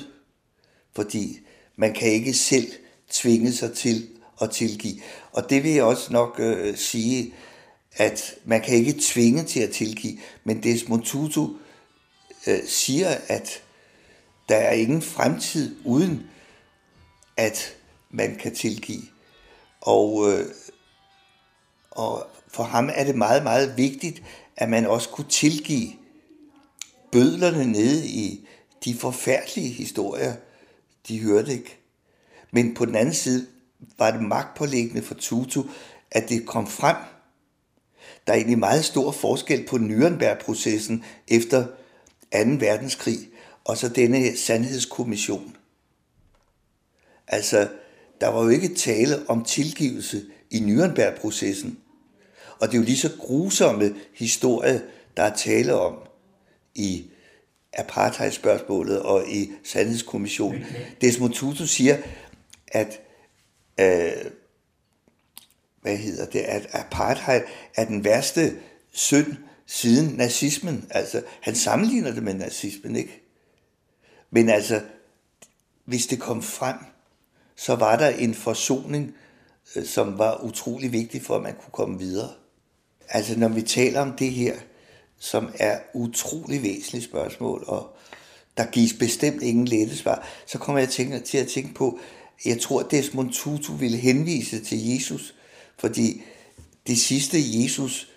Fordi 0.96 1.40
man 1.76 1.94
kan 1.94 2.08
ikke 2.08 2.34
selv 2.34 2.72
tvinge 3.10 3.54
sig 3.54 3.74
til 3.74 4.08
at 4.42 4.52
tilgive. 4.52 5.02
Og 5.32 5.50
det 5.50 5.64
vil 5.64 5.72
jeg 5.72 5.84
også 5.84 6.14
nok 6.14 6.36
øh, 6.40 6.78
sige, 6.78 7.34
at 7.94 8.36
man 8.46 8.62
kan 8.62 8.76
ikke 8.76 8.96
tvinge 9.02 9.44
til 9.44 9.60
at 9.60 9.72
tilgive, 9.72 10.18
men 10.44 10.64
Desmond 10.64 11.04
Tutu 11.04 11.50
øh, 12.48 12.60
siger, 12.68 13.18
at 13.28 13.64
der 14.50 14.56
er 14.56 14.72
ingen 14.72 15.02
fremtid 15.02 15.76
uden, 15.86 16.24
at 17.38 17.76
man 18.10 18.36
kan 18.36 18.56
tilgive. 18.56 19.04
Og, 19.82 20.32
øh, 20.32 20.46
og 21.92 22.28
for 22.54 22.64
ham 22.64 22.90
er 22.94 23.04
det 23.04 23.16
meget, 23.16 23.44
meget 23.44 23.78
vigtigt, 23.78 24.24
at 24.58 24.70
man 24.70 24.86
også 24.86 25.10
kunne 25.10 25.30
tilgive 25.30 25.92
bødlerne 27.12 27.66
nede 27.72 28.08
i 28.08 28.48
de 28.86 28.96
forfærdelige 28.96 29.70
historier, 29.70 30.34
de 31.08 31.20
hørte 31.20 31.52
ikke. 31.52 31.78
Men 32.52 32.74
på 32.74 32.86
den 32.86 32.96
anden 32.96 33.14
side 33.14 33.48
var 33.98 34.12
det 34.12 34.22
magtpålæggende 34.22 35.02
for 35.02 35.14
Tutu, 35.16 35.64
at 36.12 36.30
det 36.30 36.46
kom 36.46 36.68
frem. 36.68 36.96
Der 38.28 38.34
er 38.34 38.38
egentlig 38.38 38.60
meget 38.60 38.86
stor 38.86 39.12
forskel 39.12 39.66
på 39.66 39.76
Nürnberg-processen 39.76 41.04
efter 41.28 41.66
2. 41.66 41.70
verdenskrig, 42.32 43.18
og 43.64 43.78
så 43.78 43.90
denne 43.90 44.38
sandhedskommission. 44.38 45.56
Altså, 47.28 47.70
der 48.22 48.28
var 48.28 48.44
jo 48.44 48.50
ikke 48.50 48.76
tale 48.76 49.30
om 49.30 49.44
tilgivelse 49.44 50.26
i 50.50 50.60
Nürnberg-processen. 50.60 51.81
Og 52.62 52.68
det 52.68 52.74
er 52.74 52.78
jo 52.78 52.86
lige 52.86 52.98
så 52.98 53.12
grusomme 53.20 53.96
historie, 54.14 54.82
der 55.18 55.24
er 55.24 55.36
tale 55.36 55.76
om 55.76 55.98
i 56.76 57.06
apartheidspørgsmålet 57.74 59.02
og 59.02 59.30
i 59.30 59.52
sandhedskommissionen. 59.64 60.66
Desmond 61.02 61.34
Tutu 61.34 61.66
siger, 61.66 61.98
at 62.68 63.02
øh, 63.80 64.32
hvad 65.82 65.98
hedder 65.98 66.26
det, 66.26 66.40
at 66.40 66.68
apartheid 66.72 67.42
er 67.76 67.86
den 67.86 68.04
værste 68.04 68.54
synd 68.92 69.36
siden 69.66 70.16
nazismen. 70.16 70.88
Altså, 70.90 71.24
han 71.42 71.56
sammenligner 71.56 72.12
det 72.12 72.24
med 72.24 72.34
nazismen, 72.34 72.96
ikke? 72.96 73.24
Men 74.32 74.50
altså, 74.50 74.82
hvis 75.86 76.08
det 76.08 76.20
kom 76.20 76.44
frem, 76.44 76.76
så 77.56 77.76
var 77.76 77.98
der 77.98 78.10
en 78.10 78.34
forsoning, 78.34 79.16
øh, 79.76 79.86
som 79.86 80.18
var 80.18 80.44
utrolig 80.44 80.92
vigtig 80.92 81.22
for, 81.22 81.36
at 81.36 81.42
man 81.42 81.54
kunne 81.54 81.72
komme 81.72 82.00
videre. 82.00 82.30
Altså, 83.14 83.40
når 83.40 83.48
vi 83.48 83.62
taler 83.62 84.00
om 84.00 84.14
det 84.14 84.32
her, 84.32 84.56
som 85.20 85.50
er 85.60 85.80
utrolig 85.94 86.64
væsentligt 86.64 87.06
spørgsmål, 87.06 87.64
og 87.68 87.96
der 88.58 88.66
gives 88.66 88.94
bestemt 88.94 89.44
ingen 89.44 89.66
lette 89.66 89.98
svar, 89.98 90.28
så 90.46 90.58
kommer 90.58 90.80
jeg 90.80 90.90
til 91.26 91.38
at 91.38 91.48
tænke 91.48 91.74
på, 91.74 92.00
jeg 92.46 92.60
tror, 92.60 92.82
Desmond 92.82 93.34
Tutu 93.34 93.74
ville 93.74 93.98
henvise 93.98 94.64
til 94.64 94.88
Jesus, 94.88 95.36
fordi 95.78 96.22
det 96.88 96.98
sidste, 96.98 97.38
Jesus 97.38 98.10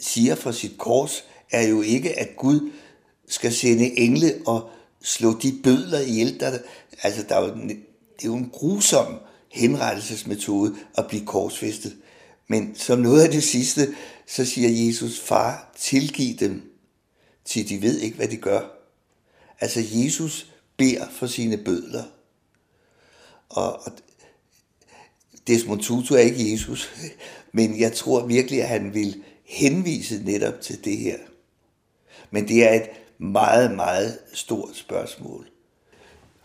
siger 0.00 0.34
for 0.34 0.50
sit 0.50 0.78
kors, 0.78 1.24
er 1.50 1.68
jo 1.68 1.82
ikke, 1.82 2.18
at 2.18 2.36
Gud 2.36 2.70
skal 3.28 3.52
sende 3.52 3.98
engle 3.98 4.34
og 4.46 4.70
slå 5.02 5.38
de 5.38 5.54
bødler 5.62 6.00
ihjel. 6.00 6.40
Der, 6.40 6.58
altså, 7.02 7.24
der 7.28 7.36
er 7.36 7.40
jo, 7.40 7.54
det 7.54 7.76
er 8.22 8.24
jo 8.24 8.34
en 8.34 8.50
grusom 8.52 9.14
henrettelsesmetode 9.52 10.74
at 10.94 11.06
blive 11.06 11.26
korsfæstet. 11.26 11.96
Men 12.52 12.74
som 12.74 12.98
noget 12.98 13.22
af 13.22 13.30
det 13.30 13.42
sidste, 13.42 13.94
så 14.26 14.44
siger 14.44 14.86
Jesus, 14.86 15.20
far, 15.20 15.72
tilgiv 15.78 16.36
dem, 16.36 16.72
til 17.44 17.68
de 17.68 17.82
ved 17.82 17.98
ikke, 17.98 18.16
hvad 18.16 18.28
de 18.28 18.36
gør. 18.36 18.60
Altså 19.60 19.80
Jesus 19.92 20.52
beder 20.76 21.10
for 21.10 21.26
sine 21.26 21.56
bødler. 21.56 22.04
Og, 23.48 23.86
og 23.86 23.92
Desmond 25.46 25.82
Tutu 25.82 26.14
er 26.14 26.18
ikke 26.18 26.52
Jesus, 26.52 26.90
men 27.52 27.80
jeg 27.80 27.92
tror 27.92 28.26
virkelig, 28.26 28.62
at 28.62 28.68
han 28.68 28.94
vil 28.94 29.22
henvise 29.44 30.22
netop 30.24 30.60
til 30.60 30.84
det 30.84 30.96
her. 30.96 31.18
Men 32.30 32.48
det 32.48 32.64
er 32.64 32.72
et 32.72 32.88
meget, 33.18 33.74
meget 33.74 34.18
stort 34.32 34.76
spørgsmål. 34.76 35.48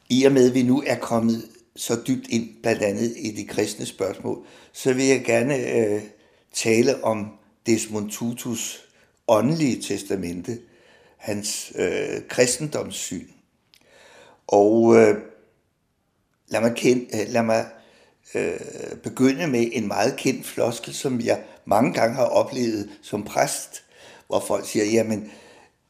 I 0.10 0.24
og 0.24 0.32
med, 0.32 0.48
at 0.50 0.54
vi 0.54 0.64
nu 0.64 0.84
er 0.86 1.00
kommet 1.00 1.50
så 1.78 2.02
dybt 2.08 2.28
ind, 2.28 2.50
blandt 2.64 2.82
andet 2.82 3.14
i 3.18 3.32
de 3.32 3.46
kristne 3.46 3.86
spørgsmål, 3.86 4.46
så 4.72 4.94
vil 4.94 5.06
jeg 5.06 5.24
gerne 5.26 5.72
øh, 5.72 6.02
tale 6.54 7.04
om 7.04 7.28
Desmond 7.66 8.12
Tutus 8.12 8.88
åndelige 9.28 9.82
testamente, 9.82 10.60
hans 11.18 11.72
øh, 11.76 12.22
kristendomssyn. 12.30 13.28
Og 14.48 14.96
øh, 14.96 15.16
lad 16.48 16.62
mig, 16.62 16.74
kende, 16.76 17.22
øh, 17.22 17.28
lad 17.30 17.44
mig 17.44 17.66
øh, 18.36 18.60
begynde 19.04 19.48
med 19.48 19.70
en 19.72 19.88
meget 19.88 20.16
kendt 20.18 20.46
floskel, 20.46 20.94
som 20.94 21.22
jeg 21.22 21.44
mange 21.66 21.94
gange 21.94 22.16
har 22.16 22.26
oplevet 22.26 22.90
som 23.02 23.24
præst, 23.24 23.84
hvor 24.28 24.40
folk 24.40 24.68
siger, 24.68 24.86
jamen, 24.86 25.32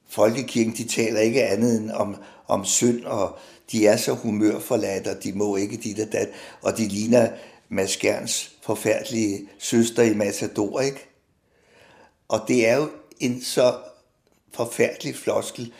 folkekirken, 0.09 0.73
de 0.73 0.87
taler 0.87 1.19
ikke 1.19 1.43
andet 1.43 1.79
end 1.79 1.91
om, 1.91 2.15
om 2.47 2.65
synd, 2.65 3.05
og 3.05 3.37
de 3.71 3.87
er 3.87 3.97
så 3.97 4.13
humørforladt, 4.13 5.07
og 5.07 5.23
de 5.23 5.33
må 5.33 5.55
ikke 5.55 5.77
dit 5.77 5.99
og 5.99 6.11
dat, 6.11 6.29
og 6.61 6.77
de 6.77 6.87
ligner 6.87 7.29
Mads 7.69 7.97
Gerns 7.97 8.51
forfærdelige 8.61 9.49
søster 9.59 10.03
i 10.03 10.13
Matador, 10.13 10.79
ikke? 10.79 11.09
Og 12.27 12.41
det 12.47 12.67
er 12.67 12.75
jo 12.75 12.89
en 13.19 13.41
så 13.41 13.75
forfærdelig 14.53 15.15
floskel, 15.15 15.73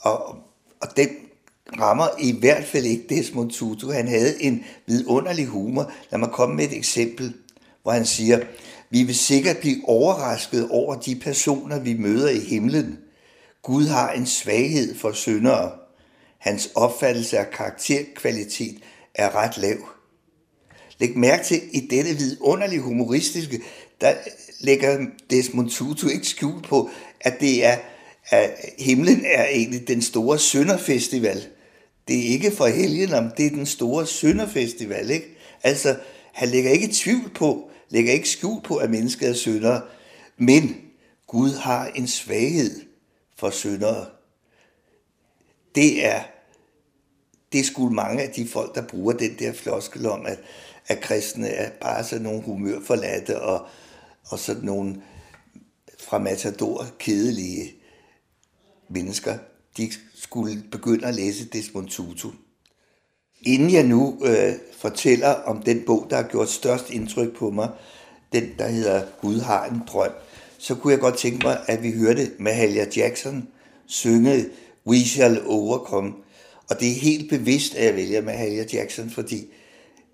og, 0.00 0.36
og 0.80 0.96
den 0.96 1.08
rammer 1.80 2.08
i 2.20 2.38
hvert 2.38 2.64
fald 2.64 2.84
ikke 2.84 3.06
Desmond 3.08 3.50
Tutu. 3.50 3.90
Han 3.90 4.08
havde 4.08 4.42
en 4.42 4.64
vidunderlig 4.86 5.46
humor. 5.46 5.92
Lad 6.10 6.18
mig 6.18 6.30
komme 6.30 6.56
med 6.56 6.64
et 6.64 6.76
eksempel, 6.76 7.34
hvor 7.82 7.92
han 7.92 8.06
siger, 8.06 8.40
vi 8.90 9.02
vil 9.02 9.14
sikkert 9.14 9.58
blive 9.58 9.76
overrasket 9.84 10.68
over 10.70 10.94
de 10.94 11.16
personer, 11.16 11.78
vi 11.78 11.94
møder 11.94 12.30
i 12.30 12.38
himlen. 12.38 12.98
Gud 13.62 13.86
har 13.86 14.12
en 14.12 14.26
svaghed 14.26 14.98
for 14.98 15.12
syndere. 15.12 15.72
Hans 16.44 16.70
opfattelse 16.74 17.38
af 17.38 17.50
karakterkvalitet 17.50 18.76
er 19.14 19.34
ret 19.34 19.58
lav. 19.58 19.76
Læg 20.98 21.16
mærke 21.16 21.44
til, 21.44 21.60
i 21.72 21.80
dette 21.80 22.10
vidunderlige 22.10 22.80
humoristiske, 22.80 23.60
der 24.00 24.14
lægger 24.60 25.06
Desmond 25.30 25.70
Tutu 25.70 26.08
ikke 26.08 26.26
skjul 26.26 26.62
på, 26.62 26.90
at 27.20 27.40
det 27.40 27.64
er 27.64 27.78
at 28.26 28.50
himlen 28.78 29.24
er 29.24 29.44
egentlig 29.44 29.88
den 29.88 30.02
store 30.02 30.38
sønderfestival. 30.38 31.46
Det 32.08 32.18
er 32.18 32.28
ikke 32.28 32.50
for 32.50 32.66
helgen, 32.66 33.30
det 33.36 33.46
er 33.46 33.50
den 33.50 33.66
store 33.66 34.06
sønderfestival. 34.06 35.10
Ikke? 35.10 35.38
Altså, 35.62 35.96
han 36.32 36.48
lægger 36.48 36.70
ikke 36.70 36.88
tvivl 36.92 37.30
på, 37.34 37.70
lægger 37.88 38.12
ikke 38.12 38.28
skjul 38.28 38.62
på, 38.62 38.76
at 38.76 38.90
mennesket 38.90 39.28
er 39.28 39.34
syndere, 39.34 39.82
men 40.38 40.76
Gud 41.26 41.50
har 41.50 41.86
en 41.86 42.08
svaghed 42.08 42.80
for 43.36 43.50
syndere. 43.50 44.06
Det 45.74 46.06
er, 46.06 46.22
det 47.54 47.66
er 47.68 47.90
mange 47.90 48.22
af 48.22 48.30
de 48.30 48.48
folk, 48.48 48.74
der 48.74 48.82
bruger 48.82 49.12
den 49.12 49.36
der 49.38 49.52
floskel 49.52 50.06
om, 50.06 50.26
at, 50.26 50.38
at 50.86 51.00
kristne 51.00 51.48
er 51.48 51.70
bare 51.70 52.04
sådan 52.04 52.22
nogle 52.22 52.42
humørforladte 52.42 53.40
og, 53.40 53.66
og 54.24 54.38
sådan 54.38 54.64
nogle 54.64 55.02
fra 55.98 56.18
Matador 56.18 56.86
kedelige 56.98 57.72
mennesker, 58.88 59.38
de 59.76 59.92
skulle 60.14 60.62
begynde 60.70 61.06
at 61.06 61.14
læse 61.14 61.44
Desmond 61.44 61.88
Tutu. 61.88 62.30
Inden 63.42 63.72
jeg 63.72 63.84
nu 63.84 64.18
øh, 64.24 64.52
fortæller 64.72 65.28
om 65.28 65.62
den 65.62 65.82
bog, 65.86 66.06
der 66.10 66.16
har 66.16 66.28
gjort 66.28 66.50
størst 66.50 66.90
indtryk 66.90 67.36
på 67.36 67.50
mig, 67.50 67.70
den 68.32 68.50
der 68.58 68.68
hedder 68.68 69.02
Gud 69.20 69.40
har 69.40 69.66
en 69.66 69.82
drøm, 69.86 70.12
så 70.58 70.74
kunne 70.74 70.92
jeg 70.92 71.00
godt 71.00 71.16
tænke 71.16 71.46
mig, 71.46 71.60
at 71.66 71.82
vi 71.82 71.92
hørte 71.92 72.30
Mahalia 72.38 72.86
Jackson 72.96 73.48
synge 73.86 74.46
We 74.86 75.04
Shall 75.04 75.42
Overcome. 75.46 76.23
Og 76.70 76.80
det 76.80 76.90
er 76.90 76.94
helt 76.94 77.30
bevidst, 77.30 77.74
at 77.74 77.84
jeg 77.84 77.94
vælger 77.94 78.22
Mahalia 78.22 78.64
Jackson, 78.72 79.10
fordi 79.10 79.46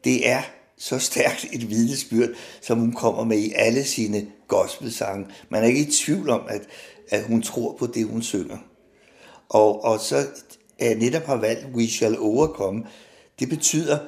det 0.05 0.28
er 0.28 0.42
så 0.78 0.98
stærkt 0.98 1.46
et 1.53 1.70
vidnesbyrd, 1.70 2.28
som 2.61 2.78
hun 2.78 2.92
kommer 2.92 3.24
med 3.24 3.38
i 3.38 3.53
alle 3.57 3.84
sine 3.84 4.26
gospelsange. 4.48 5.26
Man 5.48 5.62
er 5.62 5.66
ikke 5.66 5.80
i 5.80 5.90
tvivl 5.90 6.30
om, 6.30 6.40
at, 6.48 6.62
at 7.09 7.24
hun 7.24 7.42
tror 7.42 7.76
på 7.78 7.86
det, 7.86 8.07
hun 8.07 8.22
synger. 8.22 8.59
Og, 9.48 9.84
og 9.84 10.01
så 10.01 10.16
at 10.78 10.88
jeg 10.88 10.94
netop 10.94 11.22
har 11.22 11.36
valgt 11.36 11.66
We 11.74 11.88
Shall 11.88 12.18
Overcome, 12.18 12.84
det 13.38 13.48
betyder, 13.48 13.98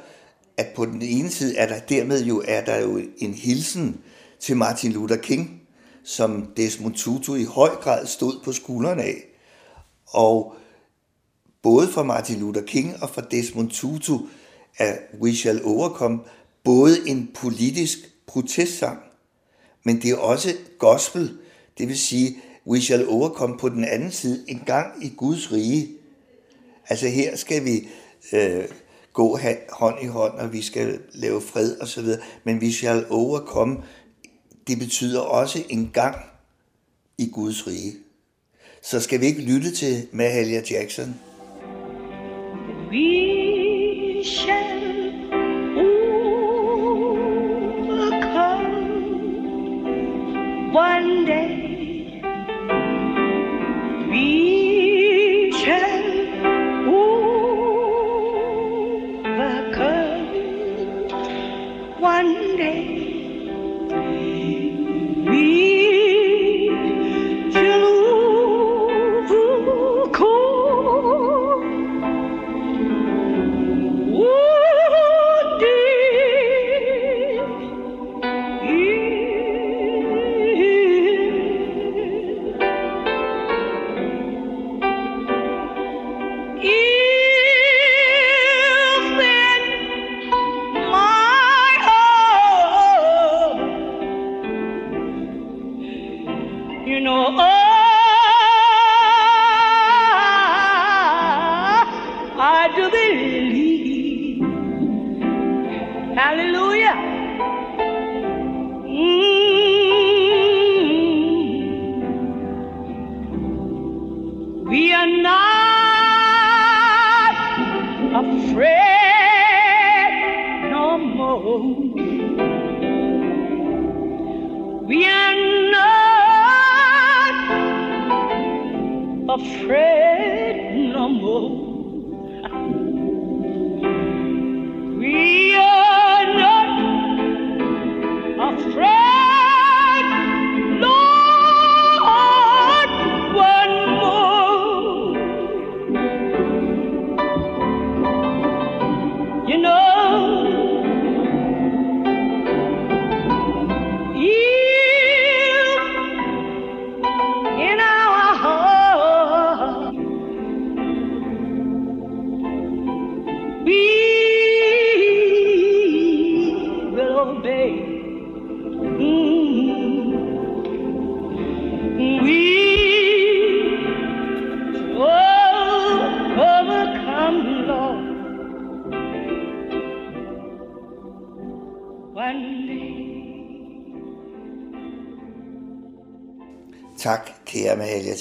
at 0.56 0.66
på 0.76 0.86
den 0.86 1.02
ene 1.02 1.30
side 1.30 1.56
er 1.56 1.66
der 1.66 1.78
dermed 1.78 2.24
jo, 2.24 2.42
er 2.48 2.64
der 2.64 2.80
jo 2.80 3.00
en 3.18 3.34
hilsen 3.34 4.00
til 4.40 4.56
Martin 4.56 4.92
Luther 4.92 5.16
King, 5.16 5.62
som 6.04 6.52
Desmond 6.56 6.94
Tutu 6.94 7.34
i 7.34 7.44
høj 7.44 7.68
grad 7.68 8.06
stod 8.06 8.40
på 8.44 8.52
skuldrene 8.52 9.02
af. 9.02 9.16
Og 10.06 10.54
både 11.62 11.88
for 11.88 12.02
Martin 12.02 12.40
Luther 12.40 12.62
King 12.62 13.02
og 13.02 13.10
for 13.10 13.20
Desmond 13.20 13.70
Tutu 13.70 14.18
er 14.78 14.96
We 15.20 15.34
Shall 15.34 15.64
Overcome 15.64 16.18
både 16.64 17.08
en 17.08 17.30
politisk 17.34 17.98
protestsang, 18.26 18.98
men 19.84 20.02
det 20.02 20.10
er 20.10 20.16
også 20.16 20.54
gospel, 20.78 21.38
det 21.78 21.88
vil 21.88 21.98
sige, 21.98 22.36
We 22.66 22.80
Shall 22.80 23.08
Overcome 23.08 23.58
på 23.58 23.68
den 23.68 23.84
anden 23.84 24.10
side, 24.10 24.44
en 24.48 24.62
gang 24.66 25.04
i 25.04 25.12
Guds 25.16 25.52
rige. 25.52 25.88
Altså 26.88 27.08
her 27.08 27.36
skal 27.36 27.64
vi 27.64 27.88
øh, 28.32 28.64
gå 29.12 29.38
hånd 29.70 30.02
i 30.02 30.06
hånd, 30.06 30.32
og 30.32 30.52
vi 30.52 30.62
skal 30.62 31.00
lave 31.12 31.40
fred 31.40 31.76
og 31.76 31.88
så 31.88 32.02
videre. 32.02 32.20
Men 32.44 32.58
we 32.58 32.72
shall 32.72 33.06
overcome, 33.10 33.76
det 34.66 34.78
betyder 34.78 35.20
også 35.20 35.62
en 35.68 35.90
gang 35.92 36.16
i 37.18 37.30
Guds 37.32 37.66
rige. 37.66 37.94
Så 38.82 39.00
skal 39.00 39.20
vi 39.20 39.26
ikke 39.26 39.40
lytte 39.40 39.74
til 39.74 40.08
Mahalia 40.12 40.62
Jackson? 40.70 41.14
We 42.92 44.22
shall 44.22 44.71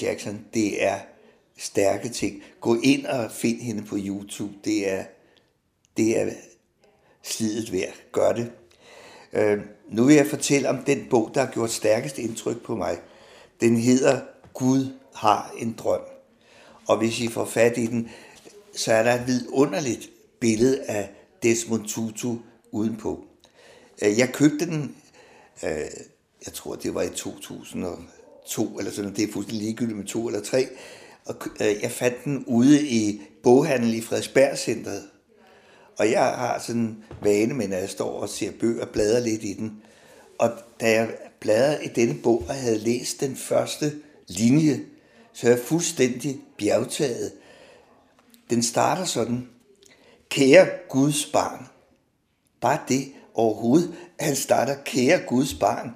Jackson. 0.02 0.45
Det 0.54 0.84
er 0.84 0.99
stærke 1.58 2.10
ting. 2.10 2.43
Gå 2.62 2.78
ind 2.84 3.06
og 3.06 3.32
find 3.32 3.62
hende 3.62 3.84
på 3.84 3.95
YouTube. 3.99 4.54
Det 4.66 4.91
er, 4.91 5.04
det 5.97 6.20
er 6.20 6.30
slidet 7.24 7.72
værd. 7.72 7.93
Gør 8.12 8.32
det. 8.32 8.52
Øh, 9.34 9.60
nu 9.89 10.04
vil 10.04 10.16
jeg 10.16 10.28
fortælle 10.28 10.70
om 10.70 10.84
den 10.84 11.08
bog, 11.10 11.32
der 11.34 11.45
har 11.45 11.52
gjort 11.52 11.72
stærkest 11.72 12.18
indtryk 12.18 12.64
på 12.64 12.76
mig. 12.76 12.97
Den 13.62 13.78
hedder 13.78 14.22
Gud 14.54 14.93
har 15.16 15.54
en 15.58 15.76
drøm. 15.78 16.02
Og 16.88 16.97
hvis 16.97 17.20
I 17.20 17.28
får 17.28 17.45
fat 17.45 17.78
i 17.78 17.86
den, 17.86 18.10
så 18.76 18.93
er 18.93 19.04
der 19.04 19.14
et 19.14 19.28
vidunderligt 19.28 20.10
billede 20.39 20.84
af 20.84 21.10
Desmond 21.43 21.88
Tutu 21.88 22.36
udenpå. 22.72 23.26
Øh, 24.04 24.18
jeg 24.18 24.34
købte 24.34 24.66
den, 24.66 24.95
øh, 25.64 25.70
jeg 26.45 26.54
tror 26.54 26.76
det 26.76 26.95
var 26.95 27.02
i 27.02 27.10
2000 27.10 27.86
to 28.48 28.80
eller 28.80 28.92
sådan 28.92 29.16
det 29.16 29.24
er 29.30 29.32
fuldstændig 29.34 29.64
ligegyldigt 29.64 29.98
med 29.98 30.06
to 30.06 30.28
eller 30.28 30.42
tre, 30.42 30.68
og 31.26 31.36
øh, 31.62 31.76
jeg 31.82 31.92
fandt 31.92 32.24
den 32.26 32.44
ude 32.48 32.88
i 32.88 33.22
boghandel 33.44 33.94
i 33.94 34.02
Frederiksberg 34.02 34.58
Centeret. 34.58 35.04
Og 35.98 36.12
jeg 36.12 36.24
har 36.24 36.60
sådan 36.60 36.82
en 36.82 37.04
vane 37.22 37.54
med, 37.54 37.68
når 37.68 37.78
jeg 37.78 37.89
står 37.89 38.22
og 38.22 38.30
ser 38.30 38.52
bøger, 38.60 38.86
bladrer 38.86 39.20
lidt 39.20 39.44
i 39.44 39.54
den. 39.54 39.82
Og 40.39 40.52
da 40.80 40.92
jeg 40.92 41.10
bladrede 41.39 41.86
i 41.86 41.88
denne 41.88 42.16
bog 42.24 42.46
og 42.48 42.56
havde 42.56 42.78
læst 42.78 43.20
den 43.20 43.36
første 43.36 43.94
linje, 44.28 44.80
så 45.34 45.48
er 45.48 45.52
jeg 45.52 45.60
fuldstændig 45.60 46.39
bjergtaget. 46.58 47.32
Den 48.50 48.64
starter 48.64 49.06
sådan, 49.06 49.48
kære 50.30 50.68
Guds 50.89 51.26
barn. 51.26 51.68
Bare 52.62 52.80
det 52.88 53.12
overhovedet, 53.34 53.94
at 54.20 54.26
han 54.26 54.36
starter, 54.36 54.76
kære 54.86 55.20
Guds 55.28 55.54
barn. 55.54 55.92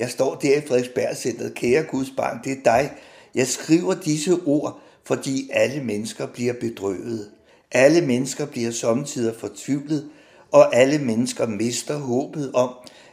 Jeg 0.00 0.10
står 0.10 0.34
der 0.34 0.56
i 0.56 0.60
Frederiksbergcenteret, 0.60 1.54
kære 1.54 1.82
Guds 1.82 2.12
barn, 2.16 2.40
det 2.44 2.52
er 2.52 2.62
dig. 2.64 2.92
Jeg 3.34 3.46
skriver 3.46 3.94
disse 3.94 4.32
ord, 4.46 4.80
fordi 5.04 5.50
alle 5.52 5.84
mennesker 5.84 6.26
bliver 6.26 6.52
bedrøvet. 6.52 7.30
Alle 7.72 8.00
mennesker 8.00 8.46
bliver 8.46 8.70
samtidig 8.70 9.34
fortvivlet, 9.40 10.10
og 10.52 10.76
alle 10.76 10.98
mennesker 10.98 11.46
mister 11.46 11.98
håbet 11.98 12.52
om, 12.52 12.70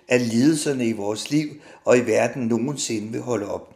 at 0.07 0.21
lidelserne 0.21 0.87
i 0.87 0.91
vores 0.91 1.31
liv 1.31 1.47
og 1.85 1.97
i 1.97 2.01
verden 2.01 2.47
nogensinde 2.47 3.11
vil 3.11 3.21
holde 3.21 3.51
op. 3.51 3.73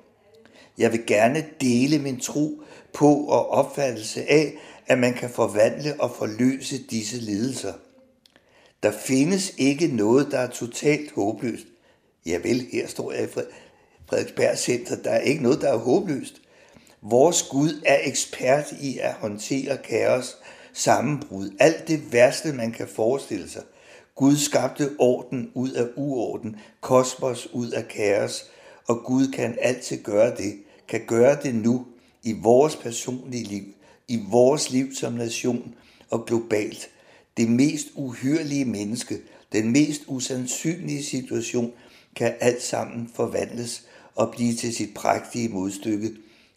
Jeg 0.78 0.92
vil 0.92 1.06
gerne 1.08 1.46
dele 1.62 2.00
min 2.00 2.20
tro 2.20 2.62
på 2.94 3.16
og 3.16 3.50
opfattelse 3.50 4.32
af, 4.32 4.54
at 4.88 4.98
man 4.98 5.14
kan 5.14 5.30
forvandle 5.30 5.96
og 6.00 6.12
forløse 6.18 6.84
disse 6.84 7.18
lidelser. 7.18 7.74
Der 8.84 8.92
findes 8.92 9.54
ikke 9.58 9.88
noget, 9.88 10.28
der 10.32 10.38
er 10.38 10.50
totalt 10.50 11.12
håbløst. 11.12 11.66
Ja 12.26 12.38
vel, 12.38 12.68
her 12.72 12.88
står 12.88 13.12
jeg 13.12 13.24
i 13.24 13.28
Frederiksberg 14.08 14.58
Center. 14.58 14.96
Der 14.96 15.12
er 15.12 15.20
ikke 15.20 15.44
noget, 15.44 15.62
der 15.62 15.74
er 15.74 15.78
håbløst. 15.78 16.42
Vores 17.02 17.44
Gud 17.44 17.82
er 17.86 18.00
ekspert 18.04 18.72
i 18.82 19.00
at 19.00 19.14
håndtere 19.14 19.78
kaos, 19.78 20.38
sammenbrud, 20.74 21.50
alt 21.60 21.88
det 21.88 22.14
værste, 22.14 22.54
man 22.54 22.72
kan 22.72 22.88
forestille 22.88 23.50
sig. 23.50 23.64
Gud 24.16 24.36
skabte 24.36 24.90
orden 25.00 25.52
ud 25.54 25.72
af 25.72 25.88
uorden, 25.96 26.56
kosmos 26.82 27.48
ud 27.54 27.72
af 27.72 27.88
kaos, 27.88 28.46
og 28.88 29.04
Gud 29.04 29.32
kan 29.32 29.58
altid 29.62 30.04
gøre 30.04 30.36
det, 30.38 30.60
kan 30.88 31.02
gøre 31.08 31.38
det 31.44 31.56
nu 31.56 31.86
i 32.24 32.34
vores 32.42 32.76
personlige 32.76 33.44
liv, 33.44 33.64
i 34.08 34.20
vores 34.30 34.72
liv 34.72 34.94
som 34.96 35.14
nation 35.14 35.76
og 36.10 36.26
globalt. 36.26 36.90
Det 37.38 37.50
mest 37.50 37.88
uhyrlige 37.96 38.66
menneske, 38.66 39.18
den 39.54 39.72
mest 39.72 40.02
usandsynlige 40.08 41.04
situation, 41.04 41.74
kan 42.16 42.34
alt 42.40 42.62
sammen 42.62 43.10
forvandles 43.16 43.86
og 44.16 44.32
blive 44.32 44.56
til 44.56 44.76
sit 44.76 44.94
prægtige 44.94 45.50
modstykke. 45.50 46.12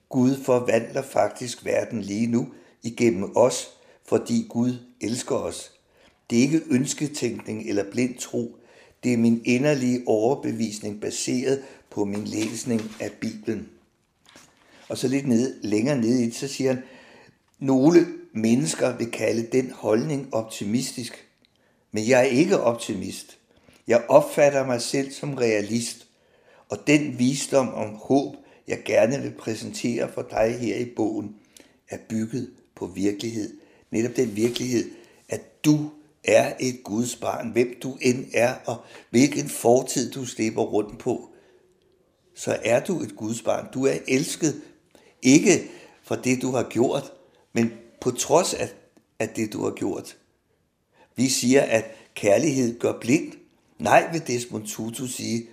Gud 0.08 0.36
forvandler 0.44 1.02
faktisk 1.02 1.64
verden 1.64 2.00
lige 2.00 2.26
nu 2.26 2.48
igennem 2.82 3.36
os, 3.36 3.70
fordi 4.08 4.46
Gud 4.48 4.78
elsker 5.00 5.34
os. 5.34 5.72
Det 6.30 6.38
er 6.38 6.42
ikke 6.42 6.62
ønsketænkning 6.70 7.68
eller 7.68 7.90
blind 7.90 8.18
tro. 8.18 8.56
Det 9.04 9.12
er 9.12 9.16
min 9.16 9.42
inderlige 9.44 10.02
overbevisning 10.06 11.00
baseret 11.00 11.62
på 11.90 12.04
min 12.04 12.24
læsning 12.24 12.82
af 13.00 13.12
Bibelen. 13.12 13.68
Og 14.88 14.98
så 14.98 15.08
lidt 15.08 15.28
ned, 15.28 15.62
længere 15.62 15.98
ned 15.98 16.18
i 16.18 16.24
det, 16.24 16.34
så 16.34 16.48
siger 16.48 16.72
han, 16.72 16.82
nogle 17.58 18.06
mennesker 18.32 18.96
vil 18.96 19.10
kalde 19.10 19.46
den 19.52 19.70
holdning 19.70 20.34
optimistisk, 20.34 21.28
men 21.92 22.08
jeg 22.08 22.20
er 22.20 22.24
ikke 22.24 22.60
optimist. 22.60 23.38
Jeg 23.86 24.04
opfatter 24.08 24.66
mig 24.66 24.82
selv 24.82 25.12
som 25.12 25.34
realist, 25.34 26.06
og 26.68 26.78
den 26.86 27.18
visdom 27.18 27.74
om 27.74 27.94
håb, 27.94 28.36
jeg 28.68 28.82
gerne 28.84 29.22
vil 29.22 29.32
præsentere 29.38 30.12
for 30.12 30.22
dig 30.22 30.58
her 30.60 30.76
i 30.76 30.84
bogen, 30.96 31.36
er 31.88 31.98
bygget 32.08 32.50
på 32.74 32.86
virkelighed. 32.86 33.56
Netop 33.90 34.16
den 34.16 34.36
virkelighed, 34.36 34.90
at 35.28 35.64
du 35.64 35.90
er 36.24 36.52
et 36.60 36.80
Guds 36.84 37.16
barn, 37.16 37.50
hvem 37.50 37.76
du 37.82 37.98
end 38.00 38.26
er, 38.34 38.54
og 38.66 38.76
hvilken 39.10 39.48
fortid 39.48 40.12
du 40.12 40.26
slipper 40.26 40.62
rundt 40.62 40.98
på, 40.98 41.30
så 42.34 42.58
er 42.64 42.84
du 42.84 43.00
et 43.00 43.16
Guds 43.16 43.42
barn. 43.42 43.68
Du 43.74 43.86
er 43.86 43.94
elsket, 44.08 44.62
ikke 45.22 45.70
for 46.02 46.14
det, 46.14 46.42
du 46.42 46.50
har 46.50 46.68
gjort, 46.70 47.12
men 47.52 47.72
på 48.00 48.10
trods 48.10 48.54
af, 48.54 48.68
af 49.18 49.28
det, 49.28 49.52
du 49.52 49.64
har 49.64 49.70
gjort. 49.70 50.16
Vi 51.16 51.28
siger, 51.28 51.62
at 51.62 51.84
kærlighed 52.14 52.78
gør 52.78 52.98
blind. 53.00 53.32
Nej, 53.78 54.12
vil 54.12 54.26
Desmond 54.26 54.66
Tutu 54.66 55.06
sige, 55.06 55.48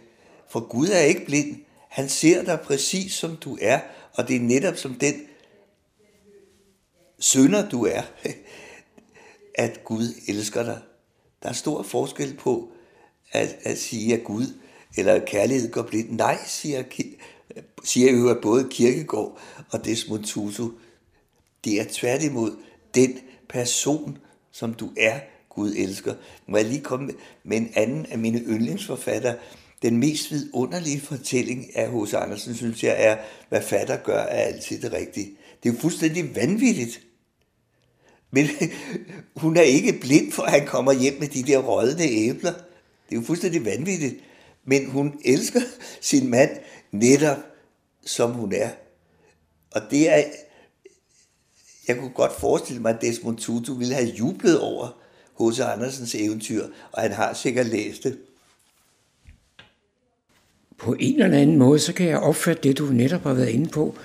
for 0.50 0.60
Gud 0.60 0.88
er 0.88 1.00
ikke 1.00 1.26
blind. 1.26 1.58
Han 1.90 2.10
ser 2.10 2.44
dig 2.44 2.60
præcis 2.60 3.14
som 3.14 3.36
du 3.36 3.58
er, 3.62 3.80
og 4.14 4.28
det 4.28 4.36
er 4.36 4.40
netop 4.40 4.78
som 4.78 4.94
den 4.94 5.14
sønder 7.20 7.70
du 7.70 7.86
er, 7.86 8.02
at 9.56 9.84
Gud 9.84 10.08
elsker 10.28 10.64
dig. 10.64 10.80
Der 11.44 11.50
er 11.50 11.54
stor 11.54 11.84
forskel 11.84 12.38
på 12.38 12.72
at, 13.32 13.58
at 13.64 13.78
sige, 13.78 14.14
at 14.14 14.24
Gud 14.24 14.46
eller 14.98 15.14
at 15.14 15.26
kærlighed 15.26 15.72
går 15.72 15.82
blind. 15.82 16.10
Nej, 16.10 16.38
siger, 16.46 16.84
siger 17.84 18.12
jo 18.12 18.30
at 18.30 18.42
både 18.42 18.68
Kirkegård 18.72 19.40
og 19.72 19.86
Desmond 19.86 20.24
Tutu. 20.24 20.72
Det 21.64 21.82
er 21.82 21.86
tværtimod 21.90 22.58
den 22.96 23.20
person, 23.50 24.18
som 24.52 24.74
du 24.74 24.92
er, 24.98 25.20
Gud 25.56 25.74
elsker. 25.78 26.14
Må 26.48 26.58
jeg 26.58 26.66
lige 26.66 26.82
komme 26.82 27.14
med 27.44 27.58
en 27.58 27.72
anden 27.76 28.06
af 28.06 28.18
mine 28.18 28.40
yndlingsforfattere. 28.40 29.36
Den 29.82 29.98
mest 29.98 30.32
vidunderlige 30.32 31.02
fortælling 31.02 31.76
af 31.76 31.92
H.C. 31.92 32.14
Andersen, 32.14 32.56
synes 32.56 32.84
jeg, 32.84 32.96
er, 32.98 33.18
hvad 33.50 33.62
fatter 33.62 33.98
gør, 33.98 34.22
er 34.22 34.42
altid 34.42 34.82
det 34.82 34.94
rigtige. 34.94 35.38
Det 35.64 35.70
er 35.70 35.74
jo 35.74 35.80
fuldstændig 35.80 36.36
vanvittigt. 36.36 37.02
Men 38.32 38.48
hun 39.44 39.58
er 39.58 39.62
ikke 39.62 39.94
blind 39.94 40.32
for, 40.32 40.44
at 40.44 40.52
han 40.52 40.68
kommer 40.68 40.92
hjem 40.92 41.20
med 41.20 41.28
de 41.28 41.44
der 41.44 41.58
rådne 41.58 42.04
æbler. 42.04 42.54
Det 43.10 43.16
er 43.16 43.20
jo 43.20 43.22
fuldstændig 43.22 43.66
vanvittigt. 43.66 44.16
Men 44.66 44.90
hun 44.90 45.20
elsker 45.26 45.62
sin 46.02 46.30
mand 46.30 46.50
netop, 46.92 47.38
som 48.06 48.32
hun 48.32 48.54
er. 48.54 48.70
Og 49.72 49.82
det 49.92 50.10
er, 50.10 50.24
jeg 51.88 51.98
kunne 51.98 52.14
godt 52.14 52.40
forestille 52.40 52.82
mig, 52.82 52.96
at 52.96 53.02
Desmond 53.02 53.38
Tutu 53.38 53.74
ville 53.74 53.94
have 53.94 54.08
jublet 54.08 54.60
over 54.60 55.01
H.C. 55.50 55.60
Andersens 55.60 56.16
eventyr, 56.16 56.66
og 56.92 57.02
han 57.02 57.12
har 57.12 57.34
sikkert 57.34 57.68
læst 57.68 58.04
det. 58.04 58.18
På 60.78 60.96
en 61.00 61.22
eller 61.22 61.38
anden 61.38 61.58
måde, 61.58 61.80
så 61.80 61.94
kan 61.94 62.08
jeg 62.08 62.20
opfatte 62.20 62.64
det, 62.64 62.78
du 62.78 62.86
netop 62.86 63.24
har 63.24 63.34
været 63.34 63.50
inde 63.50 63.70
på, 63.70 63.96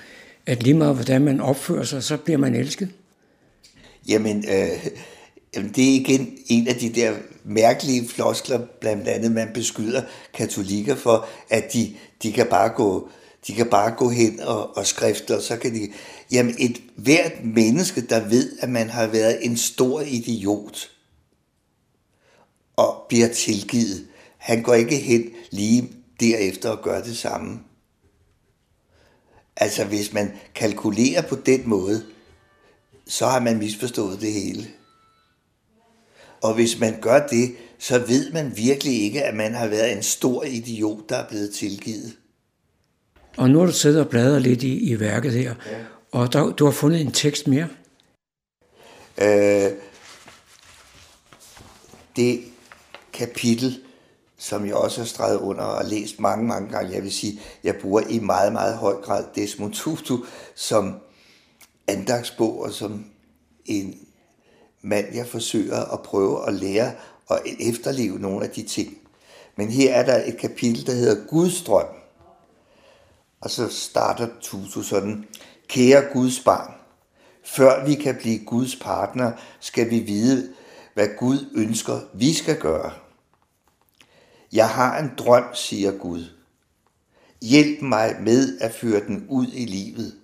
at 0.46 0.62
lige 0.62 0.74
meget 0.74 0.94
hvordan 0.94 1.24
man 1.24 1.40
opfører 1.40 1.84
sig, 1.84 2.02
så 2.02 2.16
bliver 2.16 2.38
man 2.38 2.54
elsket. 2.54 2.88
Jamen, 4.08 4.44
øh, 4.48 4.86
jamen, 5.56 5.72
det 5.76 5.84
er 5.84 6.00
igen 6.00 6.38
en 6.46 6.68
af 6.68 6.74
de 6.74 6.88
der 6.88 7.14
mærkelige 7.44 8.08
floskler, 8.08 8.60
blandt 8.80 9.08
andet 9.08 9.32
man 9.32 9.48
beskyder 9.54 10.02
katolikker 10.34 10.94
for, 10.94 11.28
at 11.50 11.72
de, 11.72 11.94
de 12.22 12.32
kan 12.32 12.46
bare 12.46 12.68
gå 12.68 13.08
de 13.46 13.54
kan 13.54 13.66
bare 13.66 13.90
gå 13.90 14.08
hen 14.08 14.40
og, 14.40 14.76
og 14.76 14.86
skrifte, 14.86 15.36
og 15.36 15.42
så 15.42 15.56
kan 15.56 15.74
de... 15.74 15.88
Jamen, 16.32 16.54
et 16.58 16.82
hvert 16.96 17.44
menneske, 17.44 18.00
der 18.00 18.28
ved, 18.28 18.52
at 18.60 18.68
man 18.68 18.90
har 18.90 19.06
været 19.06 19.38
en 19.46 19.56
stor 19.56 20.00
idiot, 20.00 20.90
og 22.76 23.06
bliver 23.08 23.28
tilgivet, 23.28 24.06
han 24.36 24.62
går 24.62 24.74
ikke 24.74 24.96
hen 24.96 25.30
lige 25.50 25.92
derefter 26.20 26.70
og 26.70 26.82
gør 26.82 27.02
det 27.02 27.16
samme. 27.16 27.60
Altså, 29.56 29.84
hvis 29.84 30.12
man 30.12 30.32
kalkulerer 30.54 31.22
på 31.22 31.36
den 31.46 31.68
måde, 31.68 32.04
så 33.06 33.26
har 33.26 33.40
man 33.40 33.58
misforstået 33.58 34.20
det 34.20 34.32
hele. 34.32 34.66
Og 36.42 36.54
hvis 36.54 36.80
man 36.80 37.00
gør 37.00 37.26
det, 37.26 37.56
så 37.78 37.98
ved 37.98 38.32
man 38.32 38.56
virkelig 38.56 39.02
ikke, 39.02 39.24
at 39.24 39.34
man 39.34 39.54
har 39.54 39.66
været 39.66 39.92
en 39.92 40.02
stor 40.02 40.44
idiot, 40.44 41.08
der 41.08 41.16
er 41.16 41.28
blevet 41.28 41.54
tilgivet. 41.54 42.16
Og 43.36 43.50
nu 43.50 43.58
har 43.58 43.66
du 43.66 43.72
siddet 43.72 44.00
og 44.00 44.08
bladret 44.08 44.42
lidt 44.42 44.62
i, 44.62 44.90
i 44.90 45.00
værket 45.00 45.32
her, 45.32 45.54
ja. 45.70 45.76
og 46.12 46.32
der, 46.32 46.52
du 46.52 46.64
har 46.64 46.72
fundet 46.72 47.00
en 47.00 47.12
tekst 47.12 47.46
mere. 47.46 47.68
Øh, 49.22 49.70
det 52.16 52.40
kapitel, 53.16 53.80
som 54.38 54.66
jeg 54.66 54.74
også 54.74 55.00
har 55.00 55.06
streget 55.06 55.38
under 55.38 55.64
og 55.64 55.84
læst 55.84 56.20
mange, 56.20 56.46
mange 56.46 56.70
gange, 56.70 56.92
jeg 56.94 57.02
vil 57.02 57.12
sige, 57.12 57.40
jeg 57.64 57.74
bruger 57.82 58.02
i 58.08 58.18
meget, 58.18 58.52
meget 58.52 58.76
høj 58.76 58.94
grad 58.94 59.24
Desmond 59.34 59.72
Tutu 59.72 60.18
som 60.54 60.94
andagsbog 61.88 62.62
og 62.62 62.72
som 62.72 63.04
en 63.64 63.98
mand, 64.82 65.14
jeg 65.14 65.26
forsøger 65.26 65.92
at 65.92 66.02
prøve 66.02 66.48
at 66.48 66.54
lære 66.54 66.92
og 67.26 67.40
efterleve 67.60 68.18
nogle 68.18 68.44
af 68.44 68.50
de 68.50 68.62
ting. 68.62 68.98
Men 69.56 69.70
her 69.70 69.94
er 69.94 70.06
der 70.06 70.24
et 70.24 70.38
kapitel, 70.38 70.86
der 70.86 70.92
hedder 70.92 71.26
Guds 71.28 71.62
drøm. 71.62 71.86
Og 73.40 73.50
så 73.50 73.68
starter 73.68 74.28
Tutu 74.40 74.82
sådan, 74.82 75.24
kære 75.68 76.04
Guds 76.12 76.40
barn, 76.40 76.74
før 77.44 77.86
vi 77.86 77.94
kan 77.94 78.16
blive 78.20 78.44
Guds 78.44 78.76
partner, 78.76 79.32
skal 79.60 79.90
vi 79.90 79.98
vide, 79.98 80.52
hvad 80.94 81.08
Gud 81.18 81.50
ønsker, 81.54 82.00
vi 82.14 82.32
skal 82.32 82.60
gøre. 82.60 82.92
Jeg 84.52 84.68
har 84.68 84.98
en 84.98 85.10
drøm, 85.18 85.44
siger 85.54 85.92
Gud. 85.92 86.24
Hjælp 87.42 87.82
mig 87.82 88.16
med 88.20 88.58
at 88.60 88.74
føre 88.74 89.00
den 89.06 89.26
ud 89.28 89.46
i 89.52 89.64
livet. 89.64 90.14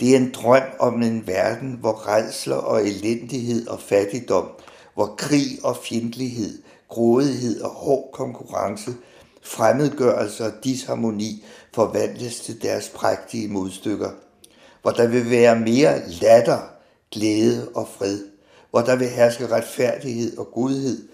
Det 0.00 0.12
er 0.12 0.16
en 0.16 0.32
drøm 0.34 0.62
om 0.78 1.02
en 1.02 1.26
verden, 1.26 1.76
hvor 1.80 2.08
redsler 2.08 2.56
og 2.56 2.86
elendighed 2.86 3.68
og 3.68 3.80
fattigdom, 3.80 4.48
hvor 4.94 5.14
krig 5.18 5.58
og 5.62 5.76
fjendtlighed, 5.76 6.62
grådighed 6.88 7.60
og 7.60 7.70
hård 7.70 8.10
konkurrence, 8.12 8.90
fremmedgørelse 9.42 10.44
og 10.44 10.52
disharmoni 10.64 11.44
forvandles 11.74 12.40
til 12.40 12.62
deres 12.62 12.88
prægtige 12.88 13.48
modstykker. 13.48 14.10
Hvor 14.82 14.90
der 14.90 15.06
vil 15.06 15.30
være 15.30 15.60
mere 15.60 16.08
latter, 16.08 16.58
glæde 17.12 17.68
og 17.74 17.88
fred. 17.88 18.18
Hvor 18.70 18.80
der 18.80 18.96
vil 18.96 19.08
herske 19.08 19.46
retfærdighed 19.46 20.36
og 20.38 20.48
godhed, 20.52 21.08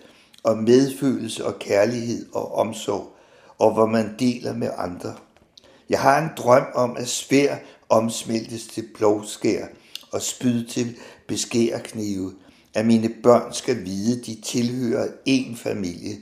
og 0.45 0.59
medfølelse 0.59 1.47
og 1.47 1.59
kærlighed 1.59 2.26
og 2.32 2.55
omsorg, 2.55 3.12
og 3.59 3.72
hvor 3.72 3.86
man 3.86 4.14
deler 4.18 4.55
med 4.55 4.70
andre. 4.76 5.14
Jeg 5.89 6.01
har 6.01 6.22
en 6.22 6.30
drøm 6.36 6.66
om, 6.74 6.97
at 6.97 7.09
svær 7.09 7.57
omsmeltes 7.89 8.66
til 8.66 8.84
plovskær 8.95 9.66
og 10.12 10.22
spyd 10.22 10.64
til 10.64 10.97
beskærknive, 11.26 12.32
at 12.74 12.86
mine 12.86 13.11
børn 13.22 13.53
skal 13.53 13.84
vide, 13.84 14.22
de 14.24 14.41
tilhører 14.41 15.09
én 15.28 15.57
familie, 15.57 16.16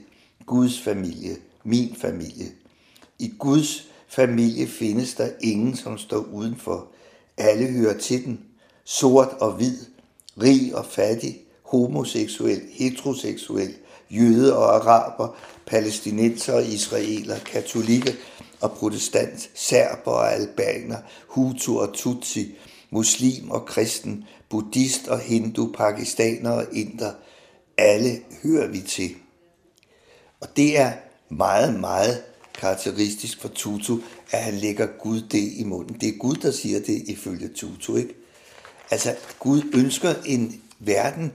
Guds 0.45 0.81
familie, 0.81 1.35
min 1.63 1.95
familie. 1.95 2.45
I 3.19 3.33
Guds 3.39 3.87
familie 4.07 4.67
findes 4.67 5.13
der 5.13 5.29
ingen, 5.41 5.75
som 5.75 5.97
står 5.97 6.25
udenfor. 6.33 6.87
Alle 7.37 7.67
hører 7.67 7.97
til 7.97 8.25
den. 8.25 8.39
Sort 8.83 9.29
og 9.39 9.51
hvid, 9.51 9.77
rig 10.41 10.75
og 10.75 10.85
fattig, 10.85 11.41
homoseksuel, 11.63 12.61
heteroseksuel, 12.71 13.73
jøde 14.09 14.57
og 14.57 14.75
araber, 14.75 15.35
palæstinenser 15.65 16.53
og 16.53 16.65
israeler, 16.65 17.39
katolikker 17.39 18.11
og 18.61 18.71
protestant, 18.71 19.49
serber 19.53 20.11
og 20.11 20.33
albaner, 20.33 20.97
hutu 21.27 21.79
og 21.79 21.93
tutsi, 21.93 22.55
muslim 22.89 23.51
og 23.51 23.65
kristen, 23.65 24.23
buddhist 24.49 25.07
og 25.07 25.19
hindu, 25.19 25.71
pakistaner 25.73 26.51
og 26.51 26.65
inder. 26.71 27.11
Alle 27.77 28.19
hører 28.43 28.67
vi 28.67 28.79
til. 28.79 29.15
Og 30.41 30.47
det 30.55 30.79
er 30.79 30.91
meget, 31.29 31.79
meget 31.79 32.23
karakteristisk 32.53 33.41
for 33.41 33.47
Tutu, 33.47 33.99
at 34.31 34.43
han 34.43 34.53
lægger 34.53 34.85
Gud 34.85 35.21
det 35.21 35.53
i 35.53 35.63
munden. 35.63 35.97
Det 36.01 36.09
er 36.09 36.17
Gud, 36.17 36.35
der 36.35 36.51
siger 36.51 36.79
det 36.79 37.03
ifølge 37.07 37.47
Tutu, 37.47 37.95
ikke? 37.95 38.13
Altså, 38.91 39.15
Gud 39.39 39.61
ønsker 39.73 40.13
en 40.25 40.61
verden 40.79 41.31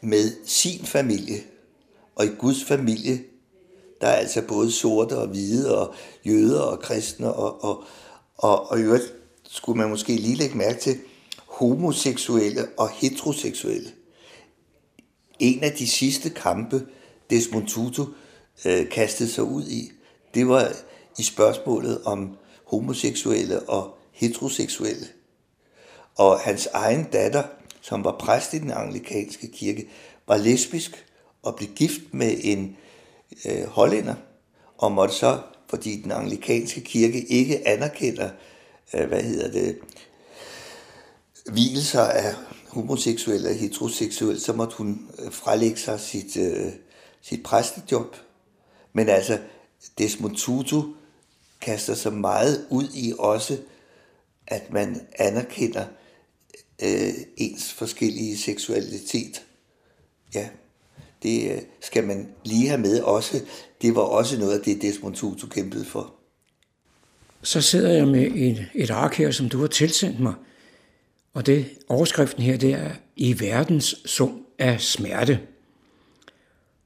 med 0.00 0.32
sin 0.44 0.86
familie, 0.86 1.42
og 2.14 2.24
i 2.24 2.28
Guds 2.28 2.64
familie, 2.64 3.22
der 4.00 4.06
er 4.06 4.16
altså 4.16 4.42
både 4.48 4.72
sorte 4.72 5.18
og 5.18 5.26
hvide, 5.28 5.78
og 5.78 5.94
jøder 6.26 6.60
og 6.60 6.80
kristne, 6.80 7.32
og, 7.32 7.64
og, 7.64 7.84
og, 8.36 8.70
og 8.70 8.78
i 8.78 8.82
øvrigt 8.82 9.14
skulle 9.48 9.78
man 9.78 9.90
måske 9.90 10.16
lige 10.16 10.36
lægge 10.36 10.58
mærke 10.58 10.80
til 10.80 10.98
homoseksuelle 11.36 12.68
og 12.76 12.90
heteroseksuelle. 12.90 13.90
En 15.38 15.62
af 15.64 15.72
de 15.72 15.86
sidste 15.86 16.30
kampe, 16.30 16.86
Desmond 17.30 17.66
Tutu 17.66 18.06
øh, 18.64 18.90
kastede 18.90 19.30
sig 19.30 19.44
ud 19.44 19.64
i, 19.66 19.92
det 20.34 20.48
var 20.48 20.72
i 21.18 21.22
spørgsmålet 21.22 22.02
om 22.04 22.36
homoseksuelle 22.64 23.68
og 23.68 23.98
heteroseksuelle. 24.12 25.06
Og 26.16 26.40
hans 26.40 26.68
egen 26.72 27.04
datter, 27.04 27.42
som 27.88 28.04
var 28.04 28.16
præst 28.20 28.54
i 28.54 28.58
den 28.58 28.70
anglikanske 28.70 29.46
kirke, 29.46 29.88
var 30.26 30.36
lesbisk 30.36 31.06
og 31.42 31.56
blev 31.56 31.68
gift 31.68 32.00
med 32.12 32.36
en 32.40 32.76
øh, 33.44 33.66
hollænder, 33.66 34.14
og 34.78 34.92
måtte 34.92 35.14
så, 35.14 35.40
fordi 35.68 36.02
den 36.02 36.12
anglikanske 36.12 36.80
kirke 36.80 37.26
ikke 37.26 37.68
anerkender, 37.68 38.30
øh, 38.94 39.08
hvad 39.08 39.22
hedder 39.22 39.50
det, 39.50 39.78
hvilelser 41.52 42.02
af 42.02 42.34
homoseksuelle 42.68 43.48
og 43.48 43.54
heteroseksuelle, 43.54 44.40
så 44.40 44.52
måtte 44.52 44.76
hun 44.76 45.10
øh, 45.18 45.32
frelægge 45.32 45.76
sig 45.76 46.00
sit, 46.00 46.36
øh, 46.36 46.72
sit 47.22 47.42
præstejob. 47.42 48.16
Men 48.92 49.08
altså, 49.08 49.38
Desmond 49.98 50.36
Tutu 50.36 50.82
kaster 51.60 51.94
sig 51.94 52.12
meget 52.12 52.66
ud 52.70 52.88
i 52.94 53.12
også, 53.18 53.58
at 54.46 54.72
man 54.72 55.06
anerkender 55.18 55.84
øh, 56.82 57.12
ens 57.36 57.72
forskellige 57.72 58.38
seksualitet. 58.38 59.42
Ja, 60.34 60.48
det 61.22 61.50
øh, 61.52 61.58
skal 61.80 62.04
man 62.04 62.28
lige 62.44 62.68
have 62.68 62.80
med 62.80 63.00
også. 63.00 63.40
Det 63.82 63.94
var 63.94 64.00
også 64.00 64.38
noget 64.38 64.58
af 64.58 64.64
det, 64.64 64.82
Desmond 64.82 65.14
Tutu 65.14 65.46
kæmpede 65.46 65.84
for. 65.84 66.14
Så 67.42 67.60
sidder 67.60 67.92
jeg 67.92 68.08
med 68.08 68.30
et, 68.34 68.66
et 68.74 68.90
ark 68.90 69.14
her, 69.14 69.30
som 69.30 69.48
du 69.48 69.60
har 69.60 69.66
tilsendt 69.66 70.20
mig. 70.20 70.34
Og 71.34 71.46
det 71.46 71.66
overskriften 71.88 72.42
her, 72.42 72.56
det 72.56 72.72
er 72.72 72.90
I 73.16 73.40
verdens 73.40 73.94
sum 74.04 74.46
af 74.58 74.80
smerte. 74.80 75.40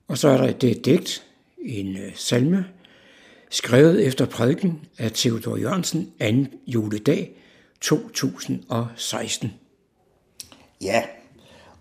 Og 0.09 0.19
så 0.19 0.29
er 0.29 0.37
der 0.37 0.53
det 0.53 0.85
digt, 0.85 1.27
en 1.59 1.97
øh, 1.97 2.13
salme, 2.15 2.65
skrevet 3.51 4.07
efter 4.07 4.27
prædiken 4.27 4.81
af 4.99 5.13
Theodor 5.13 5.57
Jørgensen 5.57 6.13
2. 6.51 6.57
juledag 6.67 7.37
2016. 7.81 9.53
Ja, 10.81 11.05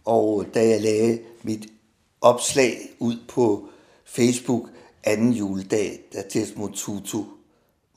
og 0.05 0.45
da 0.53 0.67
jeg 0.67 0.81
lagde 0.81 1.19
mit 1.43 1.67
opslag 2.21 2.89
ud 2.99 3.17
på 3.27 3.69
Facebook 4.05 4.69
anden 5.03 5.33
juledag, 5.33 5.99
da 6.13 6.23
Desmond 6.33 6.73
Tutu 6.73 7.25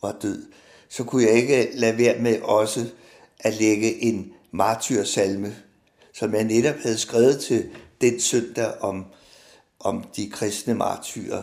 var 0.03 0.17
død, 0.23 0.47
så 0.89 1.05
kunne 1.05 1.23
jeg 1.23 1.33
ikke 1.33 1.71
lade 1.75 1.99
være 1.99 2.19
med 2.19 2.41
også 2.41 2.87
at 3.41 3.61
lægge 3.61 4.03
en 4.03 4.33
martyrsalme, 4.51 5.57
som 6.13 6.35
jeg 6.35 6.45
netop 6.45 6.77
havde 6.77 6.99
skrevet 6.99 7.41
til 7.41 7.71
den 8.01 8.21
søndag 8.21 8.81
om, 8.81 9.07
om 9.81 10.05
de 10.17 10.31
kristne 10.31 10.75
martyrer. 10.75 11.43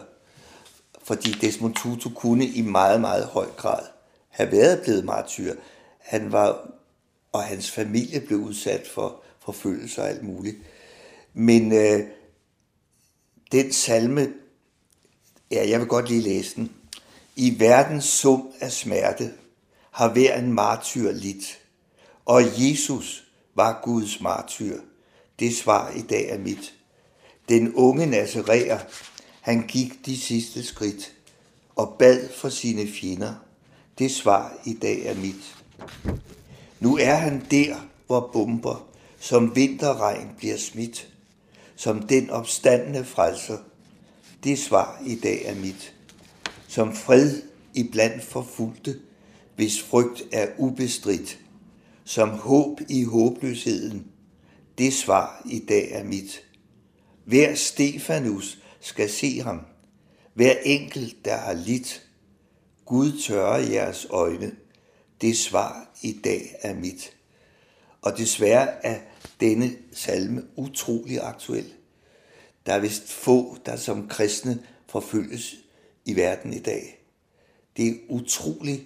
Fordi 1.04 1.32
Desmond 1.32 1.76
Tutu 1.76 2.10
kunne 2.10 2.46
i 2.46 2.62
meget, 2.62 3.02
meget 3.02 3.26
høj 3.26 3.48
grad 3.58 3.84
have 4.30 4.52
været 4.52 4.82
blevet 4.82 5.06
martyr. 5.06 5.56
Han 6.00 6.32
var, 6.32 6.72
og 7.32 7.44
hans 7.44 7.72
familie 7.72 8.20
blev 8.20 8.40
udsat 8.40 8.88
for 8.88 9.24
forfølgelse 9.42 10.02
og 10.02 10.10
alt 10.10 10.24
muligt. 10.24 10.58
Men 11.34 11.72
øh, 11.74 12.00
den 13.52 13.74
salme, 13.74 14.34
ja, 15.52 15.70
jeg 15.70 15.80
vil 15.80 15.88
godt 15.88 16.10
lige 16.10 16.22
læse 16.22 16.56
den. 16.56 16.72
I 17.36 17.60
verdens 17.60 18.06
sum 18.06 18.52
af 18.60 18.72
smerte 18.72 19.32
har 19.92 20.14
hver 20.14 20.40
en 20.40 20.54
martyr 20.54 21.12
lidt, 21.12 21.60
og 22.26 22.42
Jesus 22.44 23.24
var 23.56 23.82
Guds 23.84 24.22
martyr. 24.22 24.80
Det 25.40 25.56
svar 25.56 25.92
i 25.92 26.02
dag 26.02 26.30
er 26.30 26.38
mit. 26.38 26.74
Den 27.50 27.74
unge 27.74 28.06
Nazareer, 28.06 28.80
han 29.42 29.68
gik 29.68 30.06
de 30.06 30.18
sidste 30.18 30.64
skridt 30.64 31.14
og 31.76 31.96
bad 32.00 32.30
for 32.30 32.50
sine 32.50 32.88
fjender. 32.88 33.34
Det 34.00 34.12
svar 34.12 34.58
i 34.66 34.74
dag 34.74 35.06
er 35.06 35.16
mit. 35.16 35.58
Nu 36.80 36.98
er 36.98 37.16
han 37.16 37.46
der, 37.52 37.76
hvor 38.08 38.30
bomber 38.34 38.89
som 39.20 39.56
vinterregn 39.56 40.30
bliver 40.38 40.58
smidt, 40.58 41.10
som 41.76 42.08
den 42.08 42.30
opstandende 42.30 43.06
frelser. 43.06 43.58
Det 44.44 44.60
svar 44.60 45.02
i 45.06 45.16
dag 45.16 45.46
er 45.46 45.56
mit. 45.56 45.94
Som 46.68 46.96
fred 46.96 47.42
i 47.74 47.84
blandt 47.84 48.24
forfulgte, 48.24 49.00
hvis 49.56 49.82
frygt 49.82 50.24
er 50.32 50.48
ubestridt. 50.58 51.40
Som 52.04 52.30
håb 52.30 52.82
i 52.90 53.04
håbløsheden. 53.04 54.08
Det 54.78 54.94
svar 54.94 55.42
i 55.46 55.60
dag 55.60 55.92
er 55.92 56.04
mit. 56.04 56.44
Hver 57.26 57.56
Stefanus 57.56 58.58
skal 58.80 59.10
se 59.10 59.42
ham. 59.42 59.62
Hver 60.34 60.56
enkelt, 60.66 61.26
der 61.26 61.38
har 61.38 61.54
lidt. 61.54 62.08
Gud 62.86 63.22
tørrer 63.22 63.58
jeres 63.58 64.08
øjne. 64.10 64.52
Det 65.22 65.38
svar 65.38 65.90
i 66.02 66.20
dag 66.24 66.56
er 66.62 66.76
mit. 66.76 67.19
Og 68.02 68.18
desværre 68.18 68.86
er 68.86 69.00
denne 69.40 69.72
salme 69.94 70.44
utrolig 70.56 71.20
aktuel. 71.22 71.74
Der 72.66 72.74
er 72.74 72.80
vist 72.80 73.10
få, 73.10 73.58
der 73.66 73.76
som 73.76 74.08
kristne 74.08 74.64
forfølges 74.88 75.56
i 76.06 76.16
verden 76.16 76.54
i 76.54 76.60
dag. 76.60 77.06
Det 77.78 77.88
er 77.88 77.94
utroligt, 78.10 78.84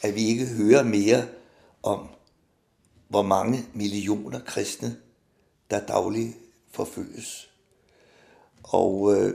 at 0.00 0.14
vi 0.14 0.24
ikke 0.24 0.46
hører 0.46 0.82
mere 0.82 1.28
om, 1.82 2.08
hvor 3.08 3.22
mange 3.22 3.66
millioner 3.74 4.40
kristne, 4.40 4.96
der 5.70 5.86
dagligt 5.86 6.36
forfølges. 6.70 7.50
Og 8.62 9.16
øh, 9.16 9.34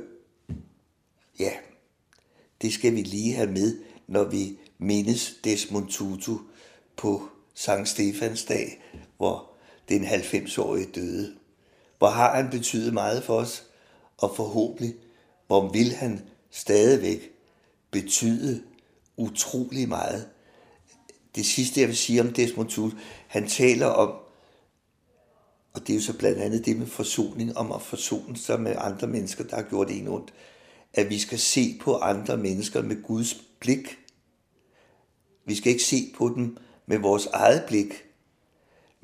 ja, 1.39 1.51
det 2.61 2.73
skal 2.73 2.95
vi 2.95 3.01
lige 3.01 3.33
have 3.33 3.51
med, 3.51 3.79
når 4.07 4.23
vi 4.23 4.59
mindes 4.77 5.35
Desmond 5.43 5.89
Tutu 5.89 6.37
på 6.97 7.29
Sankt 7.53 7.89
Stefans 7.89 8.45
dag, 8.45 8.81
hvor 9.17 9.51
den 9.89 10.05
90-årige 10.05 10.91
døde. 10.95 11.35
Hvor 11.97 12.07
har 12.07 12.35
han 12.35 12.49
betydet 12.49 12.93
meget 12.93 13.23
for 13.23 13.35
os, 13.35 13.63
og 14.17 14.35
forhåbentlig, 14.35 14.95
hvor 15.47 15.71
vil 15.71 15.91
han 15.91 16.21
stadigvæk 16.51 17.31
betyde 17.91 18.63
utrolig 19.17 19.89
meget. 19.89 20.29
Det 21.35 21.45
sidste, 21.45 21.79
jeg 21.79 21.87
vil 21.87 21.97
sige 21.97 22.21
om 22.21 22.33
Desmond 22.33 22.69
Tutu, 22.69 22.97
han 23.27 23.47
taler 23.47 23.85
om, 23.85 24.09
og 25.73 25.81
det 25.81 25.89
er 25.89 25.95
jo 25.95 26.01
så 26.01 26.17
blandt 26.17 26.39
andet 26.39 26.65
det 26.65 26.77
med 26.77 26.87
forsoning, 26.87 27.57
om 27.57 27.71
at 27.71 27.81
forsone 27.81 28.37
sig 28.37 28.61
med 28.61 28.75
andre 28.77 29.07
mennesker, 29.07 29.43
der 29.43 29.55
har 29.55 29.63
gjort 29.63 29.91
en 29.91 30.07
ondt, 30.07 30.33
at 30.93 31.09
vi 31.09 31.19
skal 31.19 31.39
se 31.39 31.79
på 31.81 31.97
andre 31.97 32.37
mennesker 32.37 32.81
med 32.81 33.03
Guds 33.03 33.41
blik. 33.59 33.97
Vi 35.45 35.55
skal 35.55 35.71
ikke 35.71 35.83
se 35.83 36.13
på 36.17 36.31
dem 36.35 36.57
med 36.85 36.97
vores 36.97 37.25
eget 37.25 37.63
blik, 37.67 37.93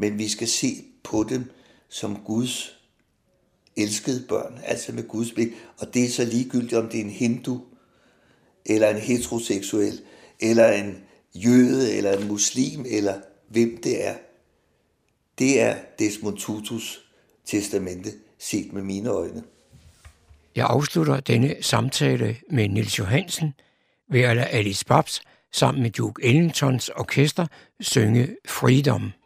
men 0.02 0.18
vi 0.18 0.30
skal 0.30 0.48
se 0.48 0.84
på 1.04 1.26
dem 1.30 1.52
som 1.90 2.18
Guds 2.26 2.76
elskede 3.78 4.26
børn, 4.30 4.60
altså 4.64 4.92
med 4.92 5.08
Guds 5.08 5.32
blik. 5.32 5.48
Og 5.78 5.94
det 5.94 6.06
er 6.06 6.10
så 6.10 6.26
ligegyldigt, 6.26 6.74
om 6.74 6.90
det 6.90 7.00
er 7.00 7.04
en 7.04 7.10
hindu, 7.10 7.62
eller 8.66 8.90
en 8.90 8.98
heteroseksuel, 8.98 10.02
eller 10.40 10.72
en 10.72 10.98
jøde, 11.36 11.94
eller 11.94 12.18
en 12.18 12.28
muslim, 12.28 12.86
eller 12.90 13.22
hvem 13.50 13.80
det 13.84 14.08
er. 14.08 14.16
Det 15.40 15.62
er 15.62 15.76
Desmond 16.00 16.38
Tutus 16.38 17.02
testamente, 17.46 18.10
set 18.40 18.74
med 18.74 18.82
mine 18.82 19.10
øjne. 19.10 19.44
Jeg 20.56 20.66
afslutter 20.70 21.20
denne 21.20 21.56
samtale 21.62 22.38
med 22.52 22.70
Nils 22.70 23.00
Johansen 23.00 23.54
ved 24.12 24.22
at 24.22 24.36
lade 24.36 24.48
Alice 24.48 24.86
Babs 24.86 25.22
sammen 25.52 25.82
med 25.82 25.92
Duke 25.92 26.24
Ellingtons 26.24 26.90
orkester 26.90 27.48
synge 27.80 28.36
Freedom. 28.46 29.02
Freedom, 29.02 29.21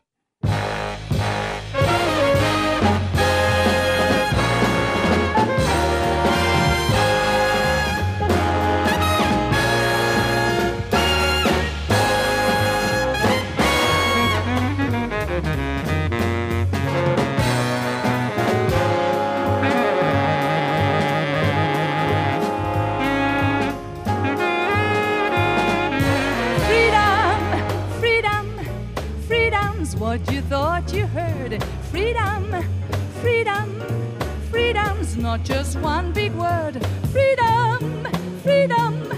just 35.45 35.77
one 35.79 36.11
big 36.11 36.33
word. 36.33 36.83
Freedom, 37.11 38.07
freedom, 38.41 39.11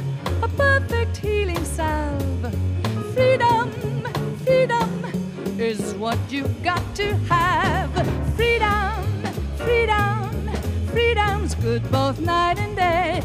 a 0.43 0.47
perfect 0.49 1.15
healing 1.15 1.63
salve. 1.63 2.53
Freedom, 3.13 3.71
freedom 4.45 5.05
is 5.57 5.93
what 5.95 6.19
you've 6.30 6.61
got 6.63 6.84
to 6.95 7.15
have. 7.30 7.91
Freedom, 8.36 9.23
freedom, 9.55 10.49
freedom's 10.88 11.55
good 11.55 11.89
both 11.89 12.19
night 12.19 12.59
and 12.59 12.75
day. 12.75 13.23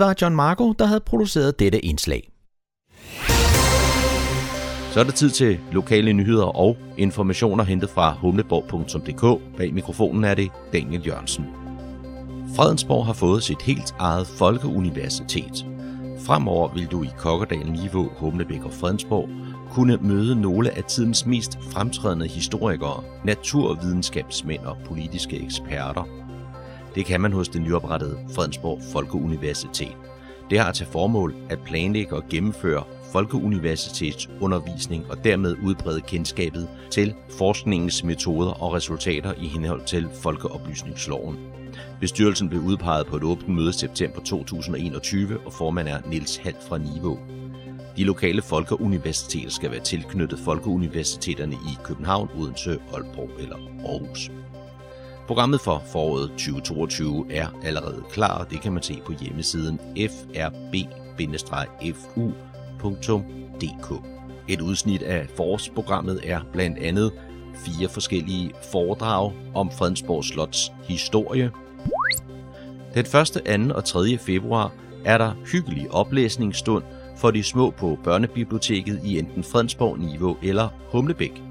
Det 0.00 0.06
var 0.06 0.14
John 0.22 0.36
Marco, 0.36 0.72
der 0.72 0.86
havde 0.86 1.00
produceret 1.00 1.58
dette 1.58 1.84
indslag. 1.84 2.30
Så 4.92 5.00
er 5.00 5.04
det 5.04 5.14
tid 5.14 5.30
til 5.30 5.58
lokale 5.72 6.12
nyheder 6.12 6.44
og 6.44 6.76
informationer 6.98 7.64
hentet 7.64 7.90
fra 7.90 8.12
humleborg.dk. 8.12 9.56
Bag 9.56 9.74
mikrofonen 9.74 10.24
er 10.24 10.34
det 10.34 10.50
Daniel 10.72 11.06
Jørgensen. 11.06 11.46
Fredensborg 12.56 13.06
har 13.06 13.12
fået 13.12 13.42
sit 13.42 13.62
helt 13.62 13.94
eget 13.98 14.26
folkeuniversitet. 14.26 15.66
Fremover 16.20 16.74
vil 16.74 16.86
du 16.86 17.02
i 17.02 17.08
Kokkerdal, 17.18 17.70
Niveau, 17.70 18.10
Humlebæk 18.16 18.64
og 18.64 18.72
Fredensborg 18.72 19.28
kunne 19.70 19.98
møde 20.00 20.40
nogle 20.40 20.76
af 20.76 20.84
tidens 20.84 21.26
mest 21.26 21.58
fremtrædende 21.72 22.28
historikere, 22.28 23.04
naturvidenskabsmænd 23.24 24.60
og 24.60 24.76
politiske 24.86 25.44
eksperter. 25.44 26.29
Det 26.94 27.06
kan 27.06 27.20
man 27.20 27.32
hos 27.32 27.48
det 27.48 27.62
nyoprettede 27.62 28.18
Fredensborg 28.34 28.80
Folkeuniversitet. 28.92 29.96
Det 30.50 30.58
har 30.58 30.72
til 30.72 30.86
formål 30.86 31.34
at 31.50 31.58
planlægge 31.66 32.16
og 32.16 32.24
gennemføre 32.30 32.84
folkeuniversitets 33.12 34.30
undervisning 34.40 35.10
og 35.10 35.24
dermed 35.24 35.56
udbrede 35.62 36.00
kendskabet 36.00 36.68
til 36.90 37.14
forskningens 37.38 38.04
metoder 38.04 38.62
og 38.62 38.72
resultater 38.72 39.34
i 39.38 39.46
henhold 39.46 39.86
til 39.86 40.08
folkeoplysningsloven. 40.22 41.38
Bestyrelsen 42.00 42.48
blev 42.48 42.60
udpeget 42.60 43.06
på 43.06 43.16
et 43.16 43.22
åbent 43.22 43.48
møde 43.48 43.72
september 43.72 44.20
2021, 44.20 45.38
og 45.46 45.52
formand 45.52 45.88
er 45.88 45.98
Niels 46.06 46.36
Hall 46.36 46.56
fra 46.68 46.78
Niveau. 46.78 47.18
De 47.96 48.04
lokale 48.04 48.42
folkeuniversiteter 48.42 49.50
skal 49.50 49.70
være 49.70 49.80
tilknyttet 49.80 50.38
folkeuniversiteterne 50.38 51.54
i 51.54 51.78
København, 51.84 52.28
Odense, 52.38 52.78
Aalborg 52.92 53.30
eller 53.38 53.56
Aarhus. 53.56 54.30
Programmet 55.30 55.60
for 55.60 55.82
foråret 55.92 56.30
2022 56.30 57.26
er 57.30 57.46
allerede 57.64 58.02
klar, 58.10 58.38
og 58.38 58.50
det 58.50 58.60
kan 58.60 58.72
man 58.72 58.82
se 58.82 59.00
på 59.06 59.12
hjemmesiden 59.20 59.80
frb-fu.dk. 59.96 60.84
Et 64.48 64.60
udsnit 64.60 65.02
af 65.02 65.26
forårsprogrammet 65.36 66.20
er 66.24 66.40
blandt 66.52 66.78
andet 66.78 67.12
fire 67.54 67.88
forskellige 67.88 68.50
foredrag 68.72 69.32
om 69.54 69.70
Fredensborg 69.70 70.24
Slots 70.24 70.72
historie. 70.84 71.50
Den 72.94 73.06
1., 73.06 73.70
2. 73.70 73.74
og 73.74 73.84
3. 73.84 74.18
februar 74.18 74.72
er 75.04 75.18
der 75.18 75.32
hyggelig 75.52 75.90
oplæsningsstund 75.90 76.84
for 77.16 77.30
de 77.30 77.42
små 77.42 77.70
på 77.70 77.98
børnebiblioteket 78.04 79.00
i 79.04 79.18
enten 79.18 79.44
Fredensborg 79.44 79.98
Niveau 79.98 80.36
eller 80.42 80.68
Humlebæk. 80.92 81.42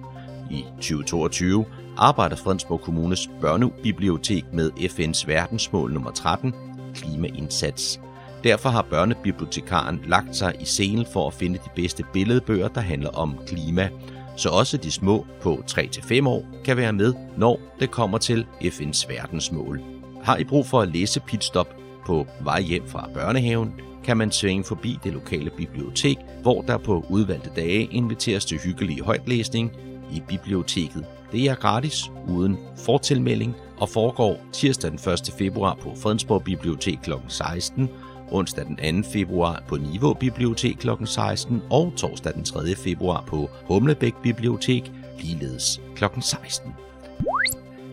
I 0.51 0.65
2022 0.75 1.65
arbejder 1.99 2.35
Fredensborg 2.35 2.81
Kommunes 2.81 3.29
børnebibliotek 3.41 4.45
med 4.53 4.71
FN's 4.71 5.27
verdensmål 5.27 5.93
nummer 5.93 6.11
13, 6.11 6.53
klimaindsats. 6.95 7.99
Derfor 8.43 8.69
har 8.69 8.81
børnebibliotekaren 8.81 10.01
lagt 10.07 10.35
sig 10.35 10.55
i 10.59 10.65
scenen 10.65 11.05
for 11.13 11.27
at 11.27 11.33
finde 11.33 11.57
de 11.57 11.69
bedste 11.75 12.03
billedbøger, 12.13 12.67
der 12.67 12.81
handler 12.81 13.09
om 13.09 13.39
klima, 13.47 13.89
så 14.37 14.49
også 14.49 14.77
de 14.77 14.91
små 14.91 15.25
på 15.41 15.63
3-5 15.71 16.27
år 16.27 16.45
kan 16.65 16.77
være 16.77 16.93
med, 16.93 17.13
når 17.37 17.59
det 17.79 17.91
kommer 17.91 18.17
til 18.17 18.45
FN's 18.61 19.07
verdensmål. 19.09 19.81
Har 20.23 20.37
I 20.37 20.43
brug 20.43 20.65
for 20.65 20.81
at 20.81 20.87
læse 20.93 21.19
pitstop 21.19 21.75
på 22.05 22.27
vej 22.41 22.61
hjem 22.61 22.87
fra 22.87 23.09
børnehaven, 23.13 23.73
kan 24.03 24.17
man 24.17 24.31
svinge 24.31 24.63
forbi 24.63 24.99
det 25.03 25.13
lokale 25.13 25.49
bibliotek, 25.49 26.17
hvor 26.41 26.61
der 26.61 26.77
på 26.77 27.05
udvalgte 27.09 27.49
dage 27.55 27.83
inviteres 27.83 28.45
til 28.45 28.57
hyggelig 28.57 29.01
højtlæsning 29.01 29.71
i 30.11 30.23
biblioteket. 30.27 31.05
Det 31.31 31.45
er 31.45 31.55
gratis, 31.55 32.11
uden 32.27 32.57
fortilmelding, 32.85 33.55
og 33.77 33.89
foregår 33.89 34.41
tirsdag 34.53 34.91
den 34.91 34.99
1. 35.13 35.33
februar 35.37 35.77
på 35.81 35.93
Fredensborg 35.95 36.43
Bibliotek 36.43 36.99
kl. 37.03 37.11
16, 37.27 37.89
onsdag 38.31 38.65
den 38.65 39.03
2. 39.03 39.09
februar 39.09 39.63
på 39.67 39.75
Niveau 39.75 40.13
Bibliotek 40.13 40.77
kl. 40.77 40.89
16 41.05 41.61
og 41.69 41.93
torsdag 41.97 42.33
den 42.33 42.43
3. 42.43 42.75
februar 42.75 43.23
på 43.27 43.49
Humlebæk 43.67 44.13
Bibliotek 44.23 44.91
ligeledes 45.19 45.81
kl. 45.95 46.03
16. 46.21 46.73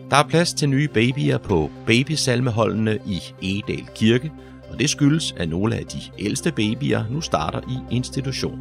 Der 0.09 0.17
er 0.17 0.27
plads 0.27 0.53
til 0.53 0.69
nye 0.69 0.87
babyer 0.87 1.37
på 1.37 1.69
babysalmeholdene 1.85 2.99
i 3.05 3.21
Egedal 3.41 3.87
Kirke, 3.95 4.31
og 4.69 4.79
det 4.79 4.89
skyldes, 4.89 5.35
at 5.37 5.49
nogle 5.49 5.75
af 5.75 5.85
de 5.85 5.99
ældste 6.19 6.51
babyer 6.51 7.03
nu 7.09 7.21
starter 7.21 7.61
i 7.69 7.95
institution. 7.95 8.59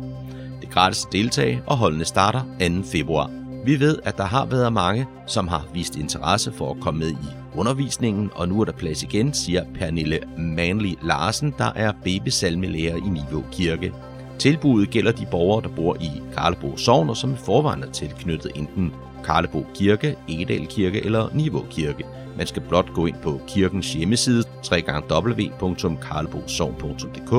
Det 0.60 0.68
er 0.68 0.72
gratis 0.72 1.04
at 1.04 1.12
deltage, 1.12 1.62
og 1.66 1.76
holdene 1.76 2.04
starter 2.04 2.42
2. 2.82 2.88
februar. 2.92 3.45
Vi 3.66 3.80
ved, 3.80 3.98
at 4.04 4.16
der 4.16 4.24
har 4.24 4.46
været 4.46 4.72
mange, 4.72 5.06
som 5.26 5.48
har 5.48 5.66
vist 5.72 5.96
interesse 5.96 6.52
for 6.52 6.70
at 6.70 6.80
komme 6.80 7.00
med 7.00 7.10
i 7.10 7.26
undervisningen, 7.54 8.30
og 8.34 8.48
nu 8.48 8.60
er 8.60 8.64
der 8.64 8.72
plads 8.72 9.02
igen, 9.02 9.34
siger 9.34 9.64
Pernille 9.74 10.20
Manley 10.38 10.94
Larsen, 11.02 11.54
der 11.58 11.72
er 11.74 11.92
babysalmelærer 12.04 12.96
i 12.96 13.08
Niveau 13.08 13.44
Kirke. 13.52 13.92
Tilbuddet 14.38 14.90
gælder 14.90 15.12
de 15.12 15.26
borgere, 15.30 15.62
der 15.62 15.68
bor 15.68 15.96
i 16.00 16.10
Karlebo 16.34 16.76
Sogn, 16.76 17.10
og 17.10 17.16
som 17.16 17.32
i 17.32 17.36
forvejen 17.36 17.82
er 17.82 17.90
tilknyttet 17.90 18.52
enten 18.54 18.92
Karlebo 19.24 19.66
Kirke, 19.74 20.16
Egedal 20.28 20.66
Kirke 20.66 21.04
eller 21.04 21.28
Niveau 21.34 21.64
Kirke. 21.70 22.04
Man 22.36 22.46
skal 22.46 22.62
blot 22.68 22.92
gå 22.94 23.06
ind 23.06 23.16
på 23.22 23.40
kirkens 23.48 23.92
hjemmeside 23.92 24.44
www.karlebosogn.dk 24.72 27.32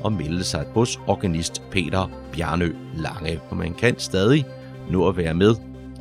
og 0.00 0.12
melde 0.12 0.44
sig 0.44 0.66
hos 0.74 1.00
organist 1.06 1.62
Peter 1.70 2.10
Bjarnø 2.32 2.74
Lange. 2.94 3.40
Og 3.50 3.56
man 3.56 3.74
kan 3.74 3.98
stadig 3.98 4.44
nå 4.90 5.08
at 5.08 5.16
være 5.16 5.34
med. 5.34 5.54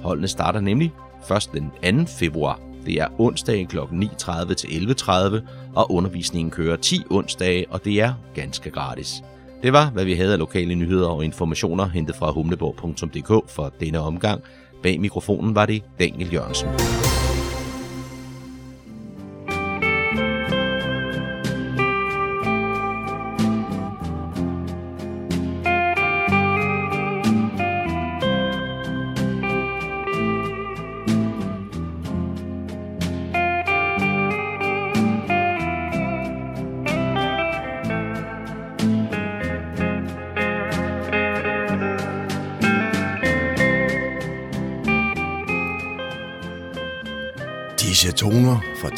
Holdene 0.03 0.27
starter 0.27 0.59
nemlig 0.59 0.93
først 1.27 1.51
den 1.53 2.05
2. 2.05 2.11
februar. 2.19 2.59
Det 2.85 3.01
er 3.01 3.07
onsdag 3.17 3.67
kl. 3.67 3.77
9.30 3.79 4.53
til 4.53 4.67
11.30, 4.67 5.11
og 5.75 5.91
undervisningen 5.91 6.51
kører 6.51 6.75
10 6.75 7.03
onsdage, 7.09 7.65
og 7.69 7.85
det 7.85 8.01
er 8.01 8.13
ganske 8.33 8.69
gratis. 8.69 9.23
Det 9.63 9.73
var, 9.73 9.89
hvad 9.89 10.05
vi 10.05 10.13
havde 10.13 10.33
af 10.33 10.39
lokale 10.39 10.75
nyheder 10.75 11.07
og 11.07 11.25
informationer 11.25 11.87
hentet 11.87 12.15
fra 12.15 12.31
humleborg.dk 12.31 13.49
for 13.51 13.73
denne 13.79 13.99
omgang. 13.99 14.41
Bag 14.83 15.01
mikrofonen 15.01 15.55
var 15.55 15.65
det 15.65 15.83
Daniel 15.99 16.33
Jørgensen. 16.33 17.14